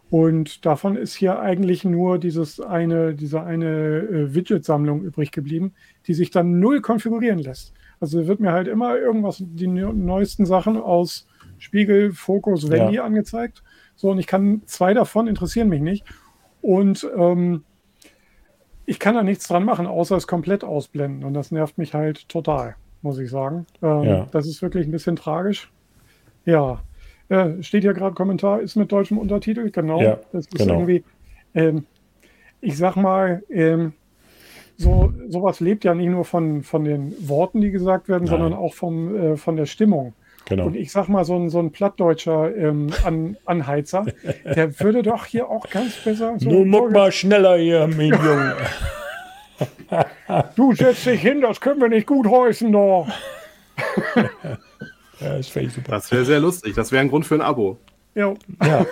Und 0.09 0.65
davon 0.65 0.97
ist 0.97 1.15
hier 1.15 1.41
eigentlich 1.41 1.85
nur 1.85 2.19
dieses 2.19 2.61
eine, 2.61 3.15
diese 3.15 3.43
eine 3.43 3.67
äh, 3.99 4.35
Widget-Sammlung 4.35 5.03
übrig 5.03 5.31
geblieben, 5.31 5.75
die 6.07 6.15
sich 6.15 6.31
dann 6.31 6.59
null 6.61 6.81
konfigurieren 6.81 7.39
lässt. 7.39 7.75
Also 8.03 8.27
wird 8.27 8.41
mir 8.41 8.51
halt 8.51 8.67
immer 8.67 8.97
irgendwas, 8.99 9.37
die 9.41 9.69
neu- 9.69 9.93
neuesten 9.93 10.45
Sachen 10.45 10.77
aus 10.77 11.29
Spiegel, 11.59 12.13
Fokus, 12.13 12.69
Wendy 12.69 12.99
angezeigt. 12.99 13.63
So, 13.95 14.11
und 14.11 14.19
ich 14.19 14.27
kann 14.27 14.63
zwei 14.67 14.93
davon 14.93 15.29
interessieren 15.29 15.69
mich 15.69 15.81
nicht. 15.81 16.05
Und 16.61 17.09
ähm, 17.17 17.63
ich 18.87 18.99
kann 18.99 19.15
da 19.15 19.23
nichts 19.23 19.47
dran 19.47 19.65
machen, 19.65 19.87
außer 19.87 20.17
es 20.17 20.27
komplett 20.27 20.65
ausblenden. 20.65 21.23
Und 21.23 21.35
das 21.35 21.53
nervt 21.53 21.79
mich 21.79 21.95
halt 21.95 22.29
total, 22.29 22.75
muss 23.03 23.21
ich 23.21 23.31
sagen. 23.31 23.67
Ähm, 23.81 24.03
Ja. 24.03 24.27
Das 24.33 24.49
ist 24.49 24.63
wirklich 24.63 24.89
ein 24.89 24.91
bisschen 24.91 25.15
tragisch. 25.15 25.71
Ja. 26.45 26.83
Äh, 27.29 27.63
steht 27.63 27.85
hier 27.85 27.95
gerade 27.95 28.17
Kommentar, 28.17 28.61
ist 28.63 28.75
mit 28.75 28.91
deutschem 28.91 29.17
Untertitel, 29.19 29.71
genau. 29.71 30.03
Ja, 30.03 30.19
das 30.33 30.47
ist 30.47 30.59
genau. 30.59 30.75
irgendwie, 30.75 31.05
ähm, 31.55 31.87
ich 32.61 32.77
sag 32.77 32.97
mal, 32.97 33.45
ähm, 33.49 33.93
so, 34.77 35.13
sowas 35.29 35.61
lebt 35.61 35.85
ja 35.85 35.95
nicht 35.95 36.09
nur 36.09 36.25
von, 36.25 36.63
von 36.63 36.85
den 36.85 37.15
Worten, 37.29 37.61
die 37.61 37.71
gesagt 37.71 38.09
werden, 38.09 38.25
Nein. 38.25 38.31
sondern 38.31 38.55
auch 38.55 38.75
vom, 38.75 39.17
äh, 39.17 39.37
von 39.37 39.57
der 39.57 39.67
Stimmung. 39.67 40.15
Genau. 40.47 40.67
Und 40.67 40.77
ich 40.77 40.91
sag 40.91 41.09
mal, 41.09 41.25
so 41.25 41.37
ein, 41.37 41.51
so 41.51 41.61
ein 41.61 41.71
plattdeutscher 41.71 42.55
ähm, 42.57 42.89
An 43.05 43.37
Anheizer, 43.47 44.07
der 44.45 44.79
würde 44.81 45.03
doch 45.03 45.27
hier 45.27 45.49
auch 45.49 45.69
ganz 45.71 45.97
besser. 45.97 46.35
So, 46.39 46.51
Nun 46.51 46.69
muck 46.69 46.91
mal 46.91 47.13
schneller 47.13 47.57
hier, 47.59 47.87
mein 47.97 48.09
Junge. 48.09 48.57
Du 50.57 50.75
setz 50.75 51.05
dich 51.05 51.21
hin, 51.21 51.41
das 51.41 51.61
können 51.61 51.81
wir 51.81 51.89
nicht 51.89 52.07
gut 52.07 52.27
heißen, 52.27 52.71
doch. 52.73 53.09
Ja, 55.21 55.37
das 55.37 55.55
wäre 55.55 55.71
super. 55.71 55.93
Das 55.93 56.11
wäre 56.11 56.25
sehr 56.25 56.41
lustig. 56.41 56.75
Das 56.75 56.91
wäre 56.91 57.01
ein 57.01 57.09
Grund 57.09 57.25
für 57.27 57.37
ein 57.37 57.43
Abo. 57.43 57.79
Ja, 58.15 58.35
Ja, 58.61 58.85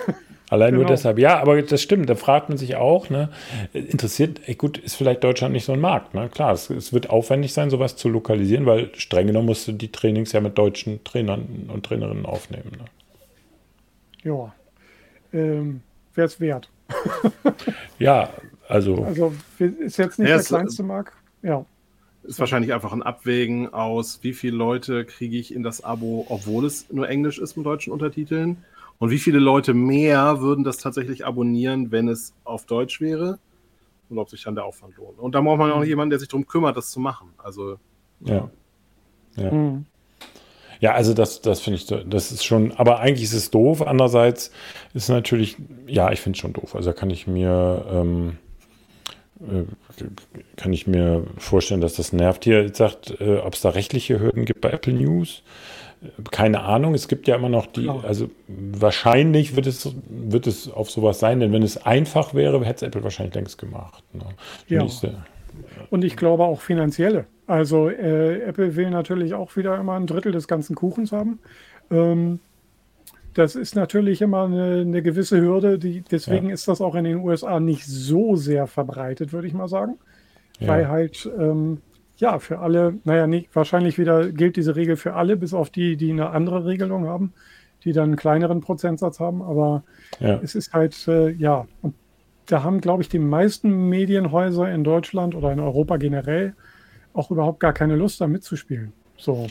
allein 0.51 0.75
nur 0.75 0.83
Genau. 0.83 0.93
deshalb. 0.93 1.17
Ja, 1.19 1.39
aber 1.41 1.61
das 1.63 1.81
stimmt. 1.81 2.09
Da 2.09 2.15
fragt 2.15 2.49
man 2.49 2.59
sich 2.59 2.75
auch, 2.75 3.09
ne, 3.09 3.29
interessiert, 3.73 4.41
ey, 4.45 4.55
gut, 4.55 4.77
ist 4.77 4.95
vielleicht 4.95 5.23
Deutschland 5.23 5.53
nicht 5.53 5.65
so 5.65 5.73
ein 5.73 5.79
Markt, 5.81 6.13
ne? 6.13 6.29
Klar, 6.29 6.53
es, 6.53 6.69
es 6.69 6.93
wird 6.93 7.09
aufwendig 7.09 7.53
sein, 7.53 7.71
sowas 7.71 7.95
zu 7.97 8.09
lokalisieren, 8.09 8.67
weil 8.67 8.93
streng 8.95 9.27
genommen 9.27 9.47
musst 9.47 9.67
du 9.67 9.71
die 9.73 9.91
Trainings 9.91 10.33
ja 10.33 10.41
mit 10.41 10.57
deutschen 10.59 11.03
Trainern 11.03 11.69
und 11.73 11.85
Trainerinnen 11.85 12.25
aufnehmen. 12.27 12.71
Ne? 12.77 12.85
ja. 14.23 14.53
Ähm, 15.33 15.81
Wäre 16.13 16.27
es 16.27 16.39
wert. 16.39 16.69
Ja, 17.99 18.29
also, 18.67 19.03
Also 19.03 19.33
ist 19.59 19.97
jetzt 19.97 20.19
nicht 20.19 20.29
Ja, 20.29 20.37
der 20.37 20.45
kleinste 20.45 20.83
Markt. 20.83 21.13
Ja. 21.43 21.65
Ist 22.23 22.39
wahrscheinlich 22.39 22.73
einfach 22.73 22.93
ein 22.93 23.01
Abwägen 23.03 23.73
aus, 23.73 24.19
wie 24.21 24.33
viele 24.33 24.55
Leute 24.57 25.05
kriege 25.05 25.37
ich 25.37 25.53
in 25.53 25.63
das 25.63 25.83
Abo, 25.83 26.25
obwohl 26.29 26.65
es 26.65 26.91
nur 26.91 27.09
Englisch 27.09 27.39
ist 27.39 27.57
mit 27.57 27.65
deutschen 27.65 27.91
Untertiteln. 27.93 28.63
Und 29.01 29.09
wie 29.09 29.17
viele 29.17 29.39
Leute 29.39 29.73
mehr 29.73 30.41
würden 30.41 30.63
das 30.63 30.77
tatsächlich 30.77 31.25
abonnieren, 31.25 31.91
wenn 31.91 32.07
es 32.07 32.35
auf 32.43 32.67
Deutsch 32.67 33.01
wäre. 33.01 33.39
und 34.09 34.19
ob 34.19 34.29
sich 34.29 34.43
dann 34.43 34.55
der 34.55 34.65
Aufwand 34.65 34.97
lohnt. 34.97 35.17
Und 35.19 35.33
da 35.33 35.41
braucht 35.41 35.57
man 35.57 35.71
auch 35.71 35.83
jemanden, 35.83 36.11
der 36.11 36.19
sich 36.19 36.27
darum 36.27 36.45
kümmert, 36.45 36.77
das 36.77 36.91
zu 36.91 36.99
machen. 36.99 37.29
Also 37.37 37.77
ja. 38.19 38.49
Ja. 39.37 39.51
Mhm. 39.51 39.85
Ja, 40.81 40.93
also 40.93 41.13
das, 41.13 41.41
das 41.41 41.61
finde 41.61 41.77
ich, 41.77 41.85
das 41.87 42.31
ist 42.31 42.43
schon, 42.43 42.73
aber 42.73 42.99
eigentlich 42.99 43.23
ist 43.23 43.33
es 43.33 43.51
doof. 43.51 43.81
Andererseits 43.85 44.51
ist 44.93 45.09
natürlich, 45.09 45.57
ja, 45.87 46.11
ich 46.11 46.21
finde 46.21 46.37
es 46.37 46.41
schon 46.41 46.53
doof. 46.53 46.75
Also 46.75 46.91
kann 46.93 47.09
ich 47.09 47.27
mir, 47.27 47.85
ähm, 47.89 48.37
äh, 49.39 49.63
kann 50.57 50.73
ich 50.73 50.87
mir 50.87 51.25
vorstellen, 51.37 51.81
dass 51.81 51.93
das 51.95 52.13
nervt. 52.13 52.43
Hier 52.43 52.73
sagt, 52.73 53.19
äh, 53.21 53.37
ob 53.37 53.53
es 53.53 53.61
da 53.61 53.69
rechtliche 53.69 54.19
Hürden 54.19 54.45
gibt 54.45 54.61
bei 54.61 54.71
Apple 54.71 54.93
News. 54.93 55.43
Keine 56.31 56.61
Ahnung, 56.61 56.95
es 56.95 57.07
gibt 57.07 57.27
ja 57.27 57.35
immer 57.35 57.49
noch 57.49 57.67
die, 57.67 57.87
also 57.87 58.29
wahrscheinlich 58.47 59.55
wird 59.55 59.67
es, 59.67 59.95
wird 60.09 60.47
es 60.47 60.71
auf 60.71 60.89
sowas 60.89 61.19
sein, 61.19 61.39
denn 61.39 61.51
wenn 61.53 61.61
es 61.61 61.85
einfach 61.85 62.33
wäre, 62.33 62.59
hätte 62.65 62.85
es 62.85 62.89
Apple 62.89 63.03
wahrscheinlich 63.03 63.35
längst 63.35 63.59
gemacht. 63.59 64.03
Ne? 64.13 64.25
Ja. 64.67 64.87
Und 65.91 66.03
ich 66.03 66.15
glaube 66.15 66.43
auch 66.43 66.61
finanzielle. 66.61 67.25
Also 67.45 67.89
äh, 67.89 68.41
Apple 68.41 68.75
will 68.75 68.89
natürlich 68.89 69.33
auch 69.33 69.55
wieder 69.55 69.77
immer 69.77 69.93
ein 69.93 70.07
Drittel 70.07 70.31
des 70.31 70.47
ganzen 70.47 70.75
Kuchens 70.75 71.11
haben. 71.11 71.39
Ähm, 71.91 72.39
das 73.33 73.55
ist 73.55 73.75
natürlich 73.75 74.21
immer 74.21 74.45
eine, 74.45 74.81
eine 74.81 75.01
gewisse 75.01 75.39
Hürde. 75.39 75.77
Die, 75.77 76.01
deswegen 76.01 76.47
ja. 76.47 76.53
ist 76.53 76.67
das 76.67 76.81
auch 76.81 76.95
in 76.95 77.03
den 77.03 77.17
USA 77.17 77.59
nicht 77.59 77.85
so 77.85 78.35
sehr 78.35 78.67
verbreitet, 78.67 79.33
würde 79.33 79.47
ich 79.47 79.53
mal 79.53 79.67
sagen. 79.67 79.97
Ja. 80.59 80.67
Weil 80.69 80.87
halt, 80.87 81.29
ähm, 81.37 81.81
ja, 82.21 82.39
für 82.39 82.59
alle, 82.59 82.99
naja, 83.03 83.27
nicht, 83.27 83.53
wahrscheinlich 83.55 83.97
wieder 83.97 84.31
gilt 84.31 84.55
diese 84.55 84.75
Regel 84.75 84.95
für 84.95 85.15
alle, 85.15 85.35
bis 85.35 85.53
auf 85.53 85.69
die, 85.69 85.97
die 85.97 86.11
eine 86.11 86.29
andere 86.29 86.65
Regelung 86.65 87.07
haben, 87.07 87.33
die 87.83 87.91
dann 87.91 88.09
einen 88.09 88.15
kleineren 88.15 88.61
Prozentsatz 88.61 89.19
haben. 89.19 89.41
Aber 89.41 89.83
ja. 90.19 90.39
es 90.41 90.55
ist 90.55 90.71
halt, 90.73 91.07
äh, 91.07 91.31
ja, 91.31 91.67
und 91.81 91.95
da 92.45 92.63
haben, 92.63 92.79
glaube 92.79 93.01
ich, 93.01 93.09
die 93.09 93.19
meisten 93.19 93.89
Medienhäuser 93.89 94.71
in 94.71 94.83
Deutschland 94.83 95.35
oder 95.35 95.51
in 95.51 95.59
Europa 95.59 95.97
generell 95.97 96.53
auch 97.13 97.31
überhaupt 97.31 97.59
gar 97.59 97.73
keine 97.73 97.95
Lust, 97.95 98.21
da 98.21 98.27
mitzuspielen. 98.27 98.93
So. 99.17 99.47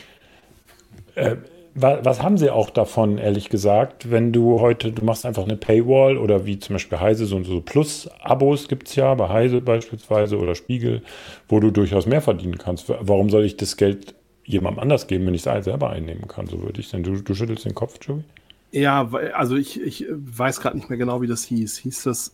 Äh, 1.15 1.35
was 1.73 2.21
haben 2.21 2.37
sie 2.37 2.49
auch 2.49 2.69
davon, 2.69 3.17
ehrlich 3.17 3.49
gesagt, 3.49 4.11
wenn 4.11 4.33
du 4.33 4.59
heute, 4.59 4.91
du 4.91 5.05
machst 5.05 5.25
einfach 5.25 5.43
eine 5.43 5.55
Paywall 5.55 6.17
oder 6.17 6.45
wie 6.45 6.59
zum 6.59 6.75
Beispiel 6.75 6.99
Heise, 6.99 7.25
so, 7.25 7.41
so 7.43 7.61
Plus-Abos 7.61 8.67
gibt 8.67 8.89
es 8.89 8.95
ja, 8.95 9.13
bei 9.15 9.29
Heise 9.29 9.61
beispielsweise 9.61 10.37
oder 10.37 10.55
Spiegel, 10.55 11.01
wo 11.47 11.59
du 11.59 11.71
durchaus 11.71 12.05
mehr 12.05 12.21
verdienen 12.21 12.57
kannst. 12.57 12.89
Warum 12.89 13.29
soll 13.29 13.45
ich 13.45 13.57
das 13.57 13.77
Geld 13.77 14.15
jemandem 14.43 14.81
anders 14.81 15.07
geben, 15.07 15.25
wenn 15.25 15.33
ich 15.33 15.45
es 15.45 15.63
selber 15.63 15.89
einnehmen 15.89 16.27
kann? 16.27 16.47
So 16.47 16.61
würde 16.61 16.81
ich 16.81 16.89
denn. 16.89 17.03
Du, 17.03 17.21
du 17.21 17.33
schüttelst 17.33 17.65
den 17.65 17.75
Kopf, 17.75 17.99
Joey? 18.01 18.23
Ja, 18.71 19.09
also 19.33 19.55
ich, 19.55 19.81
ich 19.81 20.05
weiß 20.09 20.61
gerade 20.61 20.77
nicht 20.77 20.89
mehr 20.89 20.97
genau, 20.97 21.21
wie 21.21 21.27
das 21.27 21.43
hieß. 21.45 21.77
Hieß 21.77 22.03
das 22.03 22.33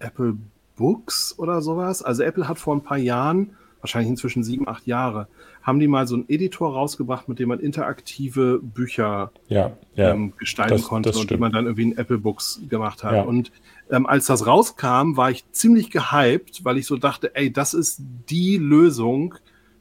Apple 0.00 0.36
Books 0.76 1.34
oder 1.38 1.60
sowas? 1.60 2.02
Also 2.02 2.22
Apple 2.22 2.48
hat 2.48 2.58
vor 2.58 2.74
ein 2.74 2.82
paar 2.82 2.98
Jahren 2.98 3.56
wahrscheinlich 3.80 4.10
inzwischen 4.10 4.44
sieben, 4.44 4.68
acht 4.68 4.86
Jahre, 4.86 5.28
haben 5.62 5.78
die 5.78 5.86
mal 5.86 6.06
so 6.06 6.16
einen 6.16 6.24
Editor 6.28 6.72
rausgebracht, 6.72 7.28
mit 7.28 7.38
dem 7.38 7.48
man 7.48 7.60
interaktive 7.60 8.60
Bücher 8.60 9.30
ja, 9.48 9.76
ja, 9.94 10.12
ähm, 10.12 10.32
gestalten 10.36 10.74
das, 10.74 10.82
konnte 10.82 11.10
das 11.10 11.18
und 11.18 11.30
die 11.30 11.36
man 11.36 11.52
dann 11.52 11.66
irgendwie 11.66 11.84
in 11.84 11.96
Apple 11.96 12.18
Books 12.18 12.60
gemacht 12.68 13.04
hat. 13.04 13.12
Ja. 13.12 13.22
Und 13.22 13.52
ähm, 13.90 14.06
als 14.06 14.26
das 14.26 14.46
rauskam, 14.46 15.16
war 15.16 15.30
ich 15.30 15.50
ziemlich 15.52 15.90
gehypt, 15.90 16.64
weil 16.64 16.78
ich 16.78 16.86
so 16.86 16.96
dachte, 16.96 17.34
ey, 17.36 17.52
das 17.52 17.74
ist 17.74 18.02
die 18.28 18.56
Lösung 18.56 19.36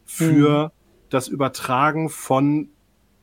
für 0.05 0.63
hm. 0.65 0.69
das 1.09 1.27
Übertragen 1.27 2.09
von 2.09 2.69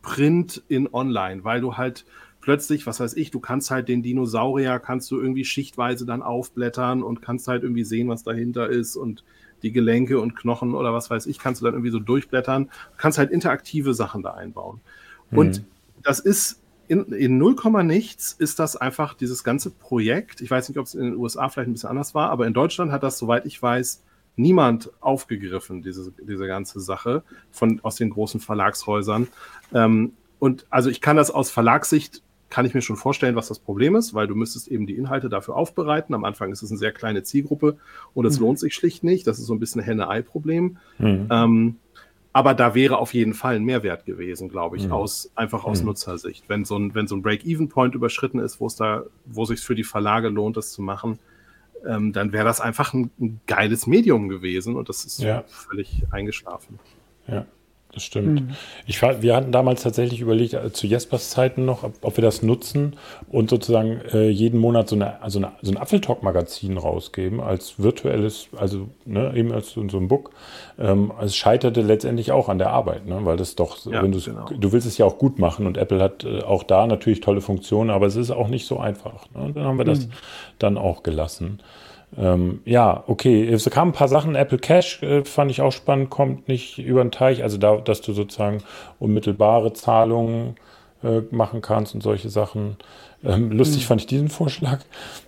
Print 0.02 0.62
in 0.68 0.92
Online, 0.92 1.44
weil 1.44 1.60
du 1.60 1.76
halt 1.76 2.06
plötzlich, 2.40 2.86
was 2.86 2.98
weiß 2.98 3.14
ich, 3.14 3.30
du 3.30 3.40
kannst 3.40 3.70
halt 3.70 3.88
den 3.88 4.02
Dinosaurier, 4.02 4.78
kannst 4.78 5.10
du 5.10 5.20
irgendwie 5.20 5.44
schichtweise 5.44 6.06
dann 6.06 6.22
aufblättern 6.22 7.02
und 7.02 7.22
kannst 7.22 7.46
halt 7.46 7.62
irgendwie 7.62 7.84
sehen, 7.84 8.08
was 8.08 8.24
dahinter 8.24 8.68
ist 8.68 8.96
und 8.96 9.22
die 9.62 9.72
Gelenke 9.72 10.20
und 10.20 10.36
Knochen 10.36 10.74
oder 10.74 10.92
was 10.92 11.10
weiß 11.10 11.26
ich, 11.26 11.38
kannst 11.38 11.60
du 11.60 11.64
dann 11.64 11.74
irgendwie 11.74 11.90
so 11.90 11.98
durchblättern. 11.98 12.64
Du 12.64 12.96
kannst 12.96 13.18
halt 13.18 13.30
interaktive 13.30 13.94
Sachen 13.94 14.22
da 14.22 14.34
einbauen. 14.34 14.80
Mhm. 15.30 15.38
Und 15.38 15.64
das 16.02 16.20
ist 16.20 16.62
in, 16.88 17.04
in 17.12 17.38
0, 17.38 17.84
nichts 17.84 18.32
ist 18.32 18.58
das 18.58 18.76
einfach 18.76 19.14
dieses 19.14 19.44
ganze 19.44 19.70
Projekt. 19.70 20.40
Ich 20.40 20.50
weiß 20.50 20.68
nicht, 20.68 20.78
ob 20.78 20.86
es 20.86 20.94
in 20.94 21.04
den 21.04 21.16
USA 21.16 21.48
vielleicht 21.48 21.68
ein 21.68 21.72
bisschen 21.74 21.90
anders 21.90 22.14
war, 22.14 22.30
aber 22.30 22.46
in 22.46 22.54
Deutschland 22.54 22.92
hat 22.92 23.02
das, 23.02 23.18
soweit 23.18 23.44
ich 23.44 23.60
weiß, 23.60 24.02
niemand 24.36 24.90
aufgegriffen, 25.00 25.82
diese, 25.82 26.12
diese 26.12 26.46
ganze 26.46 26.80
Sache 26.80 27.22
von, 27.50 27.80
aus 27.82 27.96
den 27.96 28.10
großen 28.10 28.40
Verlagshäusern. 28.40 29.28
Ähm, 29.74 30.12
und 30.38 30.66
also 30.70 30.88
ich 30.88 31.00
kann 31.00 31.16
das 31.16 31.30
aus 31.30 31.50
Verlagssicht 31.50 32.22
kann 32.50 32.64
ich 32.64 32.74
mir 32.74 32.82
schon 32.82 32.96
vorstellen, 32.96 33.36
was 33.36 33.48
das 33.48 33.58
Problem 33.58 33.94
ist, 33.96 34.14
weil 34.14 34.26
du 34.26 34.34
müsstest 34.34 34.68
eben 34.68 34.86
die 34.86 34.96
Inhalte 34.96 35.28
dafür 35.28 35.56
aufbereiten. 35.56 36.14
Am 36.14 36.24
Anfang 36.24 36.50
ist 36.50 36.62
es 36.62 36.70
eine 36.70 36.78
sehr 36.78 36.92
kleine 36.92 37.22
Zielgruppe 37.22 37.76
und 38.14 38.24
es 38.26 38.38
mhm. 38.38 38.46
lohnt 38.46 38.58
sich 38.58 38.74
schlicht 38.74 39.04
nicht. 39.04 39.26
Das 39.26 39.38
ist 39.38 39.46
so 39.46 39.54
ein 39.54 39.60
bisschen 39.60 39.82
Henne-Ei-Problem. 39.82 40.78
Mhm. 40.98 41.28
Ähm, 41.30 41.76
aber 42.32 42.54
da 42.54 42.74
wäre 42.74 42.98
auf 42.98 43.14
jeden 43.14 43.34
Fall 43.34 43.56
ein 43.56 43.64
Mehrwert 43.64 44.06
gewesen, 44.06 44.48
glaube 44.48 44.76
ich, 44.76 44.86
mhm. 44.86 44.92
aus, 44.92 45.30
einfach 45.34 45.64
aus 45.64 45.80
mhm. 45.80 45.86
Nutzersicht. 45.86 46.44
Wenn 46.48 46.64
so 46.64 46.76
ein, 46.76 46.94
wenn 46.94 47.06
so 47.06 47.16
ein 47.16 47.22
Break-Even-Point 47.22 47.94
überschritten 47.94 48.38
ist, 48.38 48.60
wo 48.60 48.66
es 48.66 48.76
da, 48.76 49.04
wo 49.26 49.44
sich 49.44 49.60
für 49.60 49.74
die 49.74 49.84
Verlage 49.84 50.28
lohnt, 50.28 50.56
das 50.56 50.72
zu 50.72 50.80
machen, 50.80 51.18
ähm, 51.86 52.12
dann 52.12 52.32
wäre 52.32 52.44
das 52.44 52.60
einfach 52.60 52.92
ein, 52.94 53.10
ein, 53.20 53.40
geiles 53.46 53.86
Medium 53.86 54.28
gewesen 54.28 54.76
und 54.76 54.88
das 54.88 55.04
ist 55.04 55.20
ja. 55.20 55.44
völlig 55.48 56.04
eingeschlafen. 56.10 56.78
Ja. 57.26 57.46
Das 57.92 58.02
stimmt. 58.02 58.42
Mhm. 58.42 58.50
Ich, 58.86 59.00
wir 59.00 59.34
hatten 59.34 59.50
damals 59.50 59.82
tatsächlich 59.82 60.20
überlegt, 60.20 60.52
äh, 60.52 60.72
zu 60.72 60.86
Jespers 60.86 61.30
Zeiten 61.30 61.64
noch, 61.64 61.84
ob, 61.84 61.94
ob 62.02 62.16
wir 62.18 62.22
das 62.22 62.42
nutzen 62.42 62.96
und 63.30 63.48
sozusagen 63.48 64.02
äh, 64.12 64.28
jeden 64.28 64.60
Monat 64.60 64.90
so, 64.90 64.94
eine, 64.94 65.22
also 65.22 65.38
eine, 65.38 65.52
so 65.62 65.72
ein 65.72 65.78
Apfeltalk-Magazin 65.78 66.76
rausgeben 66.76 67.40
als 67.40 67.78
virtuelles, 67.78 68.48
also 68.56 68.88
ne, 69.06 69.32
eben 69.34 69.52
als 69.52 69.70
so, 69.70 69.88
so 69.88 69.96
ein 69.96 70.06
Book. 70.08 70.30
Ähm, 70.78 71.12
es 71.22 71.34
scheiterte 71.34 71.80
letztendlich 71.80 72.30
auch 72.30 72.50
an 72.50 72.58
der 72.58 72.70
Arbeit, 72.70 73.06
ne, 73.06 73.20
weil 73.22 73.38
das 73.38 73.54
doch, 73.54 73.84
ja, 73.86 74.02
wenn 74.02 74.12
genau. 74.12 74.46
du 74.50 74.72
willst 74.72 74.86
es 74.86 74.98
ja 74.98 75.06
auch 75.06 75.16
gut 75.16 75.38
machen 75.38 75.66
und 75.66 75.78
Apple 75.78 76.02
hat 76.02 76.24
äh, 76.24 76.42
auch 76.42 76.64
da 76.64 76.86
natürlich 76.86 77.20
tolle 77.20 77.40
Funktionen, 77.40 77.88
aber 77.88 78.06
es 78.06 78.16
ist 78.16 78.30
auch 78.30 78.48
nicht 78.48 78.66
so 78.66 78.78
einfach. 78.78 79.24
Ne? 79.34 79.44
Und 79.44 79.56
dann 79.56 79.64
haben 79.64 79.78
wir 79.78 79.86
das 79.86 80.06
mhm. 80.06 80.12
dann 80.58 80.76
auch 80.76 81.02
gelassen. 81.02 81.60
Ähm, 82.16 82.60
ja, 82.64 83.04
okay. 83.06 83.46
Es 83.48 83.68
kamen 83.68 83.90
ein 83.90 83.94
paar 83.94 84.08
Sachen. 84.08 84.34
Apple 84.34 84.58
Cash 84.58 85.02
äh, 85.02 85.24
fand 85.24 85.50
ich 85.50 85.60
auch 85.60 85.72
spannend, 85.72 86.10
kommt 86.10 86.48
nicht 86.48 86.78
über 86.78 87.02
den 87.02 87.10
Teich. 87.10 87.42
Also 87.42 87.58
da, 87.58 87.76
dass 87.76 88.00
du 88.00 88.12
sozusagen 88.12 88.62
unmittelbare 88.98 89.72
Zahlungen 89.72 90.56
äh, 91.02 91.20
machen 91.30 91.60
kannst 91.60 91.94
und 91.94 92.02
solche 92.02 92.28
Sachen. 92.28 92.76
Ähm, 93.24 93.50
lustig 93.50 93.82
mhm. 93.82 93.86
fand 93.86 94.00
ich 94.00 94.06
diesen 94.06 94.28
Vorschlag. 94.28 94.80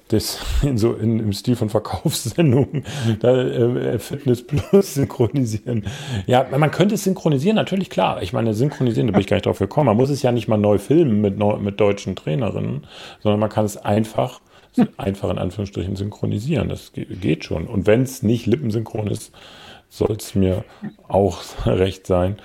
Das 0.08 0.40
in 0.62 0.78
so 0.78 0.94
in, 0.94 1.20
im 1.20 1.32
Stil 1.32 1.54
von 1.54 1.68
Verkaufssendungen, 1.68 2.84
da, 3.20 3.40
äh, 3.40 3.98
Fitness 3.98 4.44
Plus 4.44 4.94
synchronisieren. 4.94 5.86
Ja, 6.26 6.46
man 6.56 6.70
könnte 6.70 6.96
es 6.96 7.04
synchronisieren, 7.04 7.56
natürlich 7.56 7.90
klar. 7.90 8.22
Ich 8.22 8.32
meine, 8.32 8.54
synchronisieren, 8.54 9.06
da 9.06 9.12
bin 9.12 9.20
ich 9.20 9.26
gar 9.26 9.36
nicht 9.36 9.46
drauf 9.46 9.58
gekommen. 9.58 9.86
Man 9.86 9.96
muss 9.96 10.10
es 10.10 10.22
ja 10.22 10.32
nicht 10.32 10.48
mal 10.48 10.56
neu 10.56 10.78
filmen 10.78 11.20
mit, 11.20 11.38
mit 11.60 11.78
deutschen 11.78 12.16
Trainerinnen, 12.16 12.86
sondern 13.20 13.38
man 13.38 13.50
kann 13.50 13.64
es 13.64 13.76
einfach 13.76 14.40
einfach 14.96 15.30
in 15.30 15.38
Anführungsstrichen 15.38 15.96
synchronisieren. 15.96 16.68
Das 16.68 16.92
geht 16.92 17.44
schon. 17.44 17.66
Und 17.66 17.86
wenn 17.86 18.02
es 18.02 18.22
nicht 18.22 18.46
lippensynchron 18.46 19.08
ist, 19.08 19.32
soll 19.88 20.16
es 20.16 20.34
mir 20.34 20.64
auch 21.08 21.42
recht 21.66 22.06
sein. 22.06 22.36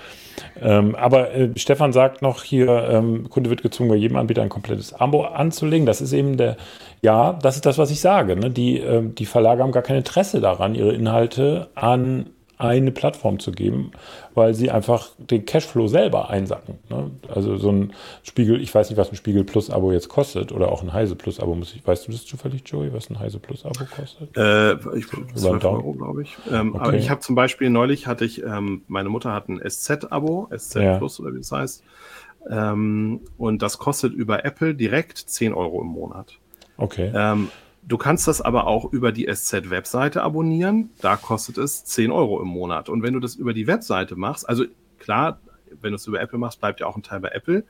Ähm, 0.61 0.95
aber 0.95 1.31
äh, 1.33 1.49
Stefan 1.55 1.93
sagt 1.93 2.21
noch 2.21 2.43
hier, 2.43 2.89
ähm, 2.89 3.29
Kunde 3.29 3.49
wird 3.49 3.61
gezwungen, 3.61 3.89
bei 3.89 3.95
jedem 3.95 4.17
Anbieter 4.17 4.41
ein 4.41 4.49
komplettes 4.49 4.93
Abo 4.93 5.23
anzulegen. 5.23 5.85
Das 5.85 6.01
ist 6.01 6.11
eben 6.11 6.35
der, 6.35 6.57
ja, 7.01 7.33
das 7.33 7.55
ist 7.55 7.65
das, 7.65 7.77
was 7.77 7.91
ich 7.91 8.01
sage. 8.01 8.35
Ne? 8.35 8.49
Die, 8.49 8.79
äh, 8.79 9.03
die 9.07 9.25
Verlage 9.25 9.63
haben 9.63 9.71
gar 9.71 9.83
kein 9.83 9.97
Interesse 9.97 10.41
daran, 10.41 10.75
ihre 10.75 10.93
Inhalte 10.93 11.69
an 11.75 12.31
eine 12.57 12.91
Plattform 12.91 13.39
zu 13.39 13.51
geben, 13.51 13.91
weil 14.33 14.53
sie 14.53 14.71
einfach 14.71 15.09
den 15.17 15.45
Cashflow 15.45 15.87
selber 15.87 16.29
einsacken. 16.29 16.79
Ne? 16.89 17.12
Also 17.27 17.58
so 17.58 17.71
ein 17.71 17.93
Spiegel, 18.23 18.62
ich 18.62 18.73
weiß 18.73 18.89
nicht, 18.89 18.97
was 18.97 19.12
ein 19.12 19.15
Spiegel 19.15 19.43
Plus 19.43 19.69
Abo 19.69 19.91
jetzt 19.91 20.10
kostet 20.10 20.51
oder 20.51 20.71
auch 20.71 20.81
ein 20.81 20.93
Heise 20.93 21.15
Plus 21.15 21.39
Abo 21.39 21.56
muss 21.56 21.75
ich. 21.75 21.85
Weißt 21.85 22.08
du 22.08 22.12
das 22.12 22.25
zufällig, 22.25 22.63
Joey, 22.65 22.93
was 22.93 23.10
ein 23.10 23.19
Heise 23.19 23.39
Plus 23.39 23.65
Abo 23.65 23.85
kostet? 23.95 24.35
Äh, 24.37 24.73
ich 24.97 25.08
12 25.35 25.65
Euro, 25.65 25.93
glaube 25.93 26.21
ich. 26.21 26.37
Ähm, 26.51 26.75
okay. 26.75 26.83
Aber 26.83 26.93
ich 26.93 27.10
habe 27.10 27.21
zum 27.21 27.35
Beispiel 27.35 27.69
neulich 27.69 28.08
hatte 28.08 28.25
ich, 28.25 28.43
ähm, 28.43 28.83
meine 28.87 29.10
Mutter 29.10 29.33
hat 29.33 29.49
ein 29.49 29.60
SZ 29.69 30.12
Abo, 30.12 30.49
SZ 30.56 30.75
ja. 30.75 30.97
Plus 30.97 31.19
oder 31.19 31.33
wie 31.33 31.39
das 31.39 31.51
heißt. 31.51 31.83
Ähm, 32.49 33.21
und 33.37 33.62
das 33.62 33.77
kostet 33.79 34.13
über 34.13 34.45
Apple 34.45 34.75
direkt 34.75 35.17
10 35.17 35.53
Euro 35.53 35.81
im 35.81 35.87
Monat. 35.87 36.37
Okay. 36.77 37.12
Ähm, 37.13 37.49
Du 37.88 37.98
kannst 37.98 38.27
das 38.27 38.42
aber 38.42 38.65
auch 38.65 38.92
über 38.92 39.12
die 39.12 39.27
SZ-Webseite 39.31 40.23
abonnieren. 40.23 40.90
Da 41.02 41.17
kostet 41.17 41.60
es 41.60 41.86
10 41.86 42.12
Euro 42.12 42.42
im 42.42 42.48
Monat. 42.48 42.90
Und 42.90 43.04
wenn 43.04 43.13
du 43.13 43.19
das 43.19 43.36
über 43.36 43.54
die 43.54 43.67
Webseite 43.67 44.15
machst, 44.15 44.50
also 44.50 44.65
klar, 44.98 45.40
wenn 45.81 45.92
du 45.92 45.98
es 45.98 46.08
über 46.08 46.19
Apple 46.19 46.40
machst, 46.40 46.60
bleibt 46.60 46.79
ja 46.79 46.88
auch 46.88 46.96
ein 46.96 47.04
Teil 47.04 47.19
bei 47.19 47.29
Apple. 47.29 47.63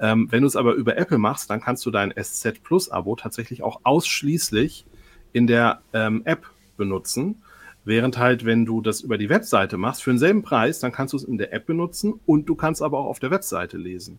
Ähm, 0.00 0.26
wenn 0.30 0.40
du 0.40 0.48
es 0.48 0.56
aber 0.56 0.74
über 0.74 0.96
Apple 0.96 1.18
machst, 1.18 1.48
dann 1.48 1.60
kannst 1.60 1.86
du 1.86 1.92
dein 1.92 2.12
SZ 2.20 2.62
Plus-Abo 2.64 3.14
tatsächlich 3.14 3.62
auch 3.62 3.80
ausschließlich 3.84 4.84
in 5.32 5.46
der 5.46 5.80
ähm, 5.92 6.22
App 6.24 6.44
benutzen. 6.76 7.42
Während 7.84 8.18
halt, 8.18 8.44
wenn 8.44 8.64
du 8.64 8.80
das 8.80 9.00
über 9.00 9.16
die 9.16 9.28
Webseite 9.28 9.76
machst, 9.76 10.02
für 10.02 10.10
denselben 10.10 10.42
Preis, 10.42 10.80
dann 10.80 10.90
kannst 10.90 11.12
du 11.12 11.18
es 11.18 11.24
in 11.24 11.38
der 11.38 11.52
App 11.52 11.66
benutzen 11.66 12.14
und 12.26 12.46
du 12.46 12.56
kannst 12.56 12.82
aber 12.82 12.98
auch 12.98 13.06
auf 13.06 13.20
der 13.20 13.30
Webseite 13.30 13.76
lesen. 13.76 14.18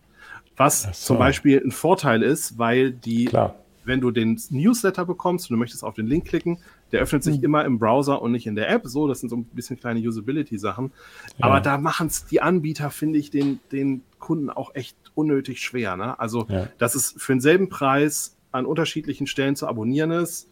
Was 0.55 0.83
so. 0.83 0.91
zum 0.91 1.17
Beispiel 1.17 1.61
ein 1.63 1.71
Vorteil 1.71 2.23
ist, 2.23 2.57
weil 2.57 2.91
die 2.91 3.25
Klar 3.25 3.55
wenn 3.85 4.01
du 4.01 4.11
den 4.11 4.39
Newsletter 4.49 5.05
bekommst 5.05 5.49
und 5.49 5.55
du 5.55 5.59
möchtest 5.59 5.83
auf 5.83 5.93
den 5.93 6.07
Link 6.07 6.25
klicken, 6.25 6.59
der 6.91 7.01
öffnet 7.01 7.23
sich 7.23 7.37
mhm. 7.37 7.43
immer 7.43 7.65
im 7.65 7.79
Browser 7.79 8.21
und 8.21 8.31
nicht 8.31 8.47
in 8.47 8.55
der 8.55 8.69
App. 8.69 8.83
So, 8.85 9.07
das 9.07 9.19
sind 9.19 9.29
so 9.29 9.37
ein 9.37 9.45
bisschen 9.45 9.79
kleine 9.79 9.99
Usability-Sachen. 9.99 10.91
Ja. 11.37 11.45
Aber 11.45 11.61
da 11.61 11.77
machen 11.77 12.07
es 12.07 12.25
die 12.25 12.41
Anbieter, 12.41 12.89
finde 12.89 13.19
ich, 13.19 13.29
den, 13.29 13.59
den 13.71 14.03
Kunden 14.19 14.49
auch 14.49 14.75
echt 14.75 14.95
unnötig 15.15 15.61
schwer. 15.61 15.95
Ne? 15.95 16.19
Also, 16.19 16.45
ja. 16.49 16.67
dass 16.77 16.95
es 16.95 17.15
für 17.17 17.33
denselben 17.33 17.69
Preis 17.69 18.37
an 18.51 18.65
unterschiedlichen 18.65 19.27
Stellen 19.27 19.55
zu 19.55 19.67
abonnieren 19.67 20.11
ist, 20.11 20.49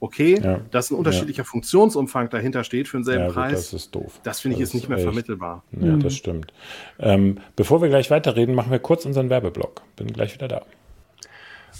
okay, 0.00 0.40
ja. 0.42 0.60
dass 0.70 0.90
ein 0.90 0.94
unterschiedlicher 0.96 1.42
ja. 1.42 1.44
Funktionsumfang 1.44 2.30
dahinter 2.30 2.64
steht 2.64 2.88
für 2.88 2.96
denselben 2.96 3.26
ja, 3.26 3.32
Preis. 3.32 3.52
Das 3.52 3.72
ist 3.72 3.94
doof. 3.94 4.20
Das 4.22 4.40
finde 4.40 4.56
ich 4.56 4.62
ist 4.62 4.74
nicht 4.74 4.88
mehr 4.88 4.98
echt. 4.98 5.04
vermittelbar. 5.04 5.64
Ja, 5.72 5.96
mhm. 5.96 6.02
das 6.02 6.16
stimmt. 6.16 6.52
Ähm, 6.98 7.38
bevor 7.56 7.82
wir 7.82 7.88
gleich 7.88 8.10
weiterreden, 8.10 8.54
machen 8.54 8.70
wir 8.72 8.78
kurz 8.78 9.04
unseren 9.04 9.30
Werbeblock. 9.30 9.82
Bin 9.96 10.06
gleich 10.12 10.34
wieder 10.34 10.48
da. 10.48 10.62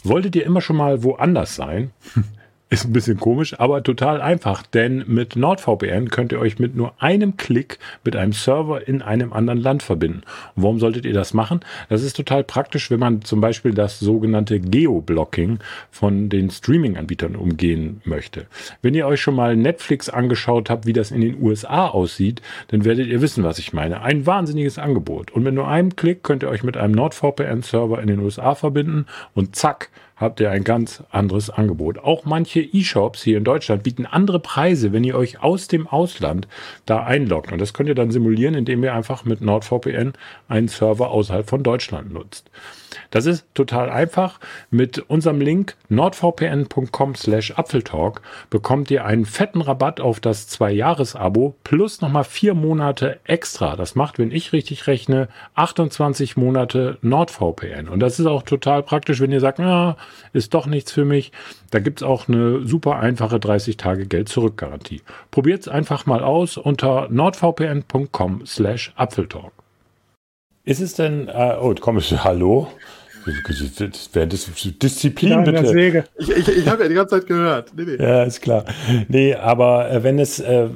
Wolltet 0.04 0.36
ihr 0.36 0.44
immer 0.44 0.60
schon 0.60 0.76
mal 0.76 1.02
woanders 1.02 1.56
sein? 1.56 1.90
Ist 2.72 2.84
ein 2.84 2.92
bisschen 2.92 3.18
komisch, 3.18 3.58
aber 3.58 3.82
total 3.82 4.20
einfach, 4.20 4.62
denn 4.62 5.02
mit 5.08 5.34
NordVPN 5.34 6.08
könnt 6.08 6.30
ihr 6.30 6.38
euch 6.38 6.60
mit 6.60 6.76
nur 6.76 6.92
einem 7.02 7.36
Klick 7.36 7.80
mit 8.04 8.14
einem 8.14 8.32
Server 8.32 8.86
in 8.86 9.02
einem 9.02 9.32
anderen 9.32 9.58
Land 9.58 9.82
verbinden. 9.82 10.22
Und 10.54 10.62
warum 10.62 10.78
solltet 10.78 11.04
ihr 11.04 11.12
das 11.12 11.34
machen? 11.34 11.62
Das 11.88 12.04
ist 12.04 12.14
total 12.14 12.44
praktisch, 12.44 12.88
wenn 12.92 13.00
man 13.00 13.22
zum 13.22 13.40
Beispiel 13.40 13.74
das 13.74 13.98
sogenannte 13.98 14.60
Geoblocking 14.60 15.58
von 15.90 16.28
den 16.28 16.48
Streaming-Anbietern 16.48 17.34
umgehen 17.34 18.02
möchte. 18.04 18.46
Wenn 18.82 18.94
ihr 18.94 19.08
euch 19.08 19.20
schon 19.20 19.34
mal 19.34 19.56
Netflix 19.56 20.08
angeschaut 20.08 20.70
habt, 20.70 20.86
wie 20.86 20.92
das 20.92 21.10
in 21.10 21.22
den 21.22 21.42
USA 21.42 21.88
aussieht, 21.88 22.40
dann 22.68 22.84
werdet 22.84 23.08
ihr 23.08 23.20
wissen, 23.20 23.42
was 23.42 23.58
ich 23.58 23.72
meine. 23.72 24.02
Ein 24.02 24.26
wahnsinniges 24.26 24.78
Angebot. 24.78 25.32
Und 25.32 25.42
mit 25.42 25.54
nur 25.54 25.66
einem 25.66 25.96
Klick 25.96 26.22
könnt 26.22 26.44
ihr 26.44 26.48
euch 26.48 26.62
mit 26.62 26.76
einem 26.76 26.94
NordVPN-Server 26.94 28.00
in 28.00 28.06
den 28.06 28.20
USA 28.20 28.54
verbinden 28.54 29.06
und 29.34 29.56
zack, 29.56 29.90
habt 30.20 30.38
ihr 30.38 30.50
ein 30.50 30.64
ganz 30.64 31.02
anderes 31.10 31.48
Angebot. 31.50 31.98
Auch 31.98 32.24
manche 32.24 32.60
E-Shops 32.60 33.22
hier 33.22 33.38
in 33.38 33.44
Deutschland 33.44 33.82
bieten 33.82 34.04
andere 34.06 34.38
Preise, 34.38 34.92
wenn 34.92 35.02
ihr 35.02 35.16
euch 35.16 35.42
aus 35.42 35.66
dem 35.66 35.86
Ausland 35.86 36.46
da 36.84 37.02
einloggt. 37.04 37.50
Und 37.50 37.58
das 37.58 37.72
könnt 37.72 37.88
ihr 37.88 37.94
dann 37.94 38.10
simulieren, 38.10 38.54
indem 38.54 38.84
ihr 38.84 38.94
einfach 38.94 39.24
mit 39.24 39.40
NordVPN 39.40 40.12
einen 40.48 40.68
Server 40.68 41.10
außerhalb 41.10 41.48
von 41.48 41.62
Deutschland 41.62 42.12
nutzt. 42.12 42.50
Das 43.10 43.26
ist 43.26 43.46
total 43.54 43.90
einfach. 43.90 44.40
Mit 44.70 44.98
unserem 44.98 45.40
Link 45.40 45.76
nordvpn.com 45.88 47.14
slash 47.14 47.52
Apfeltalk 47.56 48.22
bekommt 48.48 48.90
ihr 48.90 49.04
einen 49.04 49.24
fetten 49.24 49.60
Rabatt 49.60 50.00
auf 50.00 50.20
das 50.20 50.48
Zwei-Jahres-Abo 50.48 51.54
plus 51.64 52.00
nochmal 52.00 52.24
vier 52.24 52.54
Monate 52.54 53.20
extra. 53.24 53.76
Das 53.76 53.94
macht, 53.94 54.18
wenn 54.18 54.30
ich 54.30 54.52
richtig 54.52 54.86
rechne, 54.86 55.28
28 55.54 56.36
Monate 56.36 56.98
NordVPN. 57.02 57.88
Und 57.88 58.00
das 58.00 58.18
ist 58.18 58.26
auch 58.26 58.42
total 58.42 58.82
praktisch, 58.82 59.20
wenn 59.20 59.32
ihr 59.32 59.40
sagt, 59.40 59.58
na, 59.58 59.96
ist 60.32 60.54
doch 60.54 60.66
nichts 60.66 60.92
für 60.92 61.04
mich. 61.04 61.32
Da 61.70 61.78
gibt 61.78 62.00
es 62.00 62.06
auch 62.06 62.28
eine 62.28 62.66
super 62.66 62.98
einfache 62.98 63.38
30 63.38 63.76
Tage 63.76 64.06
Geld-Zurück-Garantie. 64.06 65.02
Probiert 65.30 65.62
es 65.62 65.68
einfach 65.68 66.06
mal 66.06 66.22
aus 66.22 66.56
unter 66.56 67.08
nordvpn.com 67.10 68.46
slash 68.46 68.92
Apfeltalk. 68.96 69.59
Ist 70.70 70.80
es 70.80 70.94
denn, 70.94 71.26
äh, 71.26 71.56
oh, 71.60 71.74
komm 71.80 71.98
ich, 71.98 72.12
hallo? 72.22 72.68
Während 74.12 74.32
des 74.32 74.48
Disziplin, 74.80 75.30
ja, 75.32 75.40
bitte. 75.40 76.04
Ich, 76.16 76.30
ich, 76.30 76.48
ich 76.48 76.68
habe 76.68 76.84
ja 76.84 76.88
die 76.88 76.94
ganze 76.94 77.16
Zeit 77.16 77.26
gehört. 77.26 77.72
Nee, 77.74 77.86
nee. 77.86 77.96
Ja, 77.96 78.22
ist 78.22 78.40
klar. 78.40 78.64
Nee, 79.08 79.34
aber 79.34 79.90
äh, 79.90 80.04
wenn 80.04 80.20
es 80.20 80.38
äh, 80.38 80.66
äh, 80.66 80.68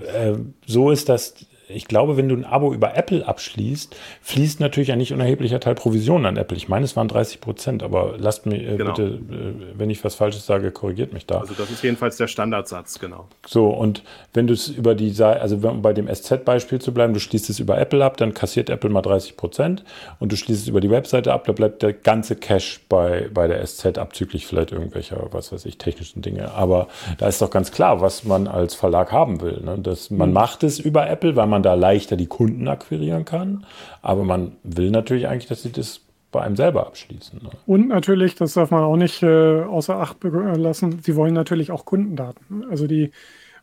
so 0.67 0.91
ist, 0.91 1.09
dass 1.09 1.35
ich 1.69 1.87
glaube, 1.87 2.17
wenn 2.17 2.29
du 2.29 2.37
ein 2.37 2.45
Abo 2.45 2.73
über 2.75 2.97
Apple 2.97 3.27
abschließt, 3.27 3.97
fließt 4.23 4.61
natürlich 4.61 4.93
ein 4.93 4.99
nicht 4.99 5.13
unerheblicher 5.13 5.61
Teil 5.61 5.75
Provision 5.75 6.27
an 6.27 6.37
Apple. 6.37 6.57
Ich 6.57 6.69
meine, 6.69 6.85
es 6.85 6.97
waren 6.97 7.09
30 7.09 7.41
Prozent, 7.41 7.83
aber 7.83 8.15
lasst 8.19 8.47
mich 8.47 8.63
äh, 8.63 8.77
genau. 8.77 8.93
bitte, 8.93 9.03
äh, 9.05 9.79
wenn 9.79 9.91
ich 9.91 10.05
was 10.05 10.15
Falsches 10.15 10.47
sage, 10.47 10.71
korrigiert 10.71 11.13
mich 11.13 11.27
da. 11.27 11.39
Also 11.39 11.55
das 11.55 11.71
ist 11.71 11.83
jedenfalls 11.83 12.17
der 12.17 12.29
Standardsatz, 12.29 12.99
genau. 12.99 13.29
So, 13.47 13.69
und 13.69 14.03
wenn 14.33 14.47
du 14.47 14.55
es 14.55 14.69
über 14.69 14.95
die 14.95 15.11
Seite, 15.11 15.41
also 15.41 15.57
um 15.69 15.83
bei 15.83 15.93
dem 15.93 16.13
SZ-Beispiel 16.13 16.81
zu 16.81 16.93
bleiben, 16.93 17.15
du 17.15 17.21
schließt 17.21 17.49
es 17.49 17.61
über 17.61 17.79
Apple 17.79 18.05
ab, 18.05 18.17
dann 18.17 18.35
kassiert 18.35 18.69
Apple 18.69 18.91
mal 18.91 19.03
30 19.03 19.37
Prozent 19.37 19.85
und 20.19 20.33
du 20.33 20.37
schließt 20.37 20.63
es 20.63 20.69
über 20.69 20.81
die 20.81 20.91
Webseite 20.91 21.33
ab, 21.33 21.45
da 21.47 21.53
bleibt 21.53 21.83
der 21.83 21.93
ganze 21.93 22.37
Cash 22.37 22.81
bei, 22.89 23.29
bei 23.33 23.47
der 23.47 23.65
SZ 23.67 23.99
abzüglich 23.99 24.47
vielleicht 24.47 24.73
irgendwelcher, 24.73 25.29
was 25.31 25.53
weiß 25.53 25.65
ich, 25.67 25.79
technischen 25.79 26.23
Dinge. 26.23 26.53
Aber 26.53 26.89
da 27.19 27.29
ist 27.29 27.41
doch 27.41 27.51
ganz 27.51 27.73
klar, 27.73 28.01
was 28.01 28.25
man 28.25 28.49
als 28.49 28.75
Verlag 28.75 29.13
haben 29.13 29.41
will. 29.41 29.61
Ne? 29.65 29.79
Das, 29.79 30.11
man 30.11 30.29
mhm. 30.29 30.35
macht 30.35 30.63
es 30.63 30.79
über 30.79 31.09
Apple, 31.09 31.37
weil 31.37 31.47
man 31.47 31.54
da 31.63 31.75
leichter 31.75 32.17
die 32.17 32.27
Kunden 32.27 32.69
akquirieren 32.69 33.25
kann. 33.25 33.67
Aber 34.03 34.25
man 34.25 34.53
will 34.63 34.91
natürlich 34.91 35.29
eigentlich, 35.29 35.49
dass 35.49 35.63
sie 35.63 35.73
das 35.73 36.01
bei 36.33 36.43
einem 36.43 36.57
selber 36.57 36.87
abschließen. 36.87 37.41
Ne? 37.43 37.51
Und 37.67 37.89
natürlich, 37.89 38.35
das 38.35 38.55
darf 38.55 38.71
man 38.71 38.83
auch 38.83 38.97
nicht 38.97 39.23
äh, 39.23 39.63
außer 39.63 39.97
Acht 39.97 40.19
lassen, 40.23 40.99
sie 41.01 41.15
wollen 41.15 41.33
natürlich 41.33 41.71
auch 41.71 41.85
Kundendaten. 41.85 42.65
Also 42.69 42.87
die 42.87 43.13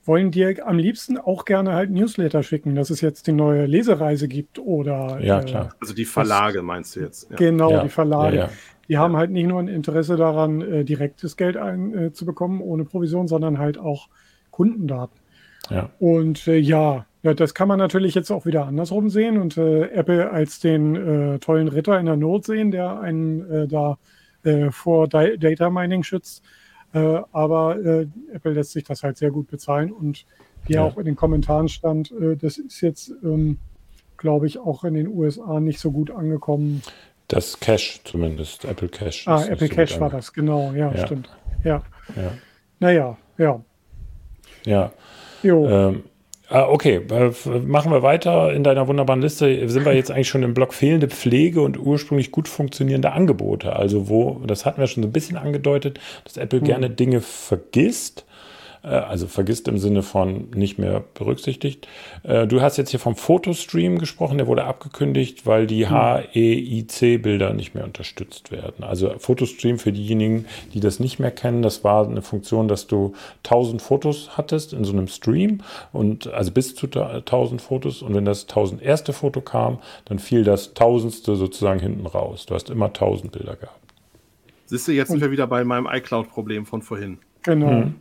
wollen 0.05 0.31
dir 0.31 0.65
am 0.65 0.77
liebsten 0.77 1.17
auch 1.17 1.45
gerne 1.45 1.73
halt 1.73 1.91
Newsletter 1.91 2.43
schicken, 2.43 2.75
dass 2.75 2.89
es 2.89 3.01
jetzt 3.01 3.27
die 3.27 3.33
neue 3.33 3.65
Lesereise 3.65 4.27
gibt 4.27 4.57
oder. 4.57 5.19
Ja, 5.21 5.41
äh, 5.41 5.45
klar. 5.45 5.75
Also 5.79 5.93
die 5.93 6.05
Verlage 6.05 6.59
das, 6.59 6.63
meinst 6.63 6.95
du 6.95 7.01
jetzt? 7.01 7.29
Ja. 7.29 7.35
Genau, 7.35 7.71
ja. 7.71 7.83
die 7.83 7.89
Verlage. 7.89 8.37
Ja, 8.37 8.49
die 8.87 8.97
haben 8.97 9.15
halt 9.15 9.31
nicht 9.31 9.47
nur 9.47 9.59
ein 9.59 9.67
Interesse 9.67 10.15
daran, 10.15 10.61
äh, 10.61 10.83
direktes 10.83 11.37
Geld 11.37 11.57
ein, 11.57 11.97
äh, 11.97 12.13
zu 12.13 12.25
bekommen 12.25 12.61
ohne 12.61 12.83
Provision, 12.83 13.27
sondern 13.27 13.57
halt 13.57 13.77
auch 13.77 14.07
Kundendaten. 14.49 15.19
Ja. 15.69 15.89
Und 15.99 16.47
äh, 16.47 16.57
ja, 16.57 17.05
ja, 17.23 17.33
das 17.33 17.53
kann 17.53 17.67
man 17.67 17.77
natürlich 17.77 18.15
jetzt 18.15 18.31
auch 18.31 18.45
wieder 18.45 18.65
andersrum 18.65 19.09
sehen 19.09 19.37
und 19.37 19.57
äh, 19.57 19.83
Apple 19.89 20.31
als 20.31 20.59
den 20.59 20.95
äh, 20.95 21.39
tollen 21.39 21.67
Ritter 21.67 21.99
in 21.99 22.07
der 22.07 22.15
Not 22.15 22.45
sehen, 22.45 22.71
der 22.71 22.99
einen 22.99 23.49
äh, 23.49 23.67
da 23.67 23.97
äh, 24.43 24.71
vor 24.71 25.07
Di 25.07 25.37
Data 25.37 25.69
Mining 25.69 26.03
schützt. 26.03 26.43
Äh, 26.93 27.21
aber 27.31 27.77
äh, 27.77 28.07
Apple 28.33 28.53
lässt 28.53 28.71
sich 28.71 28.83
das 28.83 29.03
halt 29.03 29.17
sehr 29.17 29.29
gut 29.31 29.47
bezahlen 29.47 29.91
und 29.91 30.25
wie 30.65 30.73
ja. 30.73 30.83
auch 30.83 30.97
in 30.97 31.05
den 31.05 31.15
Kommentaren 31.15 31.69
stand, 31.69 32.13
das 32.39 32.59
ist 32.59 32.81
jetzt, 32.81 33.11
ähm, 33.23 33.57
glaube 34.15 34.45
ich, 34.45 34.59
auch 34.59 34.83
in 34.83 34.93
den 34.93 35.07
USA 35.07 35.59
nicht 35.59 35.79
so 35.79 35.91
gut 35.91 36.11
angekommen. 36.11 36.83
Das 37.27 37.59
Cash 37.59 38.01
zumindest, 38.03 38.65
Apple 38.65 38.89
Cash. 38.89 39.27
Ah, 39.27 39.43
Apple 39.43 39.69
so 39.69 39.73
Cash 39.73 39.99
war 39.99 40.11
das, 40.11 40.31
genau, 40.31 40.71
ja, 40.73 40.91
ja. 40.93 41.05
stimmt. 41.07 41.35
Ja. 41.63 41.81
ja. 42.15 42.31
Naja, 42.79 43.17
ja. 43.39 43.63
Ja. 44.65 44.91
Jo. 45.41 45.67
Ähm, 45.67 46.03
okay, 46.51 47.01
machen 47.65 47.91
wir 47.91 48.03
weiter 48.03 48.53
in 48.53 48.63
deiner 48.63 48.87
wunderbaren 48.87 49.21
Liste. 49.21 49.69
Sind 49.69 49.85
wir 49.85 49.93
jetzt 49.93 50.11
eigentlich 50.11 50.29
schon 50.29 50.43
im 50.43 50.53
Block 50.53 50.73
fehlende 50.73 51.07
Pflege 51.07 51.61
und 51.61 51.79
ursprünglich 51.79 52.31
gut 52.31 52.47
funktionierende 52.47 53.13
Angebote? 53.13 53.75
Also 53.75 54.09
wo, 54.09 54.41
das 54.45 54.65
hatten 54.65 54.79
wir 54.79 54.87
schon 54.87 55.03
so 55.03 55.09
ein 55.09 55.13
bisschen 55.13 55.37
angedeutet, 55.37 55.99
dass 56.23 56.37
Apple 56.37 56.59
hm. 56.59 56.65
gerne 56.65 56.89
Dinge 56.89 57.21
vergisst 57.21 58.25
äh, 58.27 58.31
also 58.87 59.27
vergisst 59.27 59.67
im 59.67 59.77
Sinne 59.77 60.01
von 60.01 60.49
nicht 60.55 60.79
mehr 60.79 61.03
berücksichtigt. 61.13 61.87
Äh, 62.23 62.47
du 62.47 62.61
hast 62.61 62.77
jetzt 62.77 62.89
hier 62.89 62.99
vom 62.99 63.15
Fotostream 63.15 63.99
gesprochen, 63.99 64.37
der 64.37 64.47
wurde 64.47 64.63
abgekündigt, 64.63 65.45
weil 65.45 65.67
die 65.67 65.87
HEIC-Bilder 65.87 67.53
nicht 67.53 67.75
mehr 67.75 67.83
unterstützt 67.83 68.51
werden. 68.51 68.83
Also 68.83 69.13
Fotostream 69.19 69.77
für 69.77 69.91
diejenigen, 69.91 70.45
die 70.73 70.79
das 70.79 70.99
nicht 70.99 71.19
mehr 71.19 71.31
kennen, 71.31 71.61
das 71.61 71.83
war 71.83 72.07
eine 72.07 72.21
Funktion, 72.21 72.67
dass 72.67 72.87
du 72.87 73.13
1000 73.43 73.81
Fotos 73.81 74.37
hattest 74.37 74.73
in 74.73 74.83
so 74.83 74.93
einem 74.93 75.07
Stream 75.07 75.61
und 75.93 76.27
also 76.33 76.51
bis 76.51 76.75
zu 76.75 76.87
1000 76.87 77.61
Fotos 77.61 78.01
und 78.01 78.15
wenn 78.15 78.25
das 78.25 78.43
1000 78.43 78.81
erste 78.81 79.13
Foto 79.13 79.41
kam, 79.41 79.79
dann 80.05 80.17
fiel 80.17 80.43
das 80.43 80.73
tausendste 80.73 81.35
sozusagen 81.35 81.79
hinten 81.79 82.07
raus. 82.07 82.45
Du 82.47 82.55
hast 82.55 82.69
immer 82.69 82.87
1000 82.87 83.31
Bilder 83.31 83.55
gehabt. 83.55 83.79
Siehst 84.65 84.87
du, 84.87 84.91
jetzt 84.93 85.09
sind 85.09 85.21
wir 85.21 85.31
wieder 85.31 85.47
bei 85.47 85.63
meinem 85.65 85.85
iCloud-Problem 85.85 86.65
von 86.65 86.81
vorhin. 86.81 87.17
Genau. 87.43 87.69
Hm. 87.69 87.95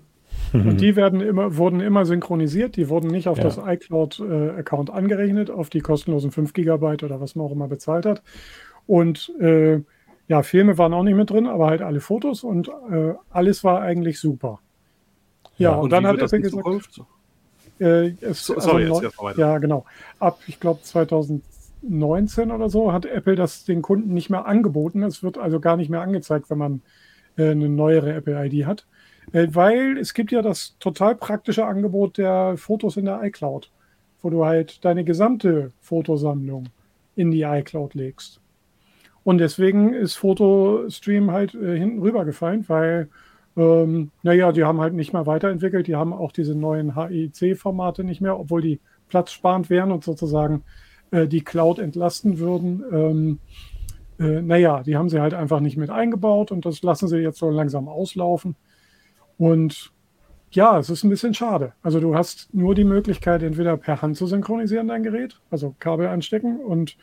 Und 0.52 0.80
die 0.80 0.96
werden 0.96 1.20
immer, 1.20 1.56
wurden 1.56 1.80
immer 1.80 2.04
synchronisiert, 2.04 2.76
die 2.76 2.88
wurden 2.88 3.08
nicht 3.08 3.28
auf 3.28 3.38
ja. 3.38 3.44
das 3.44 3.58
iCloud-Account 3.58 4.88
äh, 4.88 4.92
angerechnet, 4.92 5.50
auf 5.50 5.70
die 5.70 5.80
kostenlosen 5.80 6.30
5 6.30 6.52
Gigabyte 6.52 7.02
oder 7.02 7.20
was 7.20 7.34
man 7.34 7.46
auch 7.46 7.52
immer 7.52 7.68
bezahlt 7.68 8.06
hat. 8.06 8.22
Und 8.86 9.32
äh, 9.40 9.80
ja, 10.28 10.42
Filme 10.42 10.78
waren 10.78 10.94
auch 10.94 11.02
nicht 11.02 11.16
mit 11.16 11.30
drin, 11.30 11.46
aber 11.46 11.66
halt 11.66 11.82
alle 11.82 12.00
Fotos 12.00 12.44
und 12.44 12.68
äh, 12.68 13.14
alles 13.30 13.64
war 13.64 13.80
eigentlich 13.80 14.20
super. 14.20 14.60
Ja, 15.58 15.70
ja 15.70 15.76
und, 15.76 15.84
und 15.84 15.90
dann 15.90 16.06
hat 16.06 16.18
Apple 16.18 16.40
gesagt, 16.40 17.00
äh, 17.80 18.14
es, 18.20 18.46
so, 18.46 18.58
sorry, 18.60 18.84
also, 18.84 19.02
jetzt 19.02 19.38
ja 19.38 19.58
genau, 19.58 19.86
ab 20.18 20.38
ich 20.46 20.60
glaube 20.60 20.82
2019 20.82 22.50
oder 22.50 22.68
so 22.68 22.92
hat 22.92 23.06
Apple 23.06 23.36
das 23.36 23.64
den 23.64 23.82
Kunden 23.82 24.12
nicht 24.14 24.30
mehr 24.30 24.46
angeboten. 24.46 25.02
Es 25.02 25.22
wird 25.22 25.38
also 25.38 25.60
gar 25.60 25.76
nicht 25.76 25.88
mehr 25.88 26.02
angezeigt, 26.02 26.50
wenn 26.50 26.58
man 26.58 26.82
äh, 27.36 27.50
eine 27.50 27.68
neuere 27.68 28.12
Apple-ID 28.12 28.66
hat. 28.66 28.86
Äh, 29.32 29.48
weil 29.52 29.98
es 29.98 30.14
gibt 30.14 30.32
ja 30.32 30.42
das 30.42 30.76
total 30.78 31.16
praktische 31.16 31.66
Angebot 31.66 32.18
der 32.18 32.56
Fotos 32.56 32.96
in 32.96 33.04
der 33.06 33.22
iCloud, 33.22 33.70
wo 34.22 34.30
du 34.30 34.44
halt 34.44 34.84
deine 34.84 35.04
gesamte 35.04 35.72
Fotosammlung 35.80 36.70
in 37.16 37.30
die 37.30 37.42
iCloud 37.42 37.94
legst. 37.94 38.40
Und 39.24 39.38
deswegen 39.38 39.92
ist 39.94 40.16
Fotostream 40.16 41.30
halt 41.30 41.54
äh, 41.54 41.78
hinten 41.78 42.00
rübergefallen, 42.00 42.68
weil, 42.68 43.08
ähm, 43.56 44.12
naja, 44.22 44.52
die 44.52 44.64
haben 44.64 44.80
halt 44.80 44.94
nicht 44.94 45.12
mehr 45.12 45.26
weiterentwickelt. 45.26 45.86
Die 45.86 45.96
haben 45.96 46.12
auch 46.12 46.32
diese 46.32 46.54
neuen 46.54 46.96
HIC-Formate 46.96 48.04
nicht 48.04 48.20
mehr, 48.20 48.38
obwohl 48.38 48.62
die 48.62 48.80
platzsparend 49.08 49.70
wären 49.70 49.92
und 49.92 50.04
sozusagen 50.04 50.64
äh, 51.10 51.26
die 51.26 51.42
Cloud 51.42 51.78
entlasten 51.78 52.38
würden. 52.38 52.84
Ähm, 52.92 53.40
Äh, 54.18 54.42
naja, 54.42 54.82
die 54.82 54.96
haben 54.96 55.08
sie 55.08 55.20
halt 55.20 55.34
einfach 55.34 55.60
nicht 55.60 55.76
mit 55.76 55.90
eingebaut 55.90 56.52
und 56.52 56.66
das 56.66 56.82
lassen 56.82 57.08
sie 57.08 57.18
jetzt 57.18 57.38
so 57.38 57.50
langsam 57.50 57.88
auslaufen. 57.88 58.56
Und 59.40 59.90
ja, 60.50 60.78
es 60.78 60.90
ist 60.90 61.02
ein 61.02 61.08
bisschen 61.08 61.32
schade. 61.32 61.72
Also 61.82 61.98
du 61.98 62.14
hast 62.14 62.52
nur 62.52 62.74
die 62.74 62.84
Möglichkeit, 62.84 63.42
entweder 63.42 63.78
per 63.78 64.02
Hand 64.02 64.18
zu 64.18 64.26
synchronisieren 64.26 64.88
dein 64.88 65.02
Gerät, 65.02 65.40
also 65.50 65.74
Kabel 65.78 66.08
anstecken 66.08 66.60
und 66.60 66.98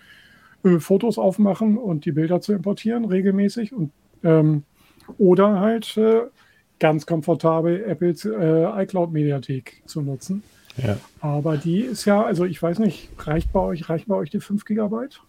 äh, 0.64 0.78
Fotos 0.78 1.18
aufmachen 1.18 1.80
und 1.80 2.06
die 2.06 2.12
Bilder 2.12 2.40
zu 2.40 2.54
importieren 2.54 3.06
regelmäßig 3.06 3.74
und 3.74 3.92
ähm, 4.24 4.64
oder 5.18 5.60
halt 5.60 5.98
äh, 5.98 6.28
ganz 6.78 7.08
komfortabel 7.08 7.84
Apples 7.86 8.24
äh, 8.24 8.84
iCloud-Mediathek 8.84 9.82
zu 9.88 10.04
nutzen. 10.04 10.44
Ja. 10.78 11.00
Aber 11.22 11.58
die 11.58 11.80
ist 11.80 12.06
ja, 12.06 12.24
also 12.24 12.46
ich 12.46 12.62
weiß 12.62 12.78
nicht, 12.78 13.10
reicht 13.18 13.52
bei 13.52 13.62
euch, 13.62 13.90
reichen 13.90 14.10
bei 14.10 14.16
euch 14.16 14.30
die 14.30 14.42
5 14.42 14.64
Gigabyte? 14.64 15.22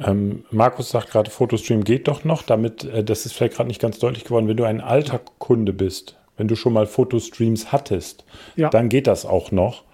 Ähm, 0.00 0.44
Markus 0.50 0.90
sagt 0.90 1.10
gerade, 1.10 1.30
Fotostream 1.30 1.82
geht 1.84 2.08
doch 2.08 2.24
noch, 2.24 2.42
damit, 2.42 2.84
äh, 2.84 3.02
das 3.02 3.26
ist 3.26 3.32
vielleicht 3.32 3.56
gerade 3.56 3.68
nicht 3.68 3.80
ganz 3.80 3.98
deutlich 3.98 4.24
geworden, 4.24 4.48
wenn 4.48 4.56
du 4.56 4.64
ein 4.64 4.80
alter 4.80 5.20
Kunde 5.38 5.72
bist, 5.72 6.16
wenn 6.36 6.48
du 6.48 6.54
schon 6.54 6.72
mal 6.72 6.86
Fotostreams 6.86 7.72
hattest, 7.72 8.24
ja. 8.56 8.70
dann 8.70 8.88
geht 8.88 9.06
das 9.06 9.26
auch 9.26 9.50
noch. 9.50 9.84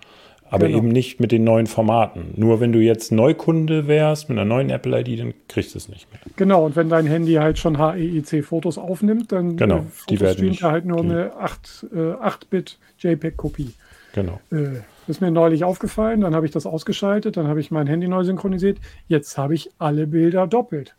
Aber 0.50 0.66
genau. 0.66 0.78
eben 0.78 0.88
nicht 0.88 1.18
mit 1.18 1.32
den 1.32 1.42
neuen 1.42 1.66
Formaten. 1.66 2.34
Nur 2.36 2.60
wenn 2.60 2.70
du 2.70 2.78
jetzt 2.78 3.10
Neukunde 3.10 3.88
wärst 3.88 4.28
mit 4.28 4.38
einer 4.38 4.44
neuen 4.44 4.70
Apple-ID, 4.70 5.18
dann 5.18 5.34
kriegst 5.48 5.74
du 5.74 5.78
es 5.78 5.88
nicht 5.88 6.06
mehr. 6.12 6.20
Genau, 6.36 6.64
und 6.64 6.76
wenn 6.76 6.88
dein 6.88 7.06
Handy 7.06 7.32
halt 7.34 7.58
schon 7.58 7.78
HEIC-Fotos 7.78 8.78
aufnimmt, 8.78 9.32
dann 9.32 9.56
genau, 9.56 9.78
äh, 9.78 9.82
die 10.10 10.20
werden 10.20 10.46
nicht, 10.46 10.62
halt 10.62 10.84
nur 10.84 11.02
die, 11.02 11.10
eine 11.10 11.32
8-Bit 11.32 12.78
äh. 13.02 13.74
Genau. 14.12 14.38
Äh, 14.52 14.82
ist 15.08 15.20
mir 15.20 15.30
neulich 15.30 15.64
aufgefallen, 15.64 16.20
dann 16.20 16.34
habe 16.34 16.46
ich 16.46 16.52
das 16.52 16.66
ausgeschaltet, 16.66 17.36
dann 17.36 17.48
habe 17.48 17.60
ich 17.60 17.70
mein 17.70 17.86
Handy 17.86 18.08
neu 18.08 18.24
synchronisiert. 18.24 18.78
Jetzt 19.08 19.36
habe 19.38 19.54
ich 19.54 19.70
alle 19.78 20.06
Bilder 20.06 20.46
doppelt. 20.46 20.94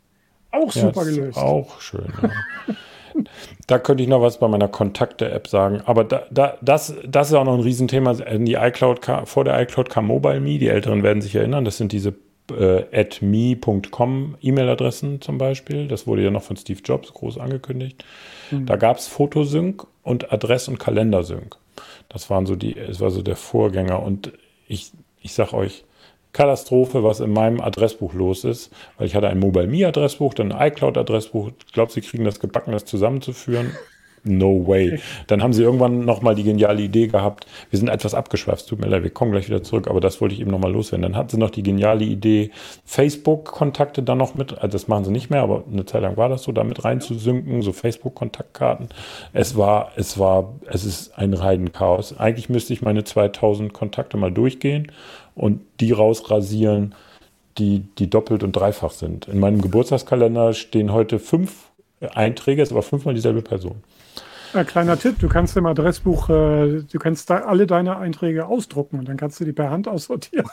Auch 0.51 0.71
super 0.71 1.03
ja, 1.03 1.11
gelöst. 1.11 1.37
Auch 1.37 1.81
schön. 1.81 2.07
Ja. 2.21 2.29
da 3.67 3.79
könnte 3.79 4.03
ich 4.03 4.09
noch 4.09 4.21
was 4.21 4.39
bei 4.39 4.47
meiner 4.47 4.67
Kontakte-App 4.67 5.47
sagen. 5.47 5.81
Aber 5.85 6.03
da, 6.03 6.23
da, 6.31 6.57
das, 6.61 6.95
das 7.07 7.29
ist 7.29 7.33
auch 7.33 7.43
noch 7.43 7.55
ein 7.55 7.61
Riesenthema. 7.61 8.13
Die 8.13 8.53
iCloud, 8.53 9.05
vor 9.25 9.43
der 9.43 9.59
iCloud 9.61 9.89
kam 9.89 10.07
MobileMe. 10.07 10.59
Die 10.59 10.67
Älteren 10.67 11.03
werden 11.03 11.21
sich 11.21 11.35
erinnern. 11.35 11.65
Das 11.65 11.77
sind 11.77 11.91
diese 11.91 12.13
äh, 12.51 13.05
me.com 13.21 14.35
E-Mail-Adressen 14.41 15.21
zum 15.21 15.37
Beispiel. 15.37 15.87
Das 15.87 16.07
wurde 16.07 16.23
ja 16.23 16.31
noch 16.31 16.43
von 16.43 16.57
Steve 16.57 16.79
Jobs 16.83 17.13
groß 17.13 17.37
angekündigt. 17.37 18.05
Mhm. 18.51 18.65
Da 18.65 18.75
gab 18.75 18.97
es 18.97 19.07
Fotosync 19.07 19.85
und 20.03 20.31
Adress- 20.31 20.67
und 20.67 20.79
Kalendersync. 20.79 21.57
Das 22.15 22.29
waren 22.29 22.45
so 22.45 22.55
die, 22.55 22.77
es 22.77 23.01
war 23.01 23.11
so 23.11 23.21
der 23.21 23.35
Vorgänger. 23.35 24.01
Und 24.01 24.31
ich, 24.69 24.93
ich 25.21 25.33
sag 25.33 25.51
euch, 25.51 25.83
Katastrophe, 26.31 27.03
was 27.03 27.19
in 27.19 27.33
meinem 27.33 27.59
Adressbuch 27.59 28.13
los 28.13 28.45
ist, 28.45 28.71
weil 28.97 29.07
ich 29.07 29.15
hatte 29.15 29.27
ein 29.27 29.37
Mobile 29.37 29.67
Me 29.67 29.85
Adressbuch, 29.85 30.33
dann 30.33 30.53
ein 30.53 30.71
iCloud 30.71 30.97
Adressbuch. 30.97 31.51
Ich 31.67 31.73
glaube, 31.73 31.91
sie 31.91 31.99
kriegen 31.99 32.23
das 32.23 32.39
gebacken, 32.39 32.71
das 32.71 32.85
zusammenzuführen. 32.85 33.75
No 34.27 34.67
way. 34.67 34.99
Dann 35.27 35.43
haben 35.43 35.53
sie 35.53 35.61
irgendwann 35.61 36.03
nochmal 36.03 36.33
die 36.33 36.43
geniale 36.43 36.81
Idee 36.81 37.07
gehabt. 37.07 37.45
Wir 37.69 37.77
sind 37.77 37.89
etwas 37.89 38.15
abgeschweift, 38.15 38.67
tut 38.67 38.79
mir 38.79 38.87
leid, 38.87 39.03
wir 39.03 39.11
kommen 39.11 39.31
gleich 39.31 39.47
wieder 39.47 39.61
zurück, 39.61 39.87
aber 39.87 40.01
das 40.01 40.19
wollte 40.19 40.33
ich 40.33 40.41
eben 40.41 40.49
nochmal 40.49 40.71
loswerden. 40.71 41.03
Dann 41.03 41.15
hatten 41.15 41.29
sie 41.29 41.37
noch 41.37 41.51
die 41.51 41.61
geniale 41.61 42.03
Idee, 42.03 42.49
Facebook-Kontakte 42.85 44.01
dann 44.01 44.17
noch 44.17 44.33
mit, 44.33 44.53
also 44.53 44.67
das 44.67 44.87
machen 44.87 45.05
sie 45.05 45.11
nicht 45.11 45.29
mehr, 45.29 45.43
aber 45.43 45.63
eine 45.71 45.85
Zeit 45.85 46.01
lang 46.01 46.17
war 46.17 46.27
das 46.27 46.41
so, 46.41 46.51
damit 46.51 46.83
reinzusynken, 46.83 47.61
so 47.61 47.71
Facebook-Kontaktkarten. 47.71 48.89
Es 49.31 49.55
war, 49.55 49.91
es 49.95 50.17
war, 50.17 50.55
es 50.65 50.85
ist 50.85 51.17
ein 51.19 51.35
Reidenchaos. 51.35 52.17
Eigentlich 52.17 52.49
müsste 52.49 52.73
ich 52.73 52.81
meine 52.81 53.03
2000 53.03 53.73
Kontakte 53.73 54.17
mal 54.17 54.31
durchgehen 54.31 54.91
und 55.35 55.61
die 55.79 55.91
rausrasieren, 55.91 56.95
die, 57.59 57.83
die 57.99 58.09
doppelt 58.09 58.41
und 58.41 58.53
dreifach 58.53 58.91
sind. 58.91 59.27
In 59.27 59.39
meinem 59.39 59.61
Geburtstagskalender 59.61 60.53
stehen 60.53 60.91
heute 60.91 61.19
fünf 61.19 61.69
Einträge, 62.13 62.61
ist 62.61 62.71
aber 62.71 62.81
fünfmal 62.81 63.13
dieselbe 63.13 63.41
Person. 63.41 63.83
Ein 64.55 64.61
äh, 64.61 64.65
kleiner 64.65 64.97
Tipp, 64.97 65.19
du 65.19 65.27
kannst 65.27 65.57
im 65.57 65.65
Adressbuch, 65.65 66.29
äh, 66.29 66.83
du 66.83 66.99
kannst 66.99 67.29
da 67.29 67.39
alle 67.39 67.67
deine 67.67 67.97
Einträge 67.97 68.47
ausdrucken 68.47 68.99
und 68.99 69.09
dann 69.09 69.17
kannst 69.17 69.39
du 69.39 69.45
die 69.45 69.53
per 69.53 69.69
Hand 69.69 69.87
aussortieren. 69.87 70.47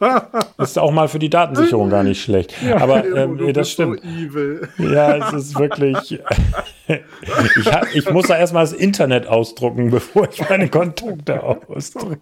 Das 0.00 0.70
ist 0.70 0.78
auch 0.78 0.92
mal 0.92 1.08
für 1.08 1.18
die 1.18 1.28
Datensicherung 1.30 1.90
gar 1.90 2.04
nicht 2.04 2.22
schlecht. 2.22 2.54
Ja, 2.62 2.76
Aber 2.80 3.04
ähm, 3.04 3.52
das 3.52 3.70
stimmt. 3.70 4.00
So 4.30 4.84
ja, 4.84 5.16
es 5.16 5.32
ist 5.32 5.58
wirklich. 5.58 6.20
ich, 6.88 7.72
hab, 7.72 7.94
ich 7.94 8.10
muss 8.10 8.26
da 8.26 8.38
erstmal 8.38 8.64
das 8.64 8.72
Internet 8.72 9.26
ausdrucken, 9.26 9.90
bevor 9.90 10.28
ich 10.30 10.48
meine 10.48 10.68
Kontakte 10.68 11.42
ausdrucke. 11.42 12.18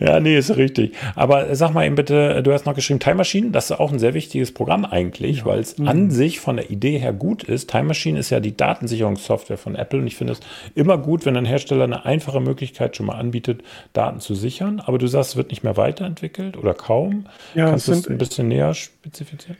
ja, 0.00 0.20
nee, 0.20 0.36
ist 0.36 0.56
richtig. 0.56 0.94
Aber 1.14 1.54
sag 1.54 1.72
mal 1.72 1.84
eben 1.84 1.96
bitte, 1.96 2.42
du 2.42 2.52
hast 2.52 2.66
noch 2.66 2.74
geschrieben 2.74 3.00
Time 3.00 3.16
Machine. 3.16 3.50
Das 3.50 3.70
ist 3.70 3.78
auch 3.78 3.92
ein 3.92 3.98
sehr 3.98 4.14
wichtiges 4.14 4.52
Programm 4.52 4.84
eigentlich, 4.84 5.44
weil 5.44 5.60
es 5.60 5.78
mhm. 5.78 5.88
an 5.88 6.10
sich 6.10 6.40
von 6.40 6.56
der 6.56 6.70
Idee 6.70 6.98
her 6.98 7.12
gut 7.12 7.42
ist. 7.42 7.70
Time 7.70 7.84
Machine 7.84 8.18
ist 8.18 8.30
ja 8.30 8.40
die 8.40 8.56
Datensicherungssoftware 8.56 9.58
von 9.58 9.74
Apple 9.74 9.98
und 9.98 10.06
ich 10.06 10.16
finde 10.16 10.34
es 10.34 10.40
immer 10.74 10.98
gut, 10.98 11.26
wenn 11.26 11.36
ein 11.36 11.44
Hersteller 11.44 11.84
eine 11.84 12.04
einfache 12.04 12.40
Möglichkeit 12.40 12.96
schon 12.96 13.06
mal 13.06 13.16
anbietet, 13.16 13.62
Daten 13.92 14.20
zu 14.20 14.34
sichern. 14.34 14.80
Aber 14.80 14.98
du 14.98 15.06
sagst, 15.06 15.30
es 15.30 15.36
wird 15.36 15.50
nicht 15.50 15.64
mehr 15.64 15.76
weiterentwickelt 15.76 16.56
oder 16.56 16.74
kaum. 16.74 17.26
Ja, 17.54 17.70
Kannst 17.70 17.88
du 17.88 17.92
es 17.92 18.08
ein 18.08 18.18
bisschen 18.18 18.48
näher 18.48 18.74
spezifizieren? 18.74 19.56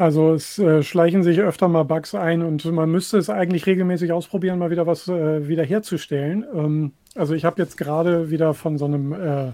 Also 0.00 0.32
es 0.32 0.58
äh, 0.58 0.82
schleichen 0.82 1.22
sich 1.22 1.40
öfter 1.40 1.68
mal 1.68 1.82
Bugs 1.82 2.14
ein 2.14 2.40
und 2.40 2.64
man 2.64 2.90
müsste 2.90 3.18
es 3.18 3.28
eigentlich 3.28 3.66
regelmäßig 3.66 4.12
ausprobieren, 4.12 4.58
mal 4.58 4.70
wieder 4.70 4.86
was 4.86 5.08
äh, 5.08 5.46
wiederherzustellen. 5.46 6.42
Ähm, 6.54 6.92
also 7.14 7.34
ich 7.34 7.44
habe 7.44 7.60
jetzt 7.60 7.76
gerade 7.76 8.30
wieder 8.30 8.54
von 8.54 8.78
so 8.78 8.86
einem 8.86 9.12
äh, 9.12 9.52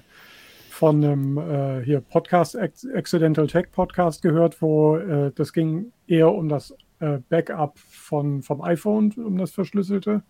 von 0.71 1.05
einem 1.05 1.37
äh, 1.37 1.85
hier 1.85 2.01
Podcast 2.01 2.57
Accidental 2.57 3.49
Tech 3.49 3.73
Podcast 3.73 4.23
gehört, 4.23 4.63
wo 4.63 4.97
äh, 4.99 5.33
das 5.35 5.53
ging 5.53 5.91
eher 6.07 6.33
um 6.33 6.49
das 6.49 6.77
äh, 7.01 7.19
Backup 7.29 7.77
von 7.81 8.41
vom 8.41 8.63
iPhone, 8.63 9.13
um 9.17 9.39
das 9.39 9.51
verschlüsselte. 9.51 10.23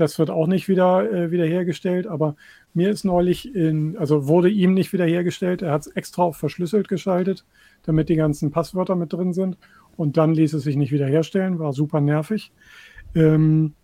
Das 0.00 0.18
wird 0.18 0.30
auch 0.30 0.46
nicht 0.46 0.68
wieder 0.68 1.30
wiederhergestellt, 1.30 2.06
aber 2.06 2.36
mir 2.72 2.90
ist 2.90 3.04
neulich 3.04 3.54
in, 3.54 3.96
also 3.98 4.26
wurde 4.26 4.48
ihm 4.48 4.74
nicht 4.74 4.92
wiederhergestellt. 4.92 5.62
Er 5.62 5.72
hat 5.72 5.82
es 5.82 5.86
extra 5.88 6.22
auf 6.22 6.36
verschlüsselt 6.36 6.88
geschaltet 6.88 7.44
damit 7.82 8.08
die 8.08 8.16
ganzen 8.16 8.50
Passwörter 8.50 8.96
mit 8.96 9.12
drin 9.12 9.32
sind. 9.32 9.56
Und 9.96 10.16
dann 10.16 10.34
ließ 10.34 10.54
es 10.54 10.62
sich 10.62 10.76
nicht 10.76 10.92
wiederherstellen, 10.92 11.58
war 11.58 11.72
super 11.72 12.00
nervig. 12.00 12.52
Ähm, 13.14 13.74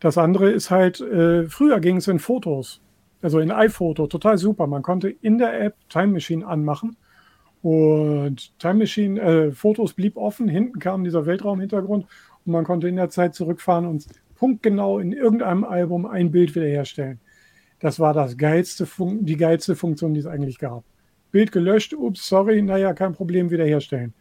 das 0.00 0.18
andere 0.18 0.50
ist 0.50 0.70
halt, 0.70 1.00
äh, 1.00 1.46
früher 1.48 1.80
ging 1.80 1.96
es 1.96 2.08
in 2.08 2.18
Fotos, 2.18 2.82
also 3.22 3.38
in 3.38 3.50
iPhoto, 3.50 4.06
total 4.06 4.36
super. 4.36 4.66
Man 4.66 4.82
konnte 4.82 5.08
in 5.08 5.38
der 5.38 5.60
App 5.60 5.76
Time 5.88 6.08
Machine 6.08 6.46
anmachen 6.46 6.96
und 7.62 8.58
Time 8.58 8.74
Machine, 8.74 9.20
äh, 9.20 9.52
Fotos 9.52 9.94
blieb 9.94 10.16
offen, 10.16 10.48
hinten 10.48 10.78
kam 10.78 11.04
dieser 11.04 11.24
Weltraumhintergrund 11.24 12.06
und 12.44 12.52
man 12.52 12.64
konnte 12.64 12.88
in 12.88 12.96
der 12.96 13.08
Zeit 13.08 13.34
zurückfahren 13.34 13.86
und 13.86 14.06
punktgenau 14.44 14.98
in 14.98 15.12
irgendeinem 15.12 15.64
Album 15.64 16.04
ein 16.04 16.30
Bild 16.30 16.54
wiederherstellen. 16.54 17.18
Das 17.80 17.98
war 17.98 18.12
das 18.12 18.36
geilste 18.36 18.86
die 19.20 19.38
geilste 19.38 19.74
Funktion, 19.74 20.12
die 20.12 20.20
es 20.20 20.26
eigentlich 20.26 20.58
gab. 20.58 20.84
Bild 21.30 21.50
gelöscht, 21.50 21.94
ups, 21.94 22.28
sorry, 22.28 22.60
naja, 22.60 22.92
kein 22.92 23.14
Problem, 23.14 23.50
wiederherstellen. 23.50 24.12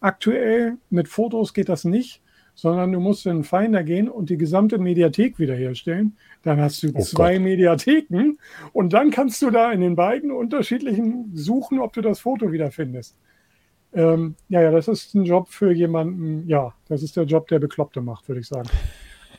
Aktuell 0.00 0.76
mit 0.90 1.08
Fotos 1.08 1.54
geht 1.54 1.70
das 1.70 1.84
nicht, 1.84 2.20
sondern 2.54 2.92
du 2.92 3.00
musst 3.00 3.24
in 3.24 3.38
den 3.38 3.44
Finder 3.44 3.82
gehen 3.82 4.10
und 4.10 4.28
die 4.28 4.36
gesamte 4.36 4.76
Mediathek 4.76 5.38
wiederherstellen. 5.38 6.14
Dann 6.42 6.60
hast 6.60 6.82
du 6.82 6.90
oh 6.92 7.00
zwei 7.00 7.36
Gott. 7.36 7.44
Mediatheken 7.44 8.36
und 8.74 8.92
dann 8.92 9.10
kannst 9.10 9.40
du 9.40 9.50
da 9.50 9.72
in 9.72 9.80
den 9.80 9.96
beiden 9.96 10.30
unterschiedlichen 10.30 11.30
suchen, 11.32 11.78
ob 11.78 11.94
du 11.94 12.02
das 12.02 12.20
Foto 12.20 12.52
wiederfindest. 12.52 13.16
Ähm, 13.94 14.34
ja, 14.50 14.60
ja, 14.60 14.70
das 14.70 14.88
ist 14.88 15.14
ein 15.14 15.24
Job 15.24 15.48
für 15.48 15.72
jemanden, 15.72 16.46
ja, 16.46 16.74
das 16.86 17.02
ist 17.02 17.16
der 17.16 17.24
Job, 17.24 17.48
der 17.48 17.60
Bekloppte 17.60 18.02
macht, 18.02 18.28
würde 18.28 18.42
ich 18.42 18.46
sagen. 18.46 18.68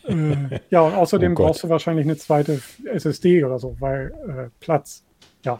Äh, 0.07 0.59
ja, 0.69 0.81
und 0.81 0.93
außerdem 0.93 1.33
oh 1.33 1.35
brauchst 1.35 1.63
du 1.63 1.69
wahrscheinlich 1.69 2.05
eine 2.05 2.17
zweite 2.17 2.61
SSD 2.85 3.43
oder 3.43 3.59
so, 3.59 3.75
weil 3.79 4.13
äh, 4.27 4.49
Platz, 4.59 5.03
ja. 5.43 5.59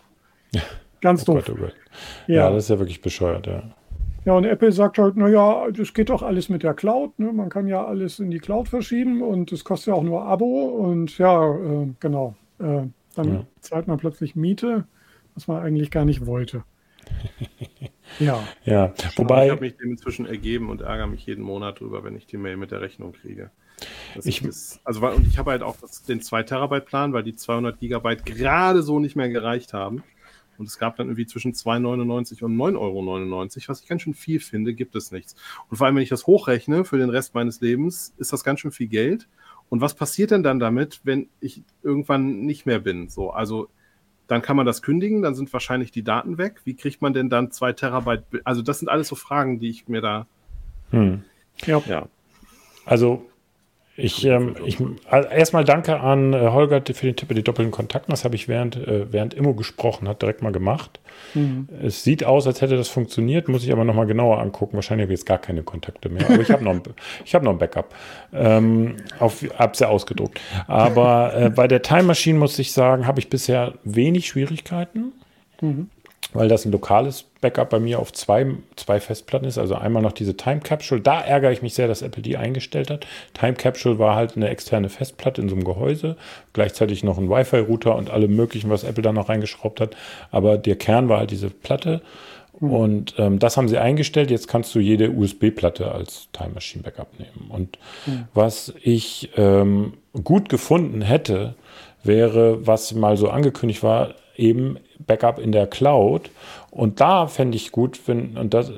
Ganz 1.02 1.24
oh 1.28 1.34
doof. 1.34 1.46
Gott, 1.46 1.56
oh 1.56 1.62
Gott. 1.62 1.76
Ja. 2.28 2.36
ja, 2.36 2.50
das 2.50 2.66
ist 2.66 2.70
ja 2.70 2.80
wirklich 2.80 3.02
bescheuert, 3.02 3.48
ja. 3.48 3.64
Ja, 4.24 4.34
und 4.34 4.46
Apple 4.46 4.72
sagt 4.72 5.00
halt, 5.00 5.18
naja, 5.18 5.66
das 5.72 5.94
geht 5.94 6.10
doch 6.10 6.22
alles 6.22 6.48
mit 6.48 6.62
der 6.62 6.76
Cloud. 6.76 7.18
Ne? 7.18 7.34
Man 7.34 7.50
kann 7.50 7.68
ja 7.68 7.84
alles 7.84 8.20
in 8.20 8.30
die 8.30 8.38
Cloud 8.38 8.70
verschieben 8.70 9.24
und 9.24 9.52
es 9.52 9.64
kostet 9.64 9.88
ja 9.88 9.94
auch 9.96 10.04
nur 10.04 10.24
Abo. 10.24 10.66
Und 10.66 11.18
ja, 11.18 11.56
äh, 11.56 11.88
genau. 12.00 12.36
Äh, 12.60 12.84
dann 13.16 13.34
ja. 13.34 13.46
zahlt 13.62 13.88
man 13.88 13.98
plötzlich 13.98 14.36
Miete, 14.36 14.86
was 15.34 15.48
man 15.48 15.64
eigentlich 15.64 15.90
gar 15.90 16.06
nicht 16.06 16.28
wollte. 16.28 16.64
ja. 18.20 18.40
Ja, 18.64 18.94
wobei. 19.16 19.46
Ich 19.46 19.52
habe 19.52 19.62
mich 19.62 19.78
dem 19.78 19.92
inzwischen 19.92 20.28
ergeben 20.28 20.70
und 20.70 20.82
ärgere 20.82 21.08
mich 21.08 21.26
jeden 21.26 21.44
Monat 21.44 21.80
drüber, 21.80 22.04
wenn 22.04 22.16
ich 22.16 22.28
die 22.28 22.38
Mail 22.38 22.58
mit 22.58 22.70
der 22.70 22.82
Rechnung 22.82 23.14
kriege. 23.14 23.50
Ich, 24.24 24.42
das, 24.42 24.80
also, 24.84 25.06
und 25.08 25.28
ich 25.28 25.38
habe 25.38 25.52
halt 25.52 25.64
auch 25.64 25.78
das, 25.78 26.04
den 26.04 26.22
2 26.22 26.44
Terabyte 26.44 26.86
Plan, 26.86 27.14
weil 27.14 27.24
die 27.24 27.36
200 27.36 27.80
Gigabyte 27.80 28.26
gerade 28.26 28.84
so 28.84 29.00
nicht 29.00 29.16
mehr 29.16 29.30
gereicht 29.30 29.74
haben. 29.74 30.04
Und 30.58 30.68
es 30.68 30.78
gab 30.78 30.96
dann 30.98 31.08
irgendwie 31.08 31.26
zwischen 31.26 31.54
2,99 31.54 32.44
und 32.44 32.56
9,99 32.56 32.78
Euro, 32.78 33.48
was 33.68 33.82
ich 33.82 33.88
ganz 33.88 34.02
schön 34.04 34.14
viel 34.14 34.40
finde, 34.40 34.76
gibt 34.76 34.96
es 34.96 35.12
nichts. 35.12 35.36
Und 35.70 35.78
vor 35.78 35.88
allem, 35.88 35.96
wenn 35.96 36.04
ich 36.04 36.10
das 36.10 36.28
hochrechne 36.28 36.86
für 36.86 37.00
den 37.00 37.10
Rest 37.10 37.34
meines 37.34 37.62
Lebens, 37.62 38.14
ist 38.18 38.32
das 38.32 38.44
ganz 38.44 38.60
schön 38.60 38.72
viel 38.72 38.88
Geld. 38.88 39.28
Und 39.70 39.82
was 39.82 39.96
passiert 39.96 40.30
denn 40.30 40.44
dann 40.44 40.60
damit, 40.60 41.02
wenn 41.04 41.30
ich 41.40 41.64
irgendwann 41.82 42.42
nicht 42.42 42.68
mehr 42.68 42.80
bin? 42.80 43.10
So, 43.10 43.32
also 43.32 43.70
dann 44.28 44.44
kann 44.44 44.56
man 44.56 44.66
das 44.66 44.84
kündigen, 44.84 45.24
dann 45.24 45.34
sind 45.34 45.52
wahrscheinlich 45.52 45.92
die 45.92 46.04
Daten 46.04 46.38
weg. 46.38 46.62
Wie 46.64 46.76
kriegt 46.76 47.02
man 47.02 47.14
denn 47.14 47.30
dann 47.30 47.52
zwei 47.52 47.74
Terabyte? 47.74 48.24
Also 48.44 48.62
das 48.62 48.80
sind 48.80 48.90
alles 48.90 49.08
so 49.08 49.16
Fragen, 49.16 49.60
die 49.60 49.70
ich 49.70 49.88
mir 49.88 50.02
da 50.02 50.28
Hm. 50.92 51.24
Ja. 51.66 51.82
Ja. 51.88 52.08
Also 52.86 53.26
ich, 53.98 54.26
ähm, 54.26 54.56
ich 54.66 54.78
also 55.10 55.30
erstmal 55.30 55.64
danke 55.66 56.00
an 56.00 56.34
äh, 56.34 56.38
Holger 56.50 56.82
für 56.94 57.06
den 57.06 57.16
Tipp 57.16 57.30
mit 57.30 57.38
den 57.38 57.44
doppelten 57.44 57.72
Kontakten. 57.72 58.12
Das 58.12 58.24
habe 58.24 58.36
ich 58.36 58.48
während, 58.48 58.76
äh, 58.78 59.12
während 59.12 59.34
Immo 59.34 59.54
gesprochen 59.54 60.08
hat, 60.08 60.22
direkt 60.22 60.42
mal 60.42 60.52
gemacht. 60.52 61.00
Mhm. 61.34 61.68
Es 61.84 62.04
sieht 62.04 62.24
aus, 62.24 62.48
als 62.48 62.62
hätte 62.62 62.78
das 62.78 62.88
funktioniert, 62.88 63.48
muss 63.48 63.64
ich 63.64 63.72
aber 63.72 63.84
nochmal 63.84 64.06
genauer 64.08 64.40
angucken. 64.40 64.76
Wahrscheinlich 64.76 65.04
habe 65.06 65.14
ich 65.14 65.20
jetzt 65.20 65.26
gar 65.28 65.38
keine 65.38 65.64
Kontakte 65.64 66.10
mehr. 66.10 66.26
Aber 66.30 66.40
ich 66.42 66.50
habe 66.50 66.64
noch, 66.64 66.72
ein- 66.74 66.82
ich 67.26 67.36
habe 67.36 67.46
noch 67.46 67.52
ein 67.52 67.58
Backup. 67.60 67.94
Ähm, 68.34 68.96
auf, 69.20 69.44
hab's 69.58 69.80
ja 69.80 69.90
ausgedruckt. 69.90 70.40
Aber 70.68 71.34
äh, 71.36 71.50
bei 71.50 71.68
der 71.68 71.82
Time 71.82 72.04
Machine 72.04 72.40
muss 72.40 72.58
ich 72.60 72.72
sagen, 72.72 73.06
habe 73.08 73.20
ich 73.20 73.30
bisher 73.30 73.74
wenig 73.84 74.28
Schwierigkeiten 74.28 75.12
Mhm. 75.64 75.90
Weil 76.34 76.48
das 76.48 76.66
ein 76.66 76.72
lokales 76.72 77.26
Backup 77.42 77.70
bei 77.70 77.80
mir 77.80 78.00
auf 78.00 78.14
zwei, 78.14 78.46
zwei 78.76 79.00
Festplatten 79.00 79.46
ist. 79.46 79.58
Also 79.58 79.76
einmal 79.76 80.02
noch 80.02 80.12
diese 80.12 80.38
Time 80.38 80.62
Capsule. 80.62 81.02
Da 81.02 81.20
ärgere 81.22 81.52
ich 81.52 81.62
mich 81.62 81.74
sehr, 81.74 81.88
dass 81.88 82.02
Apple 82.02 82.22
die 82.22 82.38
eingestellt 82.38 82.90
hat. 82.90 83.06
Time 83.34 83.54
Capsule 83.54 84.00
war 84.00 84.16
halt 84.16 84.36
eine 84.36 84.50
externe 84.50 84.90
Festplatte 84.90 85.42
in 85.42 85.50
so 85.50 85.56
einem 85.56 85.66
Gehäuse. 85.66 86.16
Gleichzeitig 86.54 87.04
noch 87.04 87.18
ein 87.18 87.30
Wi-Fi-Router 87.30 87.96
und 87.96 88.10
alle 88.10 88.28
möglichen, 88.28 88.70
was 88.70 88.84
Apple 88.84 89.04
da 89.04 89.12
noch 89.12 89.30
reingeschraubt 89.30 89.82
hat. 89.82 89.96
Aber 90.32 90.58
der 90.58 90.76
Kern 90.76 91.10
war 91.10 91.20
halt 91.20 91.32
diese 91.32 91.50
Platte. 91.50 92.02
Und 92.54 93.16
ähm, 93.18 93.40
das 93.40 93.58
haben 93.58 93.68
sie 93.68 93.80
eingestellt. 93.80 94.30
Jetzt 94.30 94.48
kannst 94.48 94.74
du 94.76 94.80
jede 94.80 95.10
USB-Platte 95.10 95.92
als 95.92 96.30
Time 96.32 96.52
Machine 96.54 96.84
Backup 96.84 97.20
nehmen. 97.20 97.50
Und 97.50 97.80
was 98.34 98.74
ich 98.82 99.32
ähm, 99.36 99.94
gut 100.24 100.48
gefunden 100.48 101.02
hätte, 101.02 101.56
wäre, 102.04 102.66
was 102.66 102.94
mal 102.94 103.18
so 103.18 103.30
angekündigt 103.30 103.84
war, 103.84 104.16
eben 104.36 104.78
Backup 105.06 105.40
in 105.40 105.52
der 105.52 105.68
Cloud. 105.68 106.30
Und 106.70 107.02
da 107.02 107.28
fände 107.28 107.56
ich 107.56 107.72
gut, 107.72 108.00
wenn, 108.08 108.38
und 108.38 108.54
das, 108.54 108.72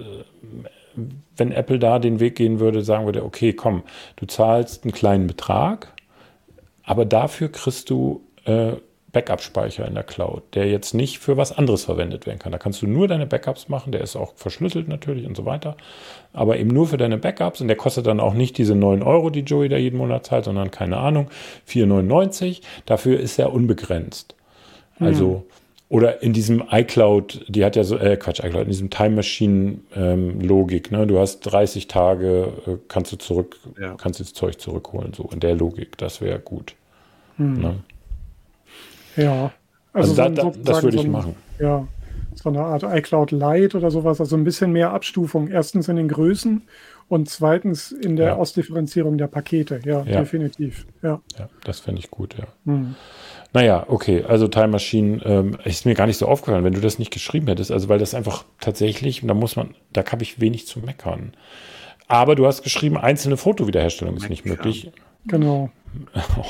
wenn 1.37 1.51
Apple 1.51 1.79
da 1.79 1.99
den 1.99 2.19
Weg 2.19 2.35
gehen 2.35 2.59
würde, 2.59 2.83
sagen 2.83 3.05
würde, 3.05 3.23
okay, 3.23 3.53
komm, 3.53 3.83
du 4.15 4.25
zahlst 4.25 4.83
einen 4.83 4.93
kleinen 4.93 5.27
Betrag, 5.27 5.93
aber 6.83 7.05
dafür 7.05 7.51
kriegst 7.51 7.89
du 7.89 8.21
äh, 8.45 8.73
Backup-Speicher 9.13 9.87
in 9.87 9.93
der 9.93 10.03
Cloud, 10.03 10.41
der 10.55 10.67
jetzt 10.67 10.93
nicht 10.95 11.19
für 11.19 11.37
was 11.37 11.55
anderes 11.55 11.85
verwendet 11.85 12.25
werden 12.25 12.39
kann. 12.39 12.51
Da 12.51 12.57
kannst 12.57 12.81
du 12.81 12.87
nur 12.87 13.07
deine 13.07 13.27
Backups 13.27 13.69
machen, 13.69 13.91
der 13.91 14.01
ist 14.01 14.15
auch 14.15 14.33
verschlüsselt 14.35 14.87
natürlich 14.87 15.27
und 15.27 15.37
so 15.37 15.45
weiter, 15.45 15.77
aber 16.33 16.57
eben 16.57 16.71
nur 16.71 16.87
für 16.87 16.97
deine 16.97 17.19
Backups 17.19 17.61
und 17.61 17.67
der 17.67 17.77
kostet 17.77 18.07
dann 18.07 18.19
auch 18.19 18.33
nicht 18.33 18.57
diese 18.57 18.75
9 18.75 19.03
Euro, 19.03 19.29
die 19.29 19.41
Joey 19.41 19.69
da 19.69 19.77
jeden 19.77 19.97
Monat 19.97 20.25
zahlt, 20.25 20.45
sondern 20.45 20.71
keine 20.71 20.97
Ahnung, 20.97 21.29
4,99. 21.69 22.61
Dafür 22.87 23.19
ist 23.19 23.37
er 23.37 23.53
unbegrenzt. 23.53 24.35
Also, 24.99 25.45
oder 25.93 26.23
in 26.23 26.33
diesem 26.33 26.63
iCloud, 26.71 27.45
die 27.47 27.63
hat 27.63 27.75
ja 27.75 27.83
so, 27.83 27.97
äh, 27.97 28.17
Quatsch, 28.17 28.39
iCloud, 28.43 28.63
in 28.63 28.69
diesem 28.69 28.89
Time 28.89 29.11
Machine 29.11 29.77
ähm, 29.95 30.41
Logik, 30.41 30.91
ne? 30.91 31.05
Du 31.05 31.19
hast 31.19 31.41
30 31.41 31.87
Tage, 31.87 32.51
äh, 32.65 32.77
kannst 32.87 33.11
du 33.11 33.17
zurück, 33.17 33.57
Ja. 33.79 33.93
kannst 33.95 34.19
das 34.19 34.33
Zeug 34.33 34.59
zurückholen, 34.59 35.13
so 35.13 35.29
in 35.31 35.39
der 35.39 35.55
Logik, 35.55 35.97
das 35.97 36.19
wäre 36.19 36.39
gut. 36.39 36.73
Ne? 37.37 37.75
Ja. 39.15 39.51
Also, 39.93 40.15
da, 40.15 40.29
so- 40.29 40.33
da, 40.33 40.43
das 40.43 40.55
sozusagen 40.55 40.83
würde 40.83 40.95
ich 40.97 41.01
so 41.03 41.07
ein- 41.07 41.11
machen. 41.11 41.35
Ja, 41.59 41.87
so 42.35 42.49
eine 42.49 42.61
Art 42.61 42.83
iCloud 42.83 43.31
Lite 43.31 43.77
oder 43.77 43.91
sowas, 43.91 44.19
also 44.19 44.35
ein 44.35 44.43
bisschen 44.43 44.71
mehr 44.71 44.91
Abstufung. 44.91 45.49
Erstens 45.49 45.87
in 45.87 45.95
den 45.97 46.07
Größen 46.07 46.63
und 47.07 47.29
zweitens 47.29 47.91
in 47.91 48.15
der 48.15 48.27
Ja. 48.29 48.35
Ausdifferenzierung 48.37 49.17
der 49.19 49.27
Pakete. 49.27 49.79
Ja, 49.85 50.03
Ja. 50.03 50.19
definitiv. 50.21 50.87
Ja. 51.03 51.21
Ja, 51.37 51.49
das 51.63 51.79
fände 51.81 51.99
ich 51.99 52.09
gut, 52.09 52.35
ja. 52.37 52.45
Hm. 52.65 52.95
Naja, 53.53 53.85
okay, 53.87 54.23
also 54.23 54.47
Time 54.47 54.69
Machine 54.69 55.21
ähm, 55.23 55.57
ist 55.63 55.85
mir 55.85 55.93
gar 55.93 56.07
nicht 56.07 56.17
so 56.17 56.27
aufgefallen, 56.27 56.63
wenn 56.63 56.73
du 56.73 56.81
das 56.81 56.97
nicht 56.97 57.11
geschrieben 57.11 57.47
hättest, 57.47 57.71
also 57.71 57.87
weil 57.87 57.99
das 57.99 58.15
einfach 58.15 58.45
tatsächlich, 58.59 59.21
da 59.23 59.33
muss 59.35 59.55
man, 59.55 59.75
da 59.91 60.03
habe 60.03 60.23
ich 60.23 60.41
wenig 60.41 60.65
zu 60.65 60.79
meckern. 60.79 61.33
Aber 62.07 62.35
du 62.35 62.47
hast 62.47 62.63
geschrieben, 62.63 62.97
einzelne 62.97 63.37
Fotowiederherstellung 63.37 64.17
ist 64.17 64.29
nicht 64.29 64.45
möglich. 64.45 64.91
Genau. 65.25 65.69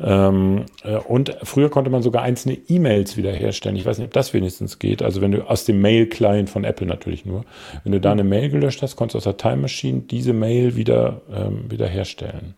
Ähm, 0.00 0.66
äh, 0.84 0.96
und 0.96 1.36
früher 1.42 1.70
konnte 1.70 1.90
man 1.90 2.02
sogar 2.02 2.22
einzelne 2.22 2.56
E-Mails 2.68 3.16
wiederherstellen. 3.16 3.76
Ich 3.76 3.84
weiß 3.84 3.98
nicht, 3.98 4.06
ob 4.06 4.12
das 4.12 4.32
wenigstens 4.32 4.78
geht. 4.78 5.02
Also 5.02 5.20
wenn 5.20 5.32
du 5.32 5.42
aus 5.50 5.64
dem 5.64 5.80
Mail-Client 5.80 6.48
von 6.48 6.62
Apple 6.62 6.86
natürlich 6.86 7.26
nur, 7.26 7.44
wenn 7.82 7.90
du 7.90 8.00
da 8.00 8.12
eine 8.12 8.22
Mail 8.22 8.48
gelöscht 8.48 8.80
hast, 8.82 8.94
konntest 8.94 9.14
du 9.14 9.18
aus 9.18 9.24
der 9.24 9.36
Time 9.36 9.62
Machine 9.62 10.02
diese 10.02 10.32
Mail 10.32 10.76
wieder 10.76 11.22
ähm, 11.34 11.68
wiederherstellen. 11.68 12.54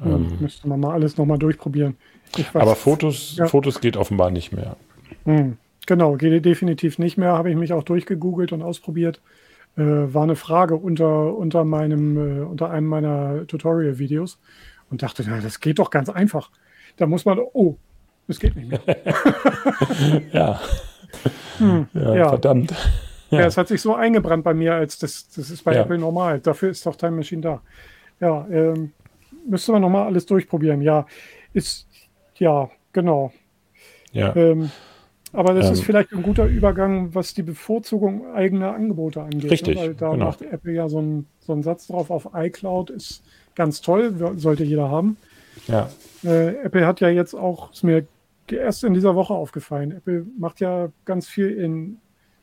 Hm. 0.00 0.36
Müsste 0.38 0.68
man 0.68 0.78
mal 0.78 0.92
alles 0.92 1.16
nochmal 1.16 1.38
durchprobieren. 1.38 1.96
Aber 2.54 2.74
Fotos, 2.76 3.36
Ja. 3.36 3.46
Fotos 3.46 3.80
geht 3.80 3.96
offenbar 3.96 4.30
nicht 4.30 4.52
mehr. 4.52 4.76
Hm, 5.24 5.56
Genau, 5.88 6.14
geht 6.16 6.44
definitiv 6.44 6.98
nicht 6.98 7.16
mehr. 7.16 7.32
Habe 7.34 7.48
ich 7.50 7.56
mich 7.56 7.72
auch 7.72 7.84
durchgegoogelt 7.84 8.50
und 8.52 8.60
ausprobiert. 8.62 9.20
Äh, 9.76 9.82
war 9.82 10.24
eine 10.24 10.34
Frage 10.34 10.74
unter, 10.74 11.36
unter, 11.36 11.64
meinem, 11.64 12.16
äh, 12.16 12.44
unter 12.44 12.70
einem 12.70 12.88
meiner 12.88 13.46
Tutorial-Videos 13.46 14.38
und 14.90 15.02
dachte, 15.02 15.22
na, 15.28 15.38
das 15.40 15.60
geht 15.60 15.78
doch 15.78 15.90
ganz 15.90 16.08
einfach. 16.08 16.50
Da 16.96 17.06
muss 17.06 17.24
man, 17.24 17.38
oh, 17.52 17.76
es 18.26 18.40
geht 18.40 18.56
nicht 18.56 18.68
mehr. 18.68 18.80
Ja, 20.32 20.60
Hm, 21.58 21.86
ja, 21.94 22.14
ja. 22.16 22.28
verdammt. 22.30 22.74
Ja. 23.30 23.40
Ja. 23.40 23.46
es 23.46 23.56
hat 23.56 23.68
sich 23.68 23.80
so 23.80 23.94
eingebrannt 23.94 24.44
bei 24.44 24.54
mir, 24.54 24.74
als 24.74 24.98
das, 24.98 25.28
das 25.34 25.50
ist 25.50 25.62
bei 25.64 25.74
Ja. 25.74 25.82
Apple 25.82 25.98
normal. 25.98 26.40
Dafür 26.40 26.70
ist 26.70 26.84
doch 26.86 26.96
Time 26.96 27.12
Machine 27.12 27.42
da. 27.42 27.60
Ja, 28.20 28.46
ähm, 28.50 28.92
müsste 29.48 29.72
man 29.72 29.82
nochmal 29.82 30.06
alles 30.06 30.26
durchprobieren. 30.26 30.80
Ja, 30.82 31.06
ist, 31.52 31.86
ja, 32.38 32.70
genau. 32.92 33.32
Ja, 34.12 34.34
Ähm, 34.36 34.70
aber 35.32 35.52
das 35.54 35.66
Ähm. 35.66 35.72
ist 35.74 35.82
vielleicht 35.84 36.12
ein 36.12 36.22
guter 36.22 36.46
Übergang, 36.46 37.14
was 37.14 37.34
die 37.34 37.42
Bevorzugung 37.42 38.32
eigener 38.34 38.74
Angebote 38.74 39.22
angeht. 39.22 39.50
Richtig, 39.50 39.76
Ne? 39.76 39.82
Weil 39.82 39.94
da 39.94 40.10
genau. 40.12 40.26
macht 40.26 40.42
Apple 40.42 40.72
ja 40.72 40.88
so 40.88 40.98
einen, 40.98 41.26
so 41.40 41.52
einen 41.52 41.62
Satz 41.62 41.86
drauf 41.88 42.10
auf 42.10 42.30
iCloud, 42.34 42.90
ist 42.90 43.22
ganz 43.54 43.80
toll, 43.80 44.14
sollte 44.36 44.64
jeder 44.64 44.90
haben. 44.90 45.16
ja, 45.66 45.90
Äh, 46.24 46.56
Apple 46.64 46.86
hat 46.86 47.00
ja 47.00 47.08
jetzt 47.08 47.34
auch, 47.34 47.72
ist 47.72 47.82
mir 47.84 48.06
erst 48.50 48.84
in 48.84 48.94
dieser 48.94 49.14
Woche 49.14 49.34
aufgefallen, 49.34 49.90
Apple 49.92 50.26
macht 50.38 50.60
ja 50.60 50.90
ganz 51.04 51.26
viel 51.28 51.50
in 51.50 51.98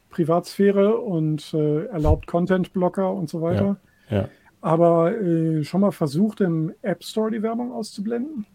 Privatsphäre 0.10 0.98
und 1.00 1.54
äh, 1.54 1.86
erlaubt 1.86 2.28
Content-Blocker 2.28 3.12
und 3.14 3.30
so 3.30 3.42
weiter. 3.42 3.78
ja, 4.10 4.30
Aber 4.62 5.20
äh, 5.20 5.64
schon 5.64 5.82
mal 5.82 5.92
versucht, 5.92 6.42
im 6.42 6.74
App 6.84 7.04
Store 7.04 7.32
die 7.32 7.42
Werbung 7.42 7.72
auszublenden? 7.72 8.46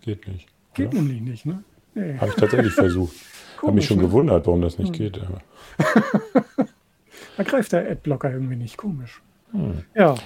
geht 0.00 0.26
nicht. 0.28 0.48
Geht 0.78 0.94
Ja. 0.94 1.00
nämlich 1.00 1.20
nicht, 1.20 1.46
ne? 1.46 1.62
Nee. 1.94 2.16
Habe 2.18 2.30
ich 2.30 2.36
tatsächlich 2.36 2.72
versucht. 2.72 3.14
Habe 3.62 3.72
mich 3.72 3.86
schon 3.86 3.98
ne? 3.98 4.04
gewundert, 4.04 4.46
warum 4.46 4.62
das 4.62 4.78
nicht 4.78 4.92
geht. 4.92 5.20
Aber. 5.20 5.40
Da 7.36 7.44
greift 7.44 7.70
der 7.70 7.88
Adblocker 7.88 8.32
irgendwie 8.32 8.56
nicht. 8.56 8.76
Komisch. 8.76 9.22
Hm. 9.52 9.84
Ja. 9.94 10.16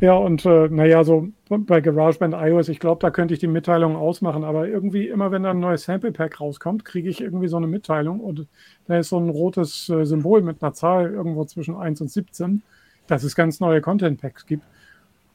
Ja, 0.00 0.14
und 0.14 0.44
äh, 0.46 0.68
naja, 0.68 1.02
so 1.02 1.28
bei 1.48 1.80
GarageBand 1.80 2.34
iOS, 2.34 2.68
ich 2.68 2.78
glaube, 2.80 3.00
da 3.00 3.10
könnte 3.10 3.34
ich 3.34 3.40
die 3.40 3.48
Mitteilung 3.48 3.96
ausmachen, 3.96 4.42
aber 4.44 4.66
irgendwie 4.68 5.08
immer, 5.08 5.30
wenn 5.32 5.42
da 5.44 5.50
ein 5.50 5.60
neues 5.60 5.84
Sample 5.84 6.12
Pack 6.12 6.40
rauskommt, 6.40 6.84
kriege 6.84 7.08
ich 7.08 7.20
irgendwie 7.20 7.48
so 7.48 7.56
eine 7.56 7.66
Mitteilung 7.66 8.20
und 8.20 8.46
da 8.86 8.98
ist 8.98 9.08
so 9.10 9.18
ein 9.18 9.28
rotes 9.30 9.88
äh, 9.88 10.04
Symbol 10.04 10.42
mit 10.42 10.62
einer 10.62 10.72
Zahl 10.72 11.10
irgendwo 11.12 11.44
zwischen 11.44 11.76
1 11.76 12.00
und 12.00 12.08
17, 12.08 12.62
dass 13.06 13.22
es 13.24 13.34
ganz 13.36 13.60
neue 13.60 13.80
Content 13.80 14.20
Packs 14.20 14.46
gibt. 14.46 14.64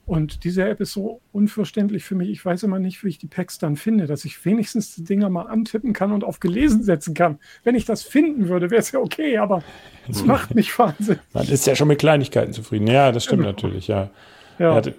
Und 0.08 0.46
diese 0.46 0.64
App 0.68 0.80
ist 0.80 0.94
so 0.94 1.20
unverständlich 1.34 2.06
für 2.06 2.16
mich. 2.16 2.30
Ich 2.30 2.44
weiß 2.44 2.64
immer 2.64 2.80
nicht, 2.80 3.04
wie 3.04 3.10
ich 3.10 3.18
die 3.20 3.28
Packs 3.28 3.58
dann 3.60 3.76
finde, 3.76 4.08
dass 4.08 4.24
ich 4.24 4.44
wenigstens 4.46 4.96
die 4.96 5.04
Dinger 5.04 5.30
mal 5.30 5.48
antippen 5.48 5.92
kann 5.92 6.14
und 6.14 6.24
auf 6.24 6.40
gelesen 6.40 6.82
setzen 6.82 7.14
kann. 7.14 7.40
Wenn 7.66 7.76
ich 7.76 7.84
das 7.84 8.04
finden 8.04 8.48
würde, 8.48 8.72
wäre 8.72 8.80
es 8.80 8.92
ja 8.94 9.00
okay, 9.02 9.38
aber 9.38 9.64
es 10.10 10.24
macht 10.24 10.56
mich 10.56 10.80
Wahnsinn. 10.80 11.20
Man 11.34 11.46
ist 11.50 11.68
ja 11.68 11.76
schon 11.76 11.90
mit 11.90 12.00
Kleinigkeiten 12.00 12.54
zufrieden. 12.54 12.88
Ja, 12.88 13.12
das 13.12 13.26
stimmt 13.26 13.42
Genau. 13.42 13.52
natürlich, 13.52 13.90
ja. 13.90 14.10
Ja. 14.60 14.76
Ja, 14.76 14.82
d- 14.82 14.94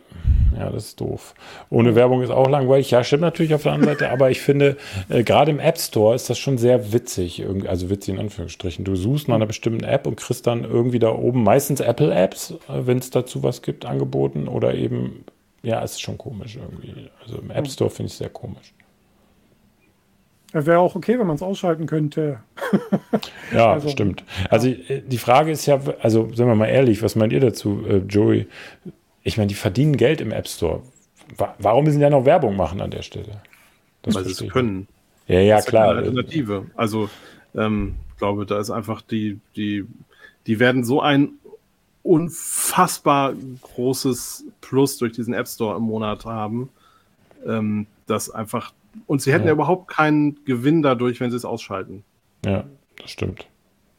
ja, 0.57 0.71
das 0.71 0.87
ist 0.87 1.01
doof. 1.01 1.35
Ohne 1.71 1.95
Werbung 1.95 2.23
ist 2.23 2.31
auch 2.31 2.49
langweilig. 2.49 2.91
Ja, 2.91 3.05
stimmt 3.05 3.23
natürlich 3.23 3.55
auf 3.55 3.63
der 3.63 3.73
anderen 3.73 3.95
Seite, 3.97 4.11
aber 4.11 4.31
ich 4.31 4.41
finde, 4.41 4.77
äh, 5.09 5.23
gerade 5.23 5.51
im 5.51 5.61
App 5.61 5.79
Store 5.79 6.15
ist 6.15 6.29
das 6.31 6.39
schon 6.39 6.59
sehr 6.59 6.93
witzig, 6.93 7.45
also 7.69 7.91
witzig 7.91 8.15
in 8.15 8.21
Anführungsstrichen. 8.21 8.85
Du 8.85 8.97
suchst 8.97 9.29
nach 9.29 9.37
einer 9.37 9.47
bestimmten 9.47 9.85
App 9.85 10.07
und 10.07 10.17
kriegst 10.17 10.47
dann 10.47 10.65
irgendwie 10.65 10.99
da 10.99 11.11
oben 11.11 11.43
meistens 11.45 11.81
Apple-Apps, 11.81 12.53
äh, 12.53 12.57
wenn 12.87 12.99
es 12.99 13.11
dazu 13.11 13.43
was 13.43 13.63
gibt, 13.63 13.85
angeboten 13.85 14.49
oder 14.49 14.75
eben, 14.75 15.25
ja, 15.63 15.83
es 15.83 15.93
ist 15.93 16.01
schon 16.03 16.19
komisch 16.19 16.57
irgendwie. 16.57 17.09
Also 17.23 17.39
im 17.39 17.51
App 17.51 17.69
Store 17.69 17.91
finde 17.91 18.07
ich 18.09 18.13
es 18.13 18.19
sehr 18.19 18.31
komisch. 18.31 18.73
Wäre 20.53 20.79
auch 20.79 20.95
okay, 20.97 21.19
wenn 21.19 21.27
man 21.27 21.37
es 21.37 21.43
ausschalten 21.43 21.87
könnte. 21.87 22.41
Ja, 23.53 23.73
Also- 23.75 23.89
stimmt. 23.89 24.25
Also 24.51 24.69
äh, 24.69 25.03
die 25.07 25.19
Frage 25.19 25.51
ist 25.51 25.65
ja, 25.67 25.79
also 26.03 26.29
sind 26.35 26.47
wir 26.47 26.55
mal 26.55 26.67
ehrlich, 26.67 27.03
was 27.03 27.17
meint 27.17 27.33
ihr 27.33 27.41
dazu, 27.41 27.83
äh, 27.89 27.99
Joey? 28.09 28.47
Ich 29.23 29.37
meine, 29.37 29.49
die 29.49 29.55
verdienen 29.55 29.97
Geld 29.97 30.21
im 30.21 30.33
App 30.33 30.49
Store. 30.49 30.83
Wa 31.37 31.55
warum 31.59 31.85
müssen 31.85 31.99
die 31.99 32.03
ja 32.03 32.11
noch 32.11 32.25
Werbung 32.25 32.57
machen 32.57 32.81
an 32.81 32.91
der 32.91 33.03
Stelle? 33.03 33.43
Das 34.03 34.15
weil 34.15 34.25
sie 34.25 34.45
es 34.45 34.53
können. 34.53 34.89
Ja, 35.27 35.41
ja, 35.41 35.57
Das 35.57 35.67
ist 35.67 35.71
klar. 35.71 35.89
Alternative. 35.89 36.67
Also, 36.75 37.11
ähm, 37.55 37.97
ich 38.11 38.19
glaube, 38.19 38.47
da 38.47 38.59
ist 38.59 38.71
einfach 38.71 39.03
die, 39.03 39.39
die, 39.57 39.85
die 40.47 40.59
werden 40.59 40.85
so 40.85 41.01
ein 41.03 41.33
unfassbar 42.03 43.35
großes 43.61 44.47
Plus 44.63 44.97
durch 44.97 45.13
diesen 45.13 45.35
App 45.35 45.47
Store 45.47 45.77
im 45.77 45.83
Monat 45.83 46.25
haben, 46.25 46.71
ähm, 47.47 47.87
dass 48.07 48.31
einfach, 48.31 48.73
und 49.07 49.21
sie 49.21 49.33
hätten 49.33 49.45
ja. 49.45 49.49
Ja. 49.49 49.55
überhaupt 49.55 49.89
keinen 49.89 50.43
Gewinn 50.47 50.83
dadurch, 50.83 51.21
wenn 51.21 51.31
sie 51.31 51.37
es 51.37 51.45
ausschalten. 51.45 52.05
Ja, 52.47 52.65
das 52.97 53.11
stimmt. 53.11 53.47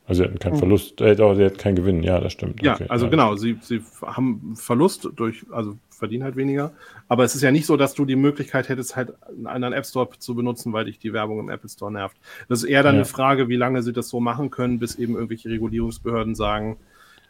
Also 0.09 0.23
sie 0.23 0.27
hatten 0.27 0.39
keinen 0.39 0.53
hm. 0.53 0.59
Verlust, 0.59 1.01
äh, 1.01 1.15
doch, 1.15 1.35
sie 1.35 1.45
hatten 1.45 1.57
keinen 1.57 1.75
Gewinn, 1.75 2.01
ja, 2.01 2.19
das 2.19 2.33
stimmt. 2.33 2.63
Ja, 2.63 2.73
okay, 2.73 2.87
also 2.89 3.05
ja, 3.05 3.11
genau, 3.11 3.35
sie, 3.35 3.57
sie 3.61 3.81
haben 4.03 4.55
Verlust 4.55 5.07
durch, 5.15 5.45
also 5.51 5.77
verdienen 5.91 6.23
halt 6.23 6.35
weniger. 6.35 6.71
Aber 7.07 7.23
es 7.23 7.35
ist 7.35 7.43
ja 7.43 7.51
nicht 7.51 7.67
so, 7.67 7.77
dass 7.77 7.93
du 7.93 8.05
die 8.05 8.15
Möglichkeit 8.15 8.69
hättest, 8.69 8.95
halt 8.95 9.13
einen 9.27 9.45
anderen 9.45 9.73
App 9.73 9.85
Store 9.85 10.09
zu 10.17 10.33
benutzen, 10.33 10.73
weil 10.73 10.85
dich 10.85 10.97
die 10.97 11.13
Werbung 11.13 11.39
im 11.39 11.49
Apple 11.49 11.69
Store 11.69 11.91
nervt. 11.91 12.17
Das 12.47 12.63
ist 12.63 12.69
eher 12.69 12.81
dann 12.81 12.95
ja. 12.95 13.01
eine 13.01 13.05
Frage, 13.05 13.49
wie 13.49 13.55
lange 13.55 13.83
sie 13.83 13.93
das 13.93 14.09
so 14.09 14.19
machen 14.19 14.49
können, 14.49 14.79
bis 14.79 14.95
eben 14.95 15.13
irgendwelche 15.13 15.49
Regulierungsbehörden 15.49 16.33
sagen, 16.33 16.77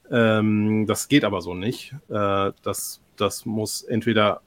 ähm, 0.10 0.86
das 0.88 1.10
geht 1.10 1.26
aber 1.26 1.42
so 1.42 1.54
nicht. 1.54 1.94
Äh, 2.10 2.52
das, 2.64 3.02
das 3.18 3.46
muss 3.46 3.84
entweder 3.84 4.42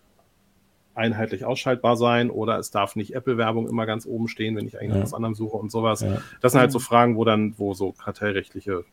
einheitlich 0.95 1.45
ausschaltbar 1.45 1.97
sein 1.97 2.31
oder 2.31 2.59
es 2.59 2.71
darf 2.71 2.97
nicht 2.97 3.15
Apple-Werbung 3.15 3.69
immer 3.69 3.87
ganz 3.87 4.07
oben 4.07 4.29
stehen, 4.29 4.57
wenn 4.57 4.67
ich 4.67 4.79
eigentlich 4.79 4.97
ja. 4.97 5.03
was 5.03 5.15
anderem 5.15 5.35
suche 5.35 5.57
und 5.57 5.71
sowas. 5.71 6.03
Ja. 6.03 6.23
Das 6.41 6.53
sind 6.53 6.61
halt 6.61 6.73
so 6.73 6.79
Fragen, 6.79 7.17
wo 7.17 7.25
dann, 7.25 7.55
wo 7.57 7.75
so 7.75 7.93
kartellrechtliche 7.93 8.85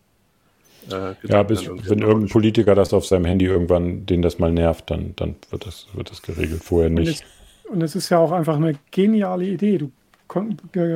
äh, 0.91 1.13
ja, 1.23 1.43
bis, 1.43 1.67
wenn 1.67 1.99
irgendein 1.99 2.29
Politiker 2.29 2.75
das 2.75 2.93
auf 2.93 3.05
seinem 3.05 3.25
Handy 3.25 3.45
irgendwann, 3.45 4.05
den 4.05 4.21
das 4.21 4.39
mal 4.39 4.51
nervt, 4.51 4.89
dann, 4.89 5.13
dann 5.15 5.35
wird, 5.49 5.65
das, 5.65 5.87
wird 5.93 6.09
das 6.09 6.21
geregelt, 6.21 6.63
vorher 6.63 6.89
nicht. 6.89 7.07
Und 7.07 7.13
es, 7.13 7.71
und 7.71 7.81
es 7.81 7.95
ist 7.95 8.09
ja 8.09 8.19
auch 8.19 8.31
einfach 8.31 8.55
eine 8.55 8.73
geniale 8.91 9.45
Idee. 9.45 9.77
Du 9.77 9.91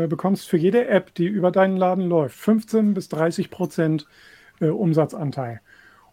bekommst 0.07 0.47
für 0.47 0.57
jede 0.57 0.87
App, 0.87 1.13
die 1.15 1.25
über 1.25 1.51
deinen 1.51 1.77
Laden 1.77 2.07
läuft, 2.07 2.35
15 2.35 2.93
bis 2.93 3.09
30 3.09 3.49
Prozent 3.49 4.07
äh, 4.61 4.67
Umsatzanteil. 4.67 5.61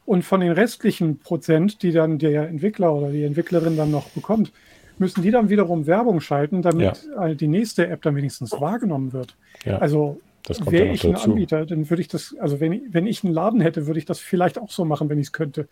Und 0.06 0.24
von 0.24 0.40
den 0.40 0.52
restlichen 0.52 1.18
Prozent, 1.18 1.82
die 1.82 1.92
dann 1.92 2.18
der 2.18 2.48
Entwickler 2.48 2.94
oder 2.94 3.10
die 3.10 3.22
Entwicklerin 3.22 3.76
dann 3.76 3.90
noch 3.90 4.08
bekommt, 4.08 4.52
müssen 5.00 5.22
die 5.22 5.30
dann 5.30 5.48
wiederum 5.48 5.86
Werbung 5.86 6.20
schalten, 6.20 6.62
damit 6.62 7.08
ja. 7.16 7.34
die 7.34 7.48
nächste 7.48 7.88
App 7.88 8.02
dann 8.02 8.14
wenigstens 8.14 8.52
wahrgenommen 8.52 9.12
wird. 9.12 9.34
Ja. 9.64 9.78
Also 9.78 10.20
wäre 10.66 10.88
ich 10.88 11.04
ein 11.04 11.12
dazu. 11.12 11.30
Anbieter, 11.30 11.64
dann 11.66 11.88
würde 11.88 12.02
ich 12.02 12.08
das, 12.08 12.36
also 12.38 12.60
wenn, 12.60 12.82
wenn 12.92 13.06
ich 13.06 13.24
einen 13.24 13.32
Laden 13.32 13.60
hätte, 13.60 13.86
würde 13.86 13.98
ich 13.98 14.04
das 14.04 14.18
vielleicht 14.18 14.58
auch 14.58 14.70
so 14.70 14.84
machen, 14.84 15.08
wenn 15.08 15.18
ich 15.18 15.28
es 15.28 15.32
könnte. 15.32 15.68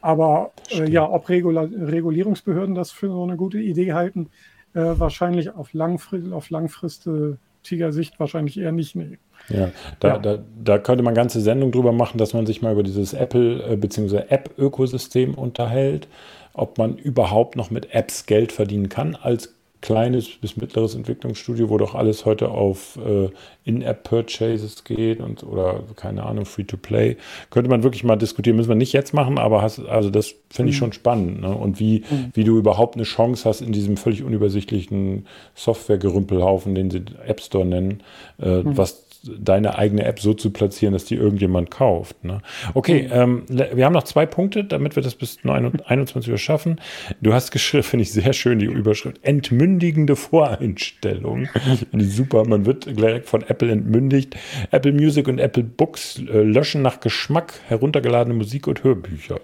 Aber 0.00 0.52
äh, 0.70 0.90
ja, 0.90 1.08
ob 1.08 1.28
Regula 1.28 1.62
Regulierungsbehörden 1.62 2.74
das 2.74 2.90
für 2.90 3.08
so 3.08 3.22
eine 3.22 3.36
gute 3.36 3.58
Idee 3.58 3.92
halten, 3.92 4.28
äh, 4.74 4.80
wahrscheinlich 4.80 5.54
auf, 5.54 5.72
Langfri 5.72 6.22
auf 6.32 6.50
langfristiger 6.50 7.92
Sicht 7.92 8.18
wahrscheinlich 8.18 8.58
eher 8.58 8.72
nicht. 8.72 8.96
Nee. 8.96 9.18
Ja, 9.48 9.70
da, 10.00 10.08
ja. 10.08 10.18
Da, 10.18 10.38
da 10.62 10.78
könnte 10.78 11.04
man 11.04 11.14
ganze 11.14 11.40
Sendung 11.40 11.70
drüber 11.70 11.92
machen, 11.92 12.18
dass 12.18 12.34
man 12.34 12.46
sich 12.46 12.62
mal 12.62 12.72
über 12.72 12.82
dieses 12.82 13.14
Apple- 13.14 13.62
äh, 13.72 13.76
bzw. 13.76 14.24
App-Ökosystem 14.28 15.34
unterhält 15.34 16.08
ob 16.54 16.78
man 16.78 16.96
überhaupt 16.96 17.56
noch 17.56 17.70
mit 17.70 17.94
Apps 17.94 18.26
Geld 18.26 18.52
verdienen 18.52 18.88
kann 18.88 19.16
als 19.16 19.54
kleines 19.84 20.30
bis 20.30 20.56
mittleres 20.56 20.94
Entwicklungsstudio, 20.94 21.68
wo 21.68 21.76
doch 21.76 21.94
alles 21.94 22.24
heute 22.24 22.48
auf 22.48 22.98
äh, 23.04 23.28
In-App-Purchases 23.64 24.82
geht 24.84 25.20
und 25.20 25.44
oder 25.44 25.80
keine 25.94 26.24
Ahnung, 26.24 26.46
Free-to-Play. 26.46 27.18
Könnte 27.50 27.68
man 27.68 27.82
wirklich 27.82 28.02
mal 28.02 28.16
diskutieren, 28.16 28.56
müssen 28.56 28.70
wir 28.70 28.76
nicht 28.76 28.94
jetzt 28.94 29.12
machen, 29.12 29.36
aber 29.36 29.60
hast, 29.60 29.80
also 29.80 30.08
das 30.08 30.34
finde 30.48 30.70
ich 30.70 30.76
mhm. 30.76 30.78
schon 30.78 30.92
spannend. 30.94 31.42
Ne? 31.42 31.54
Und 31.54 31.80
wie, 31.80 32.02
mhm. 32.10 32.30
wie 32.32 32.44
du 32.44 32.56
überhaupt 32.56 32.94
eine 32.94 33.04
Chance 33.04 33.46
hast 33.46 33.60
in 33.60 33.72
diesem 33.72 33.98
völlig 33.98 34.22
unübersichtlichen 34.22 35.26
Software-Gerümpelhaufen, 35.54 36.74
den 36.74 36.90
sie 36.90 37.04
App 37.26 37.42
Store 37.42 37.66
nennen, 37.66 38.02
äh, 38.40 38.62
mhm. 38.62 38.78
was 38.78 39.03
deine 39.24 39.78
eigene 39.78 40.04
App 40.04 40.20
so 40.20 40.34
zu 40.34 40.50
platzieren, 40.50 40.92
dass 40.92 41.04
die 41.04 41.14
irgendjemand 41.14 41.70
kauft. 41.70 42.24
Ne? 42.24 42.40
Okay, 42.74 43.04
mhm. 43.04 43.44
ähm, 43.48 43.68
wir 43.74 43.84
haben 43.84 43.92
noch 43.92 44.04
zwei 44.04 44.26
Punkte, 44.26 44.64
damit 44.64 44.96
wir 44.96 45.02
das 45.02 45.14
bis 45.14 45.38
21 45.44 46.30
Uhr 46.30 46.38
schaffen. 46.38 46.80
Du 47.20 47.32
hast 47.32 47.50
geschrieben, 47.50 47.82
finde 47.82 48.02
ich 48.02 48.12
sehr 48.12 48.32
schön, 48.32 48.58
die 48.58 48.66
Überschrift, 48.66 49.18
entmündigende 49.22 50.16
Voreinstellung. 50.16 51.48
Super, 51.98 52.46
man 52.46 52.66
wird 52.66 52.86
direkt 52.86 53.28
von 53.28 53.42
Apple 53.42 53.70
entmündigt. 53.70 54.36
Apple 54.70 54.92
Music 54.92 55.28
und 55.28 55.38
Apple 55.38 55.64
Books 55.64 56.18
äh, 56.18 56.42
löschen 56.42 56.82
nach 56.82 57.00
Geschmack 57.00 57.54
heruntergeladene 57.68 58.34
Musik 58.36 58.66
und 58.66 58.84
Hörbücher. 58.84 59.40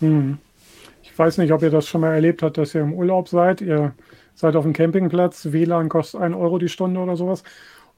Mhm. 0.00 0.38
Ich 1.02 1.18
weiß 1.18 1.38
nicht, 1.38 1.52
ob 1.52 1.62
ihr 1.62 1.70
das 1.70 1.88
schon 1.88 2.00
mal 2.00 2.14
erlebt 2.14 2.42
habt, 2.42 2.58
dass 2.58 2.74
ihr 2.74 2.80
im 2.80 2.92
Urlaub 2.92 3.28
seid. 3.28 3.60
Ihr 3.60 3.92
seid 4.36 4.54
auf 4.54 4.62
dem 4.62 4.72
Campingplatz, 4.72 5.48
WLAN 5.50 5.88
kostet 5.88 6.20
1 6.20 6.36
Euro 6.36 6.58
die 6.58 6.68
Stunde 6.68 7.00
oder 7.00 7.16
sowas. 7.16 7.42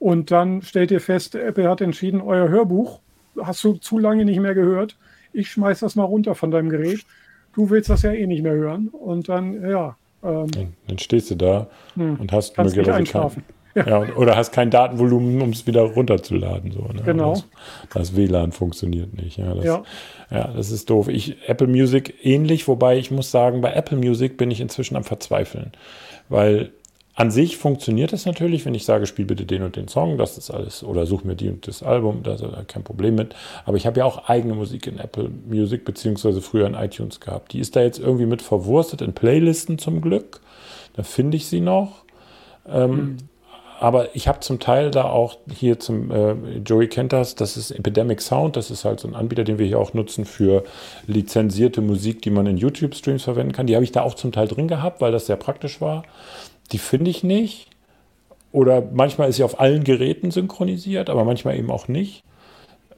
Und 0.00 0.30
dann 0.30 0.62
stellt 0.62 0.90
ihr 0.90 1.00
fest, 1.00 1.34
Apple 1.34 1.68
hat 1.68 1.82
entschieden, 1.82 2.22
euer 2.22 2.48
Hörbuch 2.48 3.00
hast 3.40 3.62
du 3.62 3.74
zu 3.74 3.98
lange 3.98 4.24
nicht 4.24 4.40
mehr 4.40 4.54
gehört. 4.54 4.96
Ich 5.32 5.50
schmeiß 5.50 5.80
das 5.80 5.94
mal 5.94 6.04
runter 6.04 6.34
von 6.34 6.50
deinem 6.50 6.70
Gerät. 6.70 7.04
Du 7.52 7.68
willst 7.68 7.90
das 7.90 8.02
ja 8.02 8.10
eh 8.12 8.26
nicht 8.26 8.42
mehr 8.42 8.54
hören. 8.54 8.88
Und 8.88 9.28
dann, 9.28 9.62
ja. 9.68 9.96
Ähm, 10.24 10.50
dann, 10.50 10.72
dann, 10.88 10.98
stehst 10.98 11.30
du 11.30 11.34
da 11.34 11.68
hm, 11.94 12.16
und 12.18 12.32
hast 12.32 12.56
möglicherweise. 12.56 13.12
Kein, 13.12 13.44
ja. 13.74 14.04
ja. 14.04 14.16
oder 14.16 14.36
hast 14.36 14.52
kein 14.52 14.70
Datenvolumen, 14.70 15.42
um 15.42 15.50
es 15.50 15.66
wieder 15.66 15.82
runterzuladen. 15.82 16.72
So, 16.72 16.80
ne? 16.80 17.02
Genau. 17.04 17.32
Das, 17.32 17.44
das, 17.92 18.16
WLAN 18.16 18.52
funktioniert 18.52 19.14
nicht. 19.22 19.36
Ja 19.36 19.54
das, 19.54 19.64
ja. 19.66 19.82
ja, 20.30 20.48
das 20.48 20.70
ist 20.70 20.88
doof. 20.88 21.08
Ich, 21.08 21.36
Apple 21.46 21.66
Music 21.66 22.14
ähnlich, 22.22 22.68
wobei 22.68 22.96
ich 22.96 23.10
muss 23.10 23.30
sagen, 23.30 23.60
bei 23.60 23.74
Apple 23.74 23.98
Music 23.98 24.38
bin 24.38 24.50
ich 24.50 24.62
inzwischen 24.62 24.96
am 24.96 25.04
Verzweifeln. 25.04 25.72
Weil 26.30 26.72
an 27.20 27.30
sich 27.30 27.58
funktioniert 27.58 28.14
es 28.14 28.24
natürlich, 28.24 28.64
wenn 28.64 28.74
ich 28.74 28.86
sage, 28.86 29.04
spiel 29.04 29.26
bitte 29.26 29.44
den 29.44 29.62
und 29.62 29.76
den 29.76 29.88
Song, 29.88 30.16
das 30.16 30.38
ist 30.38 30.50
alles, 30.50 30.82
oder 30.82 31.04
such 31.04 31.22
mir 31.22 31.34
die 31.34 31.50
und 31.50 31.68
das 31.68 31.82
Album, 31.82 32.22
da 32.22 32.32
ist 32.32 32.42
kein 32.66 32.82
Problem 32.82 33.14
mit. 33.14 33.34
Aber 33.66 33.76
ich 33.76 33.86
habe 33.86 33.98
ja 33.98 34.06
auch 34.06 34.30
eigene 34.30 34.54
Musik 34.54 34.86
in 34.86 34.98
Apple 34.98 35.30
Music, 35.46 35.84
beziehungsweise 35.84 36.40
früher 36.40 36.66
in 36.66 36.72
iTunes 36.72 37.20
gehabt. 37.20 37.52
Die 37.52 37.60
ist 37.60 37.76
da 37.76 37.82
jetzt 37.82 37.98
irgendwie 37.98 38.24
mit 38.24 38.40
verwurstet 38.40 39.02
in 39.02 39.12
Playlisten 39.12 39.76
zum 39.76 40.00
Glück. 40.00 40.40
Da 40.96 41.02
finde 41.02 41.36
ich 41.36 41.46
sie 41.46 41.60
noch. 41.60 42.04
Ähm, 42.66 42.90
mhm. 42.90 43.16
Aber 43.80 44.16
ich 44.16 44.26
habe 44.26 44.40
zum 44.40 44.58
Teil 44.58 44.90
da 44.90 45.04
auch 45.04 45.36
hier 45.54 45.78
zum 45.78 46.10
äh, 46.10 46.34
Joey 46.64 46.88
kennt 46.88 47.12
das, 47.12 47.34
das 47.34 47.58
ist 47.58 47.70
Epidemic 47.70 48.22
Sound, 48.22 48.56
das 48.56 48.70
ist 48.70 48.86
halt 48.86 49.00
so 49.00 49.08
ein 49.08 49.14
Anbieter, 49.14 49.44
den 49.44 49.58
wir 49.58 49.66
hier 49.66 49.78
auch 49.78 49.92
nutzen 49.92 50.24
für 50.24 50.64
lizenzierte 51.06 51.82
Musik, 51.82 52.22
die 52.22 52.30
man 52.30 52.46
in 52.46 52.56
YouTube-Streams 52.56 53.24
verwenden 53.24 53.52
kann. 53.52 53.66
Die 53.66 53.74
habe 53.74 53.84
ich 53.84 53.92
da 53.92 54.02
auch 54.02 54.14
zum 54.14 54.32
Teil 54.32 54.48
drin 54.48 54.68
gehabt, 54.68 55.02
weil 55.02 55.12
das 55.12 55.26
sehr 55.26 55.36
praktisch 55.36 55.82
war 55.82 56.04
die 56.72 56.78
finde 56.78 57.10
ich 57.10 57.22
nicht. 57.22 57.68
Oder 58.52 58.82
manchmal 58.92 59.28
ist 59.28 59.36
sie 59.36 59.44
auf 59.44 59.60
allen 59.60 59.84
Geräten 59.84 60.30
synchronisiert, 60.30 61.08
aber 61.08 61.24
manchmal 61.24 61.56
eben 61.56 61.70
auch 61.70 61.88
nicht. 61.88 62.24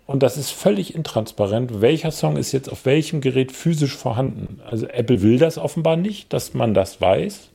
Und 0.07 0.23
das 0.23 0.37
ist 0.37 0.51
völlig 0.51 0.95
intransparent, 0.95 1.81
welcher 1.81 2.11
Song 2.11 2.37
ist 2.37 2.53
jetzt 2.53 2.71
auf 2.71 2.85
welchem 2.87 3.21
Gerät 3.21 3.53
physisch 3.53 3.97
vorhanden. 3.97 4.61
Also 4.69 4.87
Apple 4.87 5.23
will 5.23 5.39
das 5.39 5.59
offenbar 5.59 5.97
nicht, 5.97 6.33
dass 6.33 6.55
man 6.55 6.75
das 6.75 7.01
weiß. 7.01 7.51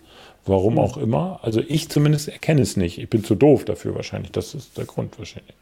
Warum 0.46 0.74
mhm. 0.74 0.80
auch 0.80 0.98
immer. 0.98 1.40
Also 1.44 1.62
ich 1.68 1.90
zumindest 1.90 2.30
erkenne 2.30 2.62
es 2.62 2.78
nicht. 2.78 3.00
Ich 3.00 3.10
bin 3.10 3.24
zu 3.24 3.36
doof 3.36 3.66
dafür 3.66 3.96
wahrscheinlich. 3.96 4.32
Das 4.32 4.56
ist 4.56 4.78
der 4.78 4.86
Grund 4.86 5.20
wahrscheinlich. 5.20 5.54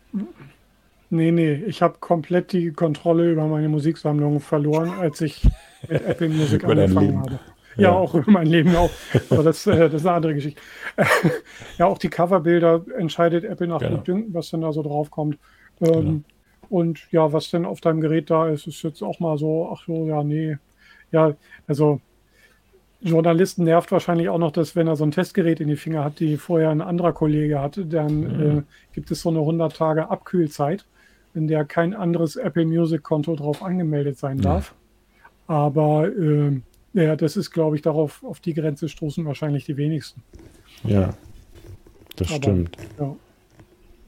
Nee, 1.09 1.31
nee, 1.31 1.53
ich 1.53 1.81
habe 1.81 1.95
komplett 1.99 2.51
die 2.51 2.71
Kontrolle 2.71 3.31
über 3.31 3.45
meine 3.45 3.69
Musiksammlung 3.69 4.39
verloren, 4.39 4.91
als 4.91 5.21
ich 5.21 5.43
mit 5.87 6.01
Apple 6.05 6.29
Music 6.29 6.63
angefangen 6.63 7.19
habe. 7.19 7.39
Ja, 7.77 7.89
ja, 7.89 7.91
auch 7.91 8.25
mein 8.27 8.47
Leben 8.47 8.75
auch. 8.75 8.89
Aber 9.29 9.43
das, 9.43 9.65
äh, 9.67 9.77
das 9.77 10.01
ist 10.01 10.05
eine 10.05 10.15
andere 10.15 10.35
Geschichte. 10.35 10.61
ja, 11.77 11.85
auch 11.85 11.97
die 11.97 12.09
Coverbilder 12.09 12.85
entscheidet 12.97 13.43
Apple 13.43 13.67
nach 13.67 13.79
genau. 13.79 13.97
Gutdünken, 13.97 14.33
was 14.33 14.49
denn 14.49 14.61
da 14.61 14.71
so 14.71 14.81
draufkommt. 14.81 15.37
Ähm, 15.81 15.89
genau. 15.89 16.21
Und 16.69 17.11
ja, 17.11 17.31
was 17.31 17.51
denn 17.51 17.65
auf 17.65 17.81
deinem 17.81 18.01
Gerät 18.01 18.29
da 18.29 18.47
ist, 18.47 18.67
ist 18.67 18.81
jetzt 18.83 19.01
auch 19.01 19.19
mal 19.19 19.37
so, 19.37 19.69
ach 19.71 19.83
so, 19.85 20.07
ja, 20.07 20.23
nee. 20.23 20.57
Ja, 21.11 21.33
also 21.67 21.99
Journalisten 23.01 23.65
nervt 23.65 23.91
wahrscheinlich 23.91 24.29
auch 24.29 24.39
noch, 24.39 24.51
dass 24.51 24.75
wenn 24.75 24.87
er 24.87 24.95
so 24.95 25.03
ein 25.03 25.11
Testgerät 25.11 25.59
in 25.59 25.67
die 25.67 25.75
Finger 25.75 26.03
hat, 26.03 26.19
die 26.19 26.37
vorher 26.37 26.71
ein 26.71 26.81
anderer 26.81 27.13
Kollege 27.13 27.59
hatte, 27.59 27.85
dann 27.85 28.19
mhm. 28.19 28.57
äh, 28.59 28.63
gibt 28.93 29.11
es 29.11 29.21
so 29.21 29.29
eine 29.29 29.39
100 29.39 29.75
Tage 29.75 30.09
Abkühlzeit, 30.09 30.85
in 31.33 31.47
der 31.47 31.65
kein 31.65 31.93
anderes 31.93 32.35
Apple 32.35 32.65
Music 32.65 33.03
Konto 33.03 33.35
drauf 33.35 33.61
angemeldet 33.61 34.17
sein 34.17 34.39
darf. 34.39 34.73
Ja. 35.47 35.55
Aber 35.55 36.07
äh, 36.07 36.61
ja, 36.95 37.15
das 37.15 37.35
ist, 37.37 37.51
glaube 37.51 37.75
ich, 37.75 37.81
darauf, 37.81 38.23
auf 38.23 38.39
die 38.39 38.53
Grenze 38.53 38.89
stoßen 38.89 39.25
wahrscheinlich 39.25 39.65
die 39.65 39.77
wenigsten. 39.77 40.23
Ja, 40.83 41.13
das 42.15 42.29
Aber, 42.29 42.37
stimmt. 42.37 42.77
Ja. 42.99 43.15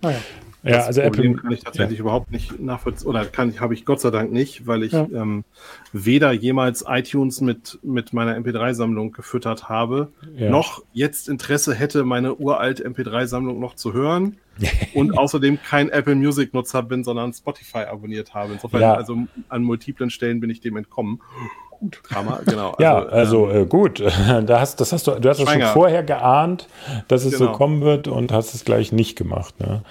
Naja. 0.01 0.19
Ja, 0.63 0.77
das 0.77 0.87
also 0.87 1.01
Problem 1.03 1.31
Apple, 1.31 1.41
kann 1.43 1.51
ich 1.51 1.63
tatsächlich 1.63 1.99
ja. 1.99 2.03
überhaupt 2.03 2.31
nicht 2.31 2.59
nachvollziehen, 2.59 3.07
oder 3.07 3.25
kann 3.25 3.57
habe 3.59 3.73
ich 3.73 3.85
Gott 3.85 4.01
sei 4.01 4.09
Dank 4.09 4.31
nicht, 4.31 4.67
weil 4.67 4.83
ich 4.83 4.91
ja. 4.91 5.07
ähm, 5.13 5.43
weder 5.93 6.31
jemals 6.31 6.83
iTunes 6.87 7.41
mit, 7.41 7.79
mit 7.83 8.11
meiner 8.11 8.35
MP3-Sammlung 8.37 9.11
gefüttert 9.11 9.69
habe, 9.69 10.11
ja. 10.35 10.49
noch 10.49 10.83
jetzt 10.93 11.29
Interesse 11.29 11.73
hätte, 11.73 12.03
meine 12.03 12.35
uralte 12.35 12.87
MP3-Sammlung 12.87 13.59
noch 13.59 13.75
zu 13.75 13.93
hören 13.93 14.37
und 14.93 15.17
außerdem 15.17 15.59
kein 15.61 15.89
Apple 15.89 16.15
Music-Nutzer 16.15 16.83
bin, 16.83 17.03
sondern 17.03 17.33
Spotify 17.33 17.85
abonniert 17.89 18.33
habe. 18.33 18.53
Insofern, 18.53 18.83
also 18.83 19.17
an 19.49 19.63
multiplen 19.63 20.09
Stellen 20.09 20.39
bin 20.39 20.49
ich 20.49 20.59
dem 20.59 20.75
entkommen 20.75 21.21
gut. 21.79 22.01
Drama, 22.09 22.41
genau. 22.45 22.71
Also, 22.71 22.83
ja, 22.83 23.05
also 23.05 23.49
ähm, 23.49 23.63
äh, 23.63 23.65
gut. 23.65 24.03
Da 24.45 24.59
hast, 24.59 24.79
das 24.79 24.93
hast 24.93 25.07
du, 25.07 25.11
du 25.11 25.29
hast 25.29 25.39
es 25.39 25.49
schon 25.49 25.61
vorher 25.61 26.03
geahnt, 26.03 26.67
dass 27.07 27.25
es 27.25 27.37
genau. 27.37 27.51
so 27.51 27.57
kommen 27.57 27.81
wird 27.81 28.07
und 28.07 28.31
hast 28.31 28.53
es 28.53 28.65
gleich 28.65 28.91
nicht 28.91 29.17
gemacht. 29.17 29.59
Ne? 29.59 29.81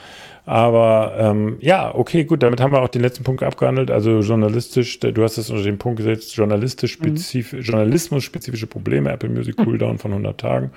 Aber 0.47 1.15
ähm, 1.19 1.57
ja, 1.61 1.93
okay, 1.93 2.25
gut, 2.25 2.43
damit 2.43 2.61
haben 2.61 2.73
wir 2.73 2.81
auch 2.81 2.89
den 2.89 3.03
letzten 3.03 3.25
Punkt 3.25 3.43
abgehandelt. 3.43 3.91
Also 3.91 4.21
journalistisch, 4.21 5.01
du 5.01 5.23
hast 5.23 5.39
es 5.39 5.51
unter 5.51 5.65
den 5.65 5.79
Punkt 5.79 5.99
gesetzt, 5.99 6.37
journalistisch 6.37 6.93
spezif 6.93 7.53
mhm. 7.53 7.61
journalismus-spezifische 7.61 8.69
Probleme, 8.69 9.11
Apple 9.11 9.29
Music 9.29 9.57
Cooldown 9.57 9.99
von 9.99 10.13
100 10.13 10.39
Tagen 10.39 10.71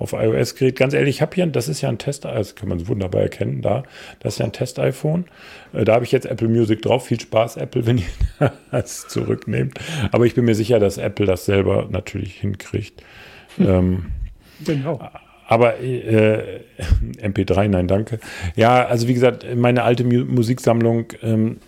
auf 0.00 0.14
iOS-Gerät. 0.14 0.76
Ganz 0.76 0.94
ehrlich, 0.94 1.16
ich 1.16 1.22
habe 1.22 1.34
hier, 1.34 1.46
das 1.46 1.68
ist 1.68 1.82
ja 1.82 1.88
ein 1.88 1.98
Test, 1.98 2.24
das 2.24 2.56
kann 2.56 2.68
man 2.68 2.88
wunderbar 2.88 3.20
erkennen, 3.20 3.60
da, 3.62 3.84
das 4.18 4.34
ist 4.34 4.38
ja 4.38 4.46
ein 4.46 4.52
Test-iPhone. 4.52 5.26
Äh, 5.72 5.84
da 5.84 5.94
habe 5.94 6.04
ich 6.04 6.10
jetzt 6.10 6.26
Apple 6.26 6.48
Music 6.48 6.82
drauf. 6.82 7.06
Viel 7.06 7.20
Spaß, 7.20 7.58
Apple, 7.58 7.86
wenn 7.86 7.98
ihr 7.98 8.52
das 8.70 9.06
zurücknehmt. 9.08 9.78
Aber 10.10 10.26
ich 10.26 10.34
bin 10.34 10.46
mir 10.46 10.54
sicher, 10.54 10.80
dass 10.80 10.98
Apple 10.98 11.26
das 11.26 11.44
selber 11.44 11.88
natürlich 11.90 12.34
hinkriegt. 12.34 13.04
Hm. 13.56 13.68
Ähm, 13.68 14.06
genau. 14.64 15.00
Aber 15.46 15.80
äh, 15.80 16.60
MP3, 17.22 17.68
nein, 17.68 17.86
danke. 17.86 18.20
Ja, 18.56 18.86
also 18.86 19.06
wie 19.06 19.14
gesagt, 19.14 19.44
meine 19.54 19.82
alte 19.82 20.04
Mu 20.04 20.24
Musiksammlung 20.24 21.06
ähm, 21.22 21.58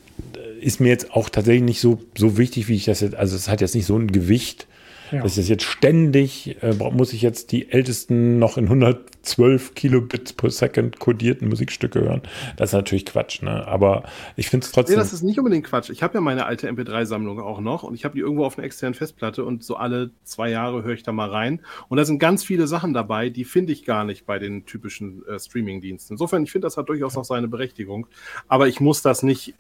ist 0.60 0.80
mir 0.80 0.88
jetzt 0.88 1.12
auch 1.12 1.28
tatsächlich 1.28 1.64
nicht 1.64 1.80
so, 1.80 2.00
so 2.16 2.38
wichtig, 2.38 2.68
wie 2.68 2.76
ich 2.76 2.84
das 2.84 3.00
jetzt, 3.00 3.16
also 3.16 3.36
es 3.36 3.48
hat 3.48 3.60
jetzt 3.60 3.74
nicht 3.74 3.86
so 3.86 3.96
ein 3.96 4.06
Gewicht, 4.06 4.68
ja. 5.12 5.22
Das 5.22 5.36
ist 5.36 5.48
jetzt 5.48 5.64
ständig, 5.64 6.56
äh, 6.62 6.72
muss 6.72 7.12
ich 7.12 7.20
jetzt 7.20 7.52
die 7.52 7.70
ältesten 7.70 8.38
noch 8.38 8.56
in 8.56 8.64
112 8.64 9.74
Kilobits 9.74 10.32
per 10.32 10.50
Second 10.50 10.98
kodierten 10.98 11.48
Musikstücke 11.48 12.00
hören. 12.00 12.22
Das 12.56 12.70
ist 12.70 12.74
natürlich 12.74 13.04
Quatsch, 13.04 13.42
ne? 13.42 13.66
Aber 13.68 14.04
ich 14.36 14.48
finde 14.48 14.64
es 14.64 14.72
trotzdem. 14.72 14.96
Nee, 14.96 15.02
das 15.02 15.12
ist 15.12 15.22
nicht 15.22 15.38
unbedingt 15.38 15.66
Quatsch. 15.66 15.90
Ich 15.90 16.02
habe 16.02 16.14
ja 16.14 16.20
meine 16.22 16.46
alte 16.46 16.70
MP3-Sammlung 16.70 17.40
auch 17.40 17.60
noch 17.60 17.82
und 17.82 17.94
ich 17.94 18.04
habe 18.04 18.14
die 18.14 18.20
irgendwo 18.20 18.46
auf 18.46 18.56
einer 18.56 18.64
externen 18.64 18.94
Festplatte 18.94 19.44
und 19.44 19.62
so 19.62 19.76
alle 19.76 20.10
zwei 20.24 20.50
Jahre 20.50 20.82
höre 20.82 20.94
ich 20.94 21.02
da 21.02 21.12
mal 21.12 21.28
rein. 21.28 21.60
Und 21.88 21.98
da 21.98 22.06
sind 22.06 22.18
ganz 22.18 22.42
viele 22.42 22.66
Sachen 22.66 22.94
dabei, 22.94 23.28
die 23.28 23.44
finde 23.44 23.72
ich 23.72 23.84
gar 23.84 24.04
nicht 24.04 24.24
bei 24.24 24.38
den 24.38 24.64
typischen 24.64 25.26
äh, 25.26 25.38
Streaming-Diensten. 25.38 26.14
Insofern, 26.14 26.42
ich 26.42 26.52
finde, 26.52 26.66
das 26.66 26.78
hat 26.78 26.88
durchaus 26.88 27.14
noch 27.16 27.24
seine 27.24 27.48
Berechtigung. 27.48 28.06
Aber 28.48 28.66
ich 28.66 28.80
muss 28.80 29.02
das 29.02 29.22
nicht, 29.22 29.54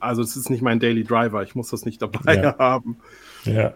also 0.00 0.22
es 0.22 0.34
ist 0.34 0.50
nicht 0.50 0.62
mein 0.62 0.80
Daily 0.80 1.04
Driver, 1.04 1.44
ich 1.44 1.54
muss 1.54 1.70
das 1.70 1.84
nicht 1.84 2.02
dabei 2.02 2.34
ja. 2.34 2.56
haben. 2.58 2.98
Ja. 3.44 3.74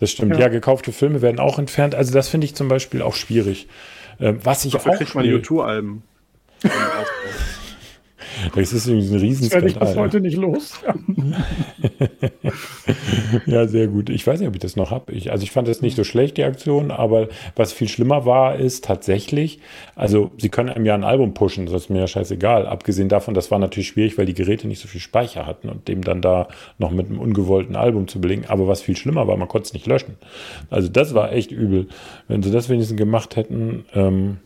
Das 0.00 0.10
stimmt. 0.10 0.32
Ja. 0.32 0.40
ja, 0.40 0.48
gekaufte 0.48 0.92
Filme 0.92 1.22
werden 1.22 1.38
auch 1.38 1.58
entfernt. 1.58 1.94
Also 1.94 2.12
das 2.12 2.28
finde 2.28 2.46
ich 2.46 2.54
zum 2.54 2.68
Beispiel 2.68 3.02
auch 3.02 3.14
schwierig. 3.14 3.68
Äh, 4.18 4.34
was 4.42 4.64
ich 4.64 4.72
Dafür 4.72 4.92
auch 4.92 4.96
kriegt 4.96 5.14
man 5.14 5.24
YouTube-Alben. 5.24 6.02
Das 8.54 8.72
ist 8.72 8.86
irgendwie 8.86 9.14
ein 9.14 9.20
Riesenskandal. 9.20 9.70
Werde 9.70 9.84
ich 9.84 9.88
das 9.88 9.96
heute 9.96 10.20
nicht 10.20 10.36
los. 10.36 10.80
ja, 13.46 13.66
sehr 13.66 13.88
gut. 13.88 14.10
Ich 14.10 14.26
weiß 14.26 14.40
nicht, 14.40 14.48
ob 14.48 14.54
ich 14.54 14.60
das 14.60 14.76
noch 14.76 14.90
habe. 14.90 15.12
also 15.30 15.42
ich 15.42 15.50
fand 15.50 15.68
das 15.68 15.82
nicht 15.82 15.96
so 15.96 16.04
schlecht, 16.04 16.36
die 16.36 16.44
Aktion, 16.44 16.90
aber 16.90 17.28
was 17.56 17.72
viel 17.72 17.88
schlimmer 17.88 18.26
war, 18.26 18.56
ist 18.56 18.84
tatsächlich, 18.84 19.60
also 19.94 20.30
sie 20.38 20.48
können 20.48 20.68
einem 20.68 20.86
ja 20.86 20.94
ein 20.94 21.04
Album 21.04 21.34
pushen, 21.34 21.66
das 21.66 21.74
ist 21.74 21.90
mir 21.90 22.00
ja 22.00 22.06
scheißegal. 22.06 22.66
Abgesehen 22.66 23.08
davon, 23.08 23.34
das 23.34 23.50
war 23.50 23.58
natürlich 23.58 23.88
schwierig, 23.88 24.18
weil 24.18 24.26
die 24.26 24.34
Geräte 24.34 24.68
nicht 24.68 24.80
so 24.80 24.88
viel 24.88 25.00
Speicher 25.00 25.46
hatten 25.46 25.68
und 25.68 25.88
dem 25.88 26.02
dann 26.02 26.22
da 26.22 26.48
noch 26.78 26.90
mit 26.90 27.06
einem 27.06 27.18
ungewollten 27.18 27.76
Album 27.76 28.08
zu 28.08 28.20
belegen. 28.20 28.44
Aber 28.48 28.68
was 28.68 28.82
viel 28.82 28.96
schlimmer 28.96 29.26
war, 29.26 29.36
man 29.36 29.48
konnte 29.48 29.66
es 29.66 29.72
nicht 29.72 29.86
löschen. 29.86 30.16
Also 30.70 30.88
das 30.88 31.14
war 31.14 31.32
echt 31.32 31.52
übel. 31.52 31.88
Wenn 32.28 32.42
sie 32.42 32.50
das 32.50 32.68
wenigstens 32.68 32.96
gemacht 32.96 33.36
hätten, 33.36 33.84
ähm, 33.94 34.38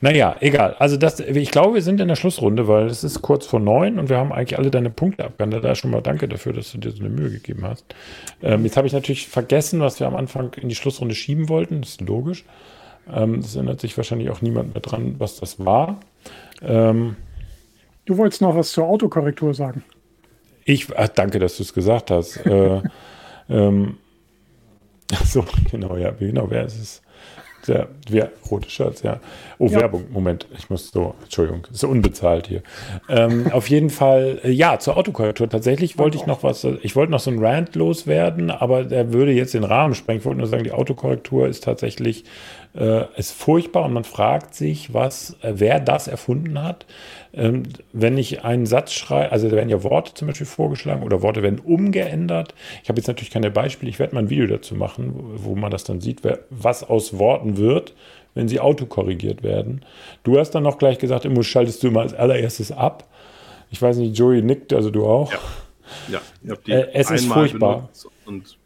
naja, 0.00 0.36
egal. 0.40 0.76
Also 0.78 0.96
das, 0.96 1.18
ich 1.20 1.50
glaube, 1.50 1.74
wir 1.74 1.82
sind 1.82 2.00
in 2.00 2.08
der 2.08 2.16
Schlussrunde, 2.16 2.68
weil 2.68 2.86
es 2.86 3.02
ist 3.02 3.20
kurz 3.22 3.46
vor 3.46 3.58
neun 3.58 3.98
und 3.98 4.08
wir 4.08 4.16
haben 4.18 4.32
eigentlich 4.32 4.58
alle 4.58 4.70
deine 4.70 4.90
Punkte 4.90 5.24
abgehandelt. 5.24 5.64
Da 5.64 5.74
schon 5.74 5.90
mal 5.90 6.00
danke 6.00 6.28
dafür, 6.28 6.52
dass 6.52 6.72
du 6.72 6.78
dir 6.78 6.90
so 6.90 7.00
eine 7.00 7.08
Mühe 7.08 7.30
gegeben 7.30 7.64
hast. 7.64 7.84
Ähm, 8.42 8.64
jetzt 8.64 8.76
habe 8.76 8.86
ich 8.86 8.92
natürlich 8.92 9.28
vergessen, 9.28 9.80
was 9.80 9.98
wir 9.98 10.06
am 10.06 10.14
Anfang 10.14 10.52
in 10.54 10.68
die 10.68 10.76
Schlussrunde 10.76 11.14
schieben 11.14 11.48
wollten. 11.48 11.80
Das 11.80 11.90
ist 11.90 12.00
logisch. 12.00 12.44
Ähm, 13.12 13.40
das 13.40 13.56
erinnert 13.56 13.80
sich 13.80 13.96
wahrscheinlich 13.96 14.30
auch 14.30 14.40
niemand 14.40 14.74
mehr 14.74 14.82
dran, 14.82 15.16
was 15.18 15.40
das 15.40 15.64
war. 15.64 15.98
Ähm, 16.62 17.16
du 18.04 18.16
wolltest 18.16 18.40
noch 18.40 18.54
was 18.54 18.70
zur 18.70 18.86
Autokorrektur 18.86 19.52
sagen. 19.52 19.82
Ich, 20.64 20.86
ach, 20.96 21.08
danke, 21.08 21.38
dass 21.38 21.56
du 21.56 21.62
es 21.64 21.72
gesagt 21.74 22.10
hast. 22.10 22.36
äh, 22.46 22.82
ähm, 23.48 23.96
so, 25.24 25.44
genau, 25.70 25.96
ja, 25.96 26.10
genau, 26.10 26.50
wer 26.50 26.66
ist 26.66 26.78
es? 26.78 27.02
Der, 27.68 27.88
wer, 28.08 28.30
rote 28.50 28.70
Shirts, 28.70 29.02
ja. 29.02 29.20
Oh, 29.58 29.66
ja. 29.66 29.80
Werbung, 29.80 30.06
Moment, 30.10 30.46
ich 30.56 30.70
muss 30.70 30.90
so, 30.90 31.14
Entschuldigung, 31.22 31.66
ist 31.70 31.84
unbezahlt 31.84 32.46
hier. 32.46 32.62
Ähm, 33.08 33.52
auf 33.52 33.68
jeden 33.68 33.90
Fall, 33.90 34.40
äh, 34.42 34.50
ja, 34.50 34.78
zur 34.78 34.96
Autokorrektur. 34.96 35.48
Tatsächlich 35.48 35.98
wollte 35.98 36.16
ich 36.16 36.26
noch 36.26 36.42
was, 36.42 36.64
ich 36.64 36.96
wollte 36.96 37.12
noch 37.12 37.20
so 37.20 37.30
ein 37.30 37.44
Rant 37.44 37.74
loswerden, 37.76 38.50
aber 38.50 38.84
der 38.84 39.12
würde 39.12 39.32
jetzt 39.32 39.52
den 39.54 39.64
Rahmen 39.64 39.94
sprengen. 39.94 40.20
Ich 40.20 40.24
wollte 40.24 40.38
nur 40.38 40.48
sagen, 40.48 40.64
die 40.64 40.72
Autokorrektur 40.72 41.46
ist 41.46 41.62
tatsächlich 41.64 42.24
äh, 42.78 43.06
ist 43.16 43.32
furchtbar 43.32 43.84
und 43.84 43.92
man 43.92 44.04
fragt 44.04 44.54
sich, 44.54 44.94
was, 44.94 45.36
äh, 45.42 45.54
wer 45.56 45.80
das 45.80 46.06
erfunden 46.06 46.62
hat. 46.62 46.86
Ähm, 47.34 47.64
wenn 47.92 48.16
ich 48.16 48.44
einen 48.44 48.66
Satz 48.66 48.92
schreibe, 48.92 49.32
also 49.32 49.48
da 49.48 49.56
werden 49.56 49.68
ja 49.68 49.82
Worte 49.82 50.14
zum 50.14 50.28
Beispiel 50.28 50.46
vorgeschlagen 50.46 51.02
oder 51.02 51.20
Worte 51.22 51.42
werden 51.42 51.58
umgeändert. 51.58 52.54
Ich 52.82 52.88
habe 52.88 52.98
jetzt 52.98 53.08
natürlich 53.08 53.30
keine 53.30 53.50
Beispiele, 53.50 53.90
ich 53.90 53.98
werde 53.98 54.14
mal 54.14 54.22
ein 54.22 54.30
Video 54.30 54.46
dazu 54.46 54.76
machen, 54.76 55.12
wo, 55.14 55.50
wo 55.50 55.56
man 55.56 55.70
das 55.70 55.84
dann 55.84 56.00
sieht, 56.00 56.22
wer, 56.22 56.38
was 56.50 56.84
aus 56.84 57.18
Worten 57.18 57.56
wird, 57.56 57.94
wenn 58.34 58.46
sie 58.46 58.60
autokorrigiert 58.60 59.42
werden. 59.42 59.84
Du 60.22 60.38
hast 60.38 60.52
dann 60.52 60.62
noch 60.62 60.78
gleich 60.78 60.98
gesagt, 60.98 61.24
immer 61.24 61.42
schaltest 61.42 61.82
du 61.82 61.88
immer 61.88 62.02
als 62.02 62.14
allererstes 62.14 62.70
ab. 62.70 63.08
Ich 63.70 63.82
weiß 63.82 63.96
nicht, 63.96 64.16
Joey 64.16 64.42
nickt, 64.42 64.72
also 64.72 64.90
du 64.90 65.04
auch. 65.04 65.32
Ja, 65.32 65.38
ja 66.08 66.20
ich 66.44 66.50
habe 66.50 66.60
die 66.64 66.72
äh, 66.72 66.88
es 66.92 67.10
ist 67.10 67.26
furchtbar. 67.26 67.88
Und 68.24 68.57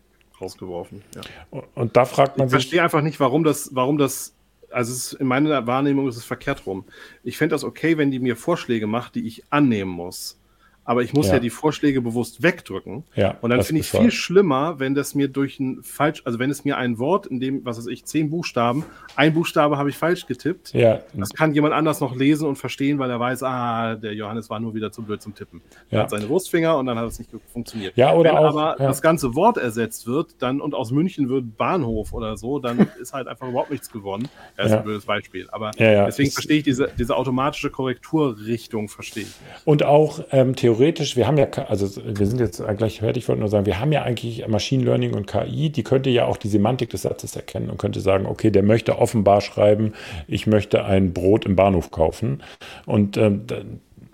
rausgeworfen. 0.42 1.02
Ja. 1.14 1.62
Und 1.74 1.96
da 1.96 2.04
fragt 2.04 2.38
man 2.38 2.46
ich 2.46 2.50
sich. 2.50 2.58
Ich 2.58 2.64
verstehe 2.64 2.82
einfach 2.82 3.02
nicht, 3.02 3.20
warum 3.20 3.44
das, 3.44 3.70
warum 3.72 3.98
das, 3.98 4.34
also 4.70 4.92
ist, 4.92 5.12
in 5.14 5.26
meiner 5.26 5.66
Wahrnehmung 5.66 6.08
ist 6.08 6.16
es 6.16 6.24
verkehrt 6.24 6.66
rum. 6.66 6.84
Ich 7.22 7.38
fände 7.38 7.54
das 7.54 7.64
okay, 7.64 7.96
wenn 7.98 8.10
die 8.10 8.18
mir 8.18 8.36
Vorschläge 8.36 8.86
macht, 8.86 9.14
die 9.14 9.26
ich 9.26 9.44
annehmen 9.50 9.90
muss 9.90 10.38
aber 10.84 11.02
ich 11.02 11.12
muss 11.12 11.28
ja. 11.28 11.34
ja, 11.34 11.38
die 11.38 11.50
Vorschläge 11.50 12.00
bewusst 12.00 12.42
wegdrücken. 12.42 13.04
Ja, 13.14 13.36
und 13.40 13.50
dann 13.50 13.62
finde 13.62 13.80
ich 13.80 13.90
viel 13.90 14.10
schlimmer, 14.10 14.80
wenn 14.80 14.94
das 14.94 15.14
mir 15.14 15.28
durch 15.28 15.60
ein 15.60 15.82
falsch, 15.82 16.22
also 16.24 16.38
wenn 16.38 16.50
es 16.50 16.64
mir 16.64 16.76
ein 16.76 16.98
Wort, 16.98 17.26
in 17.26 17.38
dem, 17.38 17.64
was 17.64 17.78
weiß 17.78 17.86
ich, 17.86 18.04
zehn 18.04 18.30
Buchstaben, 18.30 18.84
ein 19.14 19.32
Buchstabe 19.32 19.78
habe 19.78 19.90
ich 19.90 19.96
falsch 19.96 20.26
getippt. 20.26 20.72
Ja. 20.74 21.00
Das 21.14 21.32
kann 21.32 21.54
jemand 21.54 21.74
anders 21.74 22.00
noch 22.00 22.16
lesen 22.16 22.48
und 22.48 22.56
verstehen, 22.56 22.98
weil 22.98 23.10
er 23.10 23.20
weiß, 23.20 23.44
ah, 23.44 23.94
der 23.94 24.14
Johannes 24.14 24.50
war 24.50 24.58
nur 24.58 24.74
wieder 24.74 24.90
zu 24.90 25.02
blöd 25.02 25.22
zum 25.22 25.34
Tippen. 25.34 25.62
Ja. 25.90 25.98
Er 25.98 26.02
hat 26.04 26.10
seine 26.10 26.28
Wurstfinger 26.28 26.76
und 26.76 26.86
dann 26.86 26.98
hat 26.98 27.06
es 27.06 27.18
nicht 27.18 27.30
funktioniert. 27.52 27.96
Ja, 27.96 28.14
oder 28.14 28.30
wenn 28.30 28.38
auch, 28.38 28.56
aber 28.56 28.76
ja. 28.80 28.86
das 28.88 29.02
ganze 29.02 29.36
Wort 29.36 29.58
ersetzt 29.58 30.06
wird, 30.08 30.34
dann 30.40 30.60
und 30.60 30.74
aus 30.74 30.90
München 30.90 31.28
wird 31.28 31.56
Bahnhof 31.56 32.12
oder 32.12 32.36
so, 32.36 32.58
dann 32.58 32.88
ist 33.00 33.12
halt 33.12 33.28
einfach 33.28 33.48
überhaupt 33.48 33.70
nichts 33.70 33.90
gewonnen. 33.90 34.28
Das 34.56 34.66
ist 34.66 34.72
ein 34.72 34.82
blödes 34.82 35.06
Beispiel. 35.06 35.48
Aber 35.52 35.70
deswegen 35.70 36.30
verstehe 36.30 36.58
ich 36.58 36.64
diese, 36.64 36.90
diese 36.98 37.16
automatische 37.16 37.70
Korrekturrichtung, 37.70 38.88
verstehe 38.88 39.24
ich. 39.24 39.34
Und 39.64 39.84
auch 39.84 40.20
ähm, 40.32 40.56
theoretisch, 40.56 40.71
wir 40.78 41.26
haben 41.26 41.38
ja 41.38 41.46
also 41.68 41.88
wir 42.04 42.26
sind 42.26 42.40
jetzt 42.40 42.62
gleich 42.76 43.00
fertig, 43.00 43.24
ich 43.24 43.28
wollte 43.28 43.40
nur 43.40 43.48
sagen, 43.48 43.66
wir 43.66 43.78
haben 43.80 43.92
ja 43.92 44.02
eigentlich 44.02 44.46
Machine 44.48 44.84
Learning 44.84 45.14
und 45.14 45.26
KI, 45.26 45.70
die 45.70 45.82
könnte 45.82 46.10
ja 46.10 46.26
auch 46.26 46.36
die 46.36 46.48
Semantik 46.48 46.90
des 46.90 47.02
Satzes 47.02 47.36
erkennen 47.36 47.70
und 47.70 47.78
könnte 47.78 48.00
sagen, 48.00 48.26
okay, 48.26 48.50
der 48.50 48.62
möchte 48.62 48.98
offenbar 48.98 49.40
schreiben, 49.40 49.92
ich 50.28 50.46
möchte 50.46 50.84
ein 50.84 51.12
Brot 51.12 51.44
im 51.46 51.56
Bahnhof 51.56 51.90
kaufen. 51.90 52.42
Und 52.86 53.16
ähm, 53.16 53.42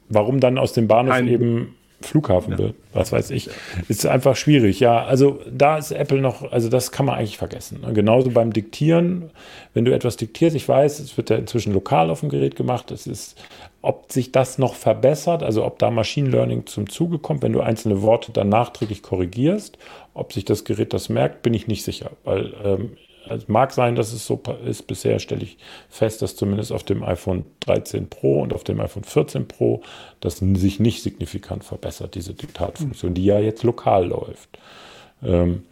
warum 0.09 0.41
dann 0.41 0.59
aus 0.59 0.73
dem 0.73 0.89
Bahnhof 0.89 1.15
ein 1.15 1.29
eben 1.29 1.75
Flughafen 2.01 2.53
ja. 2.53 2.59
wird, 2.59 2.75
was 2.93 3.11
weiß 3.11 3.31
ich. 3.31 3.51
Ist 3.89 4.07
einfach 4.07 4.37
schwierig. 4.37 4.79
Ja, 4.79 5.05
also 5.05 5.41
da 5.51 5.79
ist 5.79 5.91
Apple 5.91 6.21
noch, 6.21 6.53
also 6.53 6.69
das 6.69 6.93
kann 6.93 7.07
man 7.07 7.17
eigentlich 7.17 7.39
vergessen. 7.39 7.81
genauso 7.93 8.31
beim 8.31 8.53
Diktieren, 8.53 9.31
wenn 9.75 9.85
du 9.85 9.93
etwas 9.93 10.17
diktierst, 10.17 10.55
ich 10.55 10.69
weiß, 10.69 11.01
es 11.01 11.17
wird 11.17 11.31
ja 11.31 11.37
inzwischen 11.37 11.73
lokal 11.73 12.11
auf 12.11 12.21
dem 12.21 12.29
Gerät 12.29 12.55
gemacht, 12.55 12.93
es 12.93 13.09
ist, 13.09 13.37
ob 13.81 14.11
sich 14.11 14.33
das 14.33 14.59
noch 14.59 14.75
verbessert, 14.75 15.43
also 15.43 15.65
ob 15.65 15.79
da 15.79 15.91
Machine 15.91 16.31
Learning 16.31 16.67
zum 16.67 16.89
Zuge 16.89 17.19
kommt, 17.19 17.43
wenn 17.43 17.53
du 17.53 17.61
einzelne 17.61 18.03
Worte 18.03 18.33
dann 18.33 18.49
nachträglich 18.49 19.03
korrigierst, 19.03 19.79
ob 20.15 20.33
sich 20.33 20.45
das 20.45 20.65
Gerät 20.65 20.93
das 20.93 21.09
merkt, 21.09 21.43
bin 21.43 21.55
ich 21.55 21.69
nicht 21.69 21.85
sicher, 21.85 22.11
weil 22.25 22.53
ähm, 22.65 22.97
es 23.31 23.47
mag 23.47 23.73
sein, 23.73 23.95
dass 23.95 24.13
es 24.13 24.27
so 24.27 24.41
ist. 24.65 24.87
Bisher 24.87 25.19
stelle 25.19 25.43
ich 25.43 25.59
fest, 25.89 26.23
dass 26.23 26.37
zumindest 26.37 26.73
auf 26.73 26.83
dem 26.83 27.03
iPhone 27.03 27.45
13 27.61 28.09
Pro 28.09 28.41
und 28.41 28.53
auf 28.55 28.65
dem 28.65 28.81
iPhone 28.81 29.05
14 29.05 29.47
Pro 29.47 29.83
das 30.21 30.39
sich 30.39 30.81
nicht 30.81 31.03
signifikant 31.03 31.65
verbessert, 31.65 32.15
diese 32.15 32.35
Diktatfunktion, 32.35 33.15
die 33.15 33.25
ja 33.25 33.39
jetzt 33.39 33.63
lokal 33.63 34.07
läuft. 34.07 34.59
Ähm, 35.23 35.65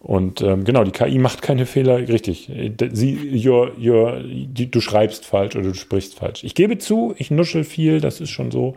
und 0.00 0.42
ähm, 0.42 0.64
genau, 0.64 0.84
die 0.84 0.92
KI 0.92 1.18
macht 1.18 1.42
keine 1.42 1.66
Fehler, 1.66 1.98
richtig. 2.08 2.50
Sie, 2.92 3.46
your, 3.46 3.72
your, 3.78 4.22
die, 4.22 4.70
du 4.70 4.80
schreibst 4.80 5.26
falsch 5.26 5.56
oder 5.56 5.68
du 5.68 5.74
sprichst 5.74 6.14
falsch. 6.14 6.44
Ich 6.44 6.54
gebe 6.54 6.78
zu, 6.78 7.14
ich 7.18 7.30
nuschel 7.30 7.64
viel, 7.64 8.00
das 8.00 8.20
ist 8.20 8.30
schon 8.30 8.50
so. 8.50 8.76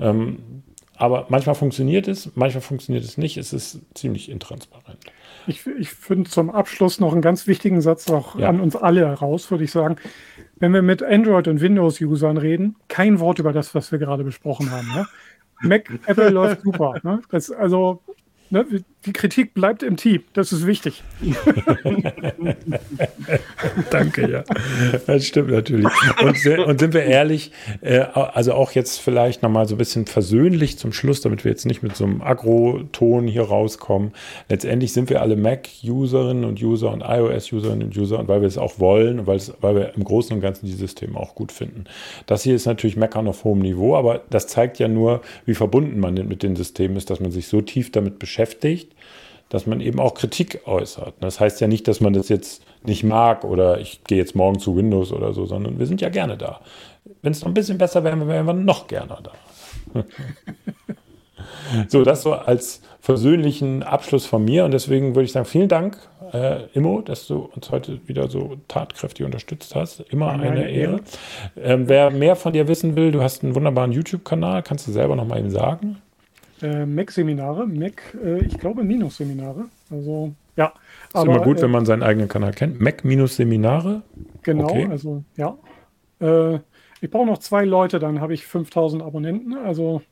Ähm, 0.00 0.62
aber 0.96 1.26
manchmal 1.28 1.54
funktioniert 1.54 2.08
es, 2.08 2.32
manchmal 2.34 2.62
funktioniert 2.62 3.04
es 3.04 3.16
nicht. 3.18 3.36
Es 3.36 3.52
ist 3.52 3.80
ziemlich 3.94 4.30
intransparent. 4.30 4.98
Ich, 5.46 5.64
ich 5.66 5.90
finde 5.90 6.28
zum 6.28 6.50
Abschluss 6.50 6.98
noch 6.98 7.12
einen 7.12 7.22
ganz 7.22 7.46
wichtigen 7.46 7.80
Satz 7.80 8.10
auch 8.10 8.36
ja. 8.36 8.48
an 8.48 8.60
uns 8.60 8.74
alle 8.74 9.06
heraus, 9.06 9.50
würde 9.50 9.64
ich 9.64 9.70
sagen. 9.70 9.96
Wenn 10.56 10.72
wir 10.72 10.82
mit 10.82 11.02
Android- 11.02 11.48
und 11.48 11.60
Windows-Usern 11.60 12.38
reden, 12.38 12.76
kein 12.88 13.20
Wort 13.20 13.38
über 13.38 13.52
das, 13.52 13.74
was 13.74 13.92
wir 13.92 13.98
gerade 13.98 14.24
besprochen 14.24 14.70
haben. 14.70 14.88
Ne? 14.88 15.06
Mac, 15.60 15.90
Apple 16.06 16.30
läuft 16.30 16.62
super. 16.62 16.94
Ne? 17.02 17.20
Das, 17.30 17.50
also, 17.50 18.02
ne? 18.50 18.66
Die 19.06 19.12
Kritik 19.12 19.54
bleibt 19.54 19.82
im 19.82 19.96
Team. 19.96 20.22
Das 20.32 20.52
ist 20.52 20.66
wichtig. 20.66 21.02
Danke, 23.90 24.30
ja. 24.30 24.44
Das 25.06 25.26
stimmt 25.26 25.50
natürlich. 25.50 25.86
Und, 26.20 26.46
und 26.66 26.80
sind 26.80 26.92
wir 26.92 27.04
ehrlich, 27.04 27.52
äh, 27.80 28.00
also 28.00 28.54
auch 28.54 28.72
jetzt 28.72 28.98
vielleicht 28.98 29.42
nochmal 29.42 29.68
so 29.68 29.76
ein 29.76 29.78
bisschen 29.78 30.06
versöhnlich 30.06 30.76
zum 30.78 30.92
Schluss, 30.92 31.20
damit 31.20 31.44
wir 31.44 31.52
jetzt 31.52 31.66
nicht 31.66 31.82
mit 31.82 31.96
so 31.96 32.04
einem 32.04 32.20
Agro-Ton 32.20 33.28
hier 33.28 33.42
rauskommen. 33.42 34.12
Letztendlich 34.48 34.92
sind 34.92 35.08
wir 35.08 35.22
alle 35.22 35.36
Mac-Userinnen 35.36 36.44
und 36.44 36.60
User 36.60 36.90
und 36.90 37.02
iOS-Userinnen 37.02 37.88
und 37.88 37.96
User 37.96 38.18
und 38.18 38.28
weil 38.28 38.40
wir 38.40 38.48
es 38.48 38.58
auch 38.58 38.80
wollen 38.80 39.20
und 39.20 39.26
weil, 39.26 39.40
weil 39.60 39.76
wir 39.76 39.94
im 39.94 40.02
Großen 40.02 40.34
und 40.34 40.42
Ganzen 40.42 40.66
die 40.66 40.72
Systeme 40.72 41.16
auch 41.18 41.34
gut 41.34 41.52
finden. 41.52 41.84
Das 42.26 42.42
hier 42.42 42.56
ist 42.56 42.66
natürlich 42.66 42.96
Meckern 42.96 43.28
auf 43.28 43.44
hohem 43.44 43.60
Niveau, 43.60 43.96
aber 43.96 44.22
das 44.30 44.48
zeigt 44.48 44.80
ja 44.80 44.88
nur, 44.88 45.22
wie 45.44 45.54
verbunden 45.54 46.00
man 46.00 46.14
mit 46.14 46.42
den 46.42 46.56
Systemen 46.56 46.96
ist, 46.96 47.10
dass 47.10 47.20
man 47.20 47.30
sich 47.30 47.46
so 47.46 47.60
tief 47.60 47.92
damit 47.92 48.18
beschäftigt, 48.18 48.95
dass 49.48 49.66
man 49.66 49.80
eben 49.80 50.00
auch 50.00 50.14
Kritik 50.14 50.62
äußert. 50.66 51.14
Das 51.20 51.38
heißt 51.38 51.60
ja 51.60 51.68
nicht, 51.68 51.86
dass 51.86 52.00
man 52.00 52.12
das 52.12 52.28
jetzt 52.28 52.64
nicht 52.84 53.04
mag 53.04 53.44
oder 53.44 53.80
ich 53.80 54.02
gehe 54.04 54.18
jetzt 54.18 54.34
morgen 54.34 54.58
zu 54.58 54.76
Windows 54.76 55.12
oder 55.12 55.32
so, 55.32 55.46
sondern 55.46 55.78
wir 55.78 55.86
sind 55.86 56.00
ja 56.00 56.08
gerne 56.08 56.36
da. 56.36 56.60
Wenn 57.22 57.32
es 57.32 57.40
noch 57.40 57.48
ein 57.48 57.54
bisschen 57.54 57.78
besser 57.78 58.02
wäre, 58.02 58.26
wären 58.26 58.46
wir 58.46 58.52
noch 58.52 58.88
gerne 58.88 59.18
da. 59.22 59.32
so, 61.88 62.02
das 62.02 62.22
so 62.22 62.32
als 62.32 62.82
versöhnlichen 63.00 63.84
Abschluss 63.84 64.26
von 64.26 64.44
mir 64.44 64.64
und 64.64 64.72
deswegen 64.72 65.14
würde 65.14 65.26
ich 65.26 65.32
sagen, 65.32 65.46
vielen 65.46 65.68
Dank, 65.68 65.96
äh, 66.32 66.64
Immo, 66.74 67.00
dass 67.02 67.28
du 67.28 67.48
uns 67.54 67.70
heute 67.70 68.00
wieder 68.08 68.28
so 68.28 68.56
tatkräftig 68.66 69.24
unterstützt 69.24 69.76
hast. 69.76 70.00
Immer 70.10 70.32
eine, 70.32 70.50
eine 70.50 70.68
Ehre. 70.68 71.00
Ähm, 71.56 71.88
wer 71.88 72.10
mehr 72.10 72.34
von 72.34 72.52
dir 72.52 72.66
wissen 72.66 72.96
will, 72.96 73.12
du 73.12 73.22
hast 73.22 73.44
einen 73.44 73.54
wunderbaren 73.54 73.92
YouTube-Kanal, 73.92 74.64
kannst 74.64 74.88
du 74.88 74.92
selber 74.92 75.14
noch 75.14 75.26
mal 75.26 75.38
eben 75.38 75.50
sagen? 75.50 75.98
Äh, 76.62 76.86
Mac-Seminare, 76.86 77.66
Mac, 77.66 78.16
äh, 78.22 78.44
ich 78.44 78.58
glaube 78.58 78.82
Minus-Seminare. 78.82 79.66
Also, 79.90 80.32
ja. 80.56 80.72
Ist 81.08 81.16
aber, 81.16 81.34
immer 81.34 81.44
gut, 81.44 81.58
äh, 81.58 81.62
wenn 81.62 81.70
man 81.70 81.86
seinen 81.86 82.02
eigenen 82.02 82.28
Kanal 82.28 82.52
kennt. 82.52 82.80
Mac-Seminare? 82.80 84.02
Genau, 84.42 84.64
okay. 84.64 84.88
also, 84.90 85.22
ja. 85.36 85.56
Äh, 86.20 86.60
ich 87.00 87.10
brauche 87.10 87.26
noch 87.26 87.38
zwei 87.38 87.64
Leute, 87.64 87.98
dann 87.98 88.20
habe 88.20 88.34
ich 88.34 88.46
5000 88.46 89.02
Abonnenten. 89.02 89.54
Also, 89.54 90.02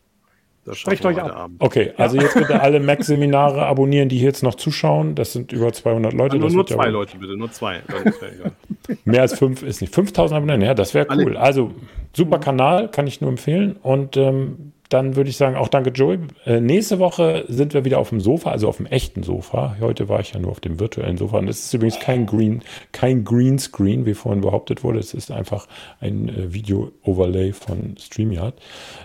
das 0.65 0.79
Sprecht 0.79 1.05
euch 1.05 1.21
ab. 1.21 1.31
Abend. 1.35 1.61
Okay, 1.61 1.93
also 1.99 2.17
jetzt 2.17 2.35
bitte 2.35 2.61
alle 2.61 2.81
Mac-Seminare 2.81 3.67
abonnieren, 3.67 4.09
die 4.09 4.17
hier 4.17 4.29
jetzt 4.29 4.43
noch 4.43 4.55
zuschauen. 4.55 5.15
Das 5.15 5.35
sind 5.35 5.53
über 5.53 5.73
200 5.73 6.15
Leute. 6.15 6.39
nur, 6.39 6.51
nur 6.51 6.67
zwei 6.67 6.85
ja 6.85 6.91
Leute, 6.91 7.19
bitte, 7.19 7.37
nur 7.37 7.53
zwei. 7.53 7.83
Mehr 9.05 9.23
als 9.23 9.39
fünf 9.39 9.63
ist 9.63 9.83
nicht. 9.83 9.95
5000 9.95 10.37
Abonnenten, 10.37 10.67
ja, 10.67 10.75
das 10.75 10.95
wäre 10.95 11.07
cool. 11.11 11.37
Also, 11.37 11.73
super 12.15 12.39
Kanal, 12.39 12.91
kann 12.91 13.07
ich 13.07 13.21
nur 13.21 13.31
empfehlen. 13.31 13.77
Und 13.83 14.17
ähm, 14.17 14.73
dann 14.89 15.17
würde 15.17 15.31
ich 15.31 15.37
sagen, 15.37 15.57
auch 15.57 15.69
danke 15.69 15.91
Joey. 15.91 16.19
Äh, 16.45 16.61
nächste 16.61 16.99
Woche 16.99 17.45
sind 17.49 17.75
wir 17.75 17.85
wieder 17.85 17.99
auf 17.99 18.11
dem 18.11 18.21
Sofa, 18.21 18.51
also 18.51 18.69
auf 18.69 18.77
dem 18.77 18.87
echten 18.87 19.23
Sofa. 19.23 19.77
Heute 19.81 20.09
war 20.09 20.21
ich 20.21 20.33
ja 20.33 20.41
nur 20.41 20.51
auf 20.51 20.61
dem 20.61 20.79
virtuellen 20.79 21.17
Sofa. 21.17 21.39
Und 21.39 21.49
es 21.49 21.65
ist 21.65 21.75
übrigens 21.75 21.99
kein 22.01 22.27
Green, 22.27 22.63
kein 22.93 23.25
Greenscreen, 23.25 24.05
wie 24.07 24.15
vorhin 24.15 24.43
behauptet 24.43 24.85
wurde. 24.85 24.99
Es 24.99 25.15
ist 25.15 25.31
einfach 25.31 25.67
ein 26.01 26.29
äh, 26.29 26.53
Video-Overlay 26.53 27.53
von 27.53 27.97
StreamYard. 27.99 28.55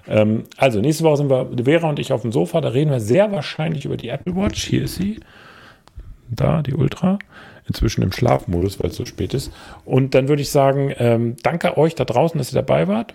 Ähm, 0.07 0.43
also 0.57 0.81
nächste 0.81 1.03
Woche 1.05 1.17
sind 1.17 1.29
wir, 1.29 1.49
Vera 1.63 1.89
und 1.89 1.99
ich 1.99 2.11
auf 2.11 2.21
dem 2.21 2.31
Sofa. 2.31 2.59
Da 2.61 2.69
reden 2.69 2.91
wir 2.91 2.99
sehr 2.99 3.31
wahrscheinlich 3.31 3.85
über 3.85 3.97
die 3.97 4.09
Apple 4.09 4.35
Watch. 4.35 4.65
Hier 4.65 4.83
ist 4.83 4.95
sie. 4.95 5.19
Da, 6.29 6.61
die 6.61 6.75
Ultra 6.75 7.17
inzwischen 7.67 8.01
im 8.01 8.11
Schlafmodus, 8.11 8.81
weil 8.81 8.89
es 8.89 8.97
so 8.97 9.05
spät 9.05 9.33
ist. 9.33 9.51
Und 9.85 10.13
dann 10.13 10.27
würde 10.27 10.41
ich 10.41 10.49
sagen, 10.49 10.91
ähm, 10.97 11.35
danke 11.43 11.77
euch 11.77 11.95
da 11.95 12.03
draußen, 12.03 12.37
dass 12.37 12.51
ihr 12.51 12.55
dabei 12.55 12.87
wart 12.87 13.13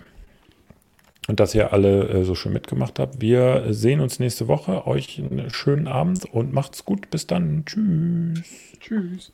und 1.27 1.39
dass 1.39 1.55
ihr 1.55 1.73
alle 1.73 2.07
äh, 2.09 2.23
so 2.23 2.35
schön 2.35 2.53
mitgemacht 2.53 2.99
habt. 2.99 3.21
Wir 3.21 3.65
sehen 3.69 3.99
uns 3.99 4.19
nächste 4.19 4.47
Woche. 4.47 4.87
Euch 4.87 5.19
einen 5.19 5.49
schönen 5.49 5.87
Abend 5.87 6.25
und 6.25 6.53
macht's 6.53 6.85
gut. 6.85 7.09
Bis 7.09 7.27
dann. 7.27 7.63
Tschüss. 7.65 8.77
Tschüss. 8.79 9.31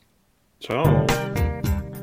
Ciao. 0.60 1.06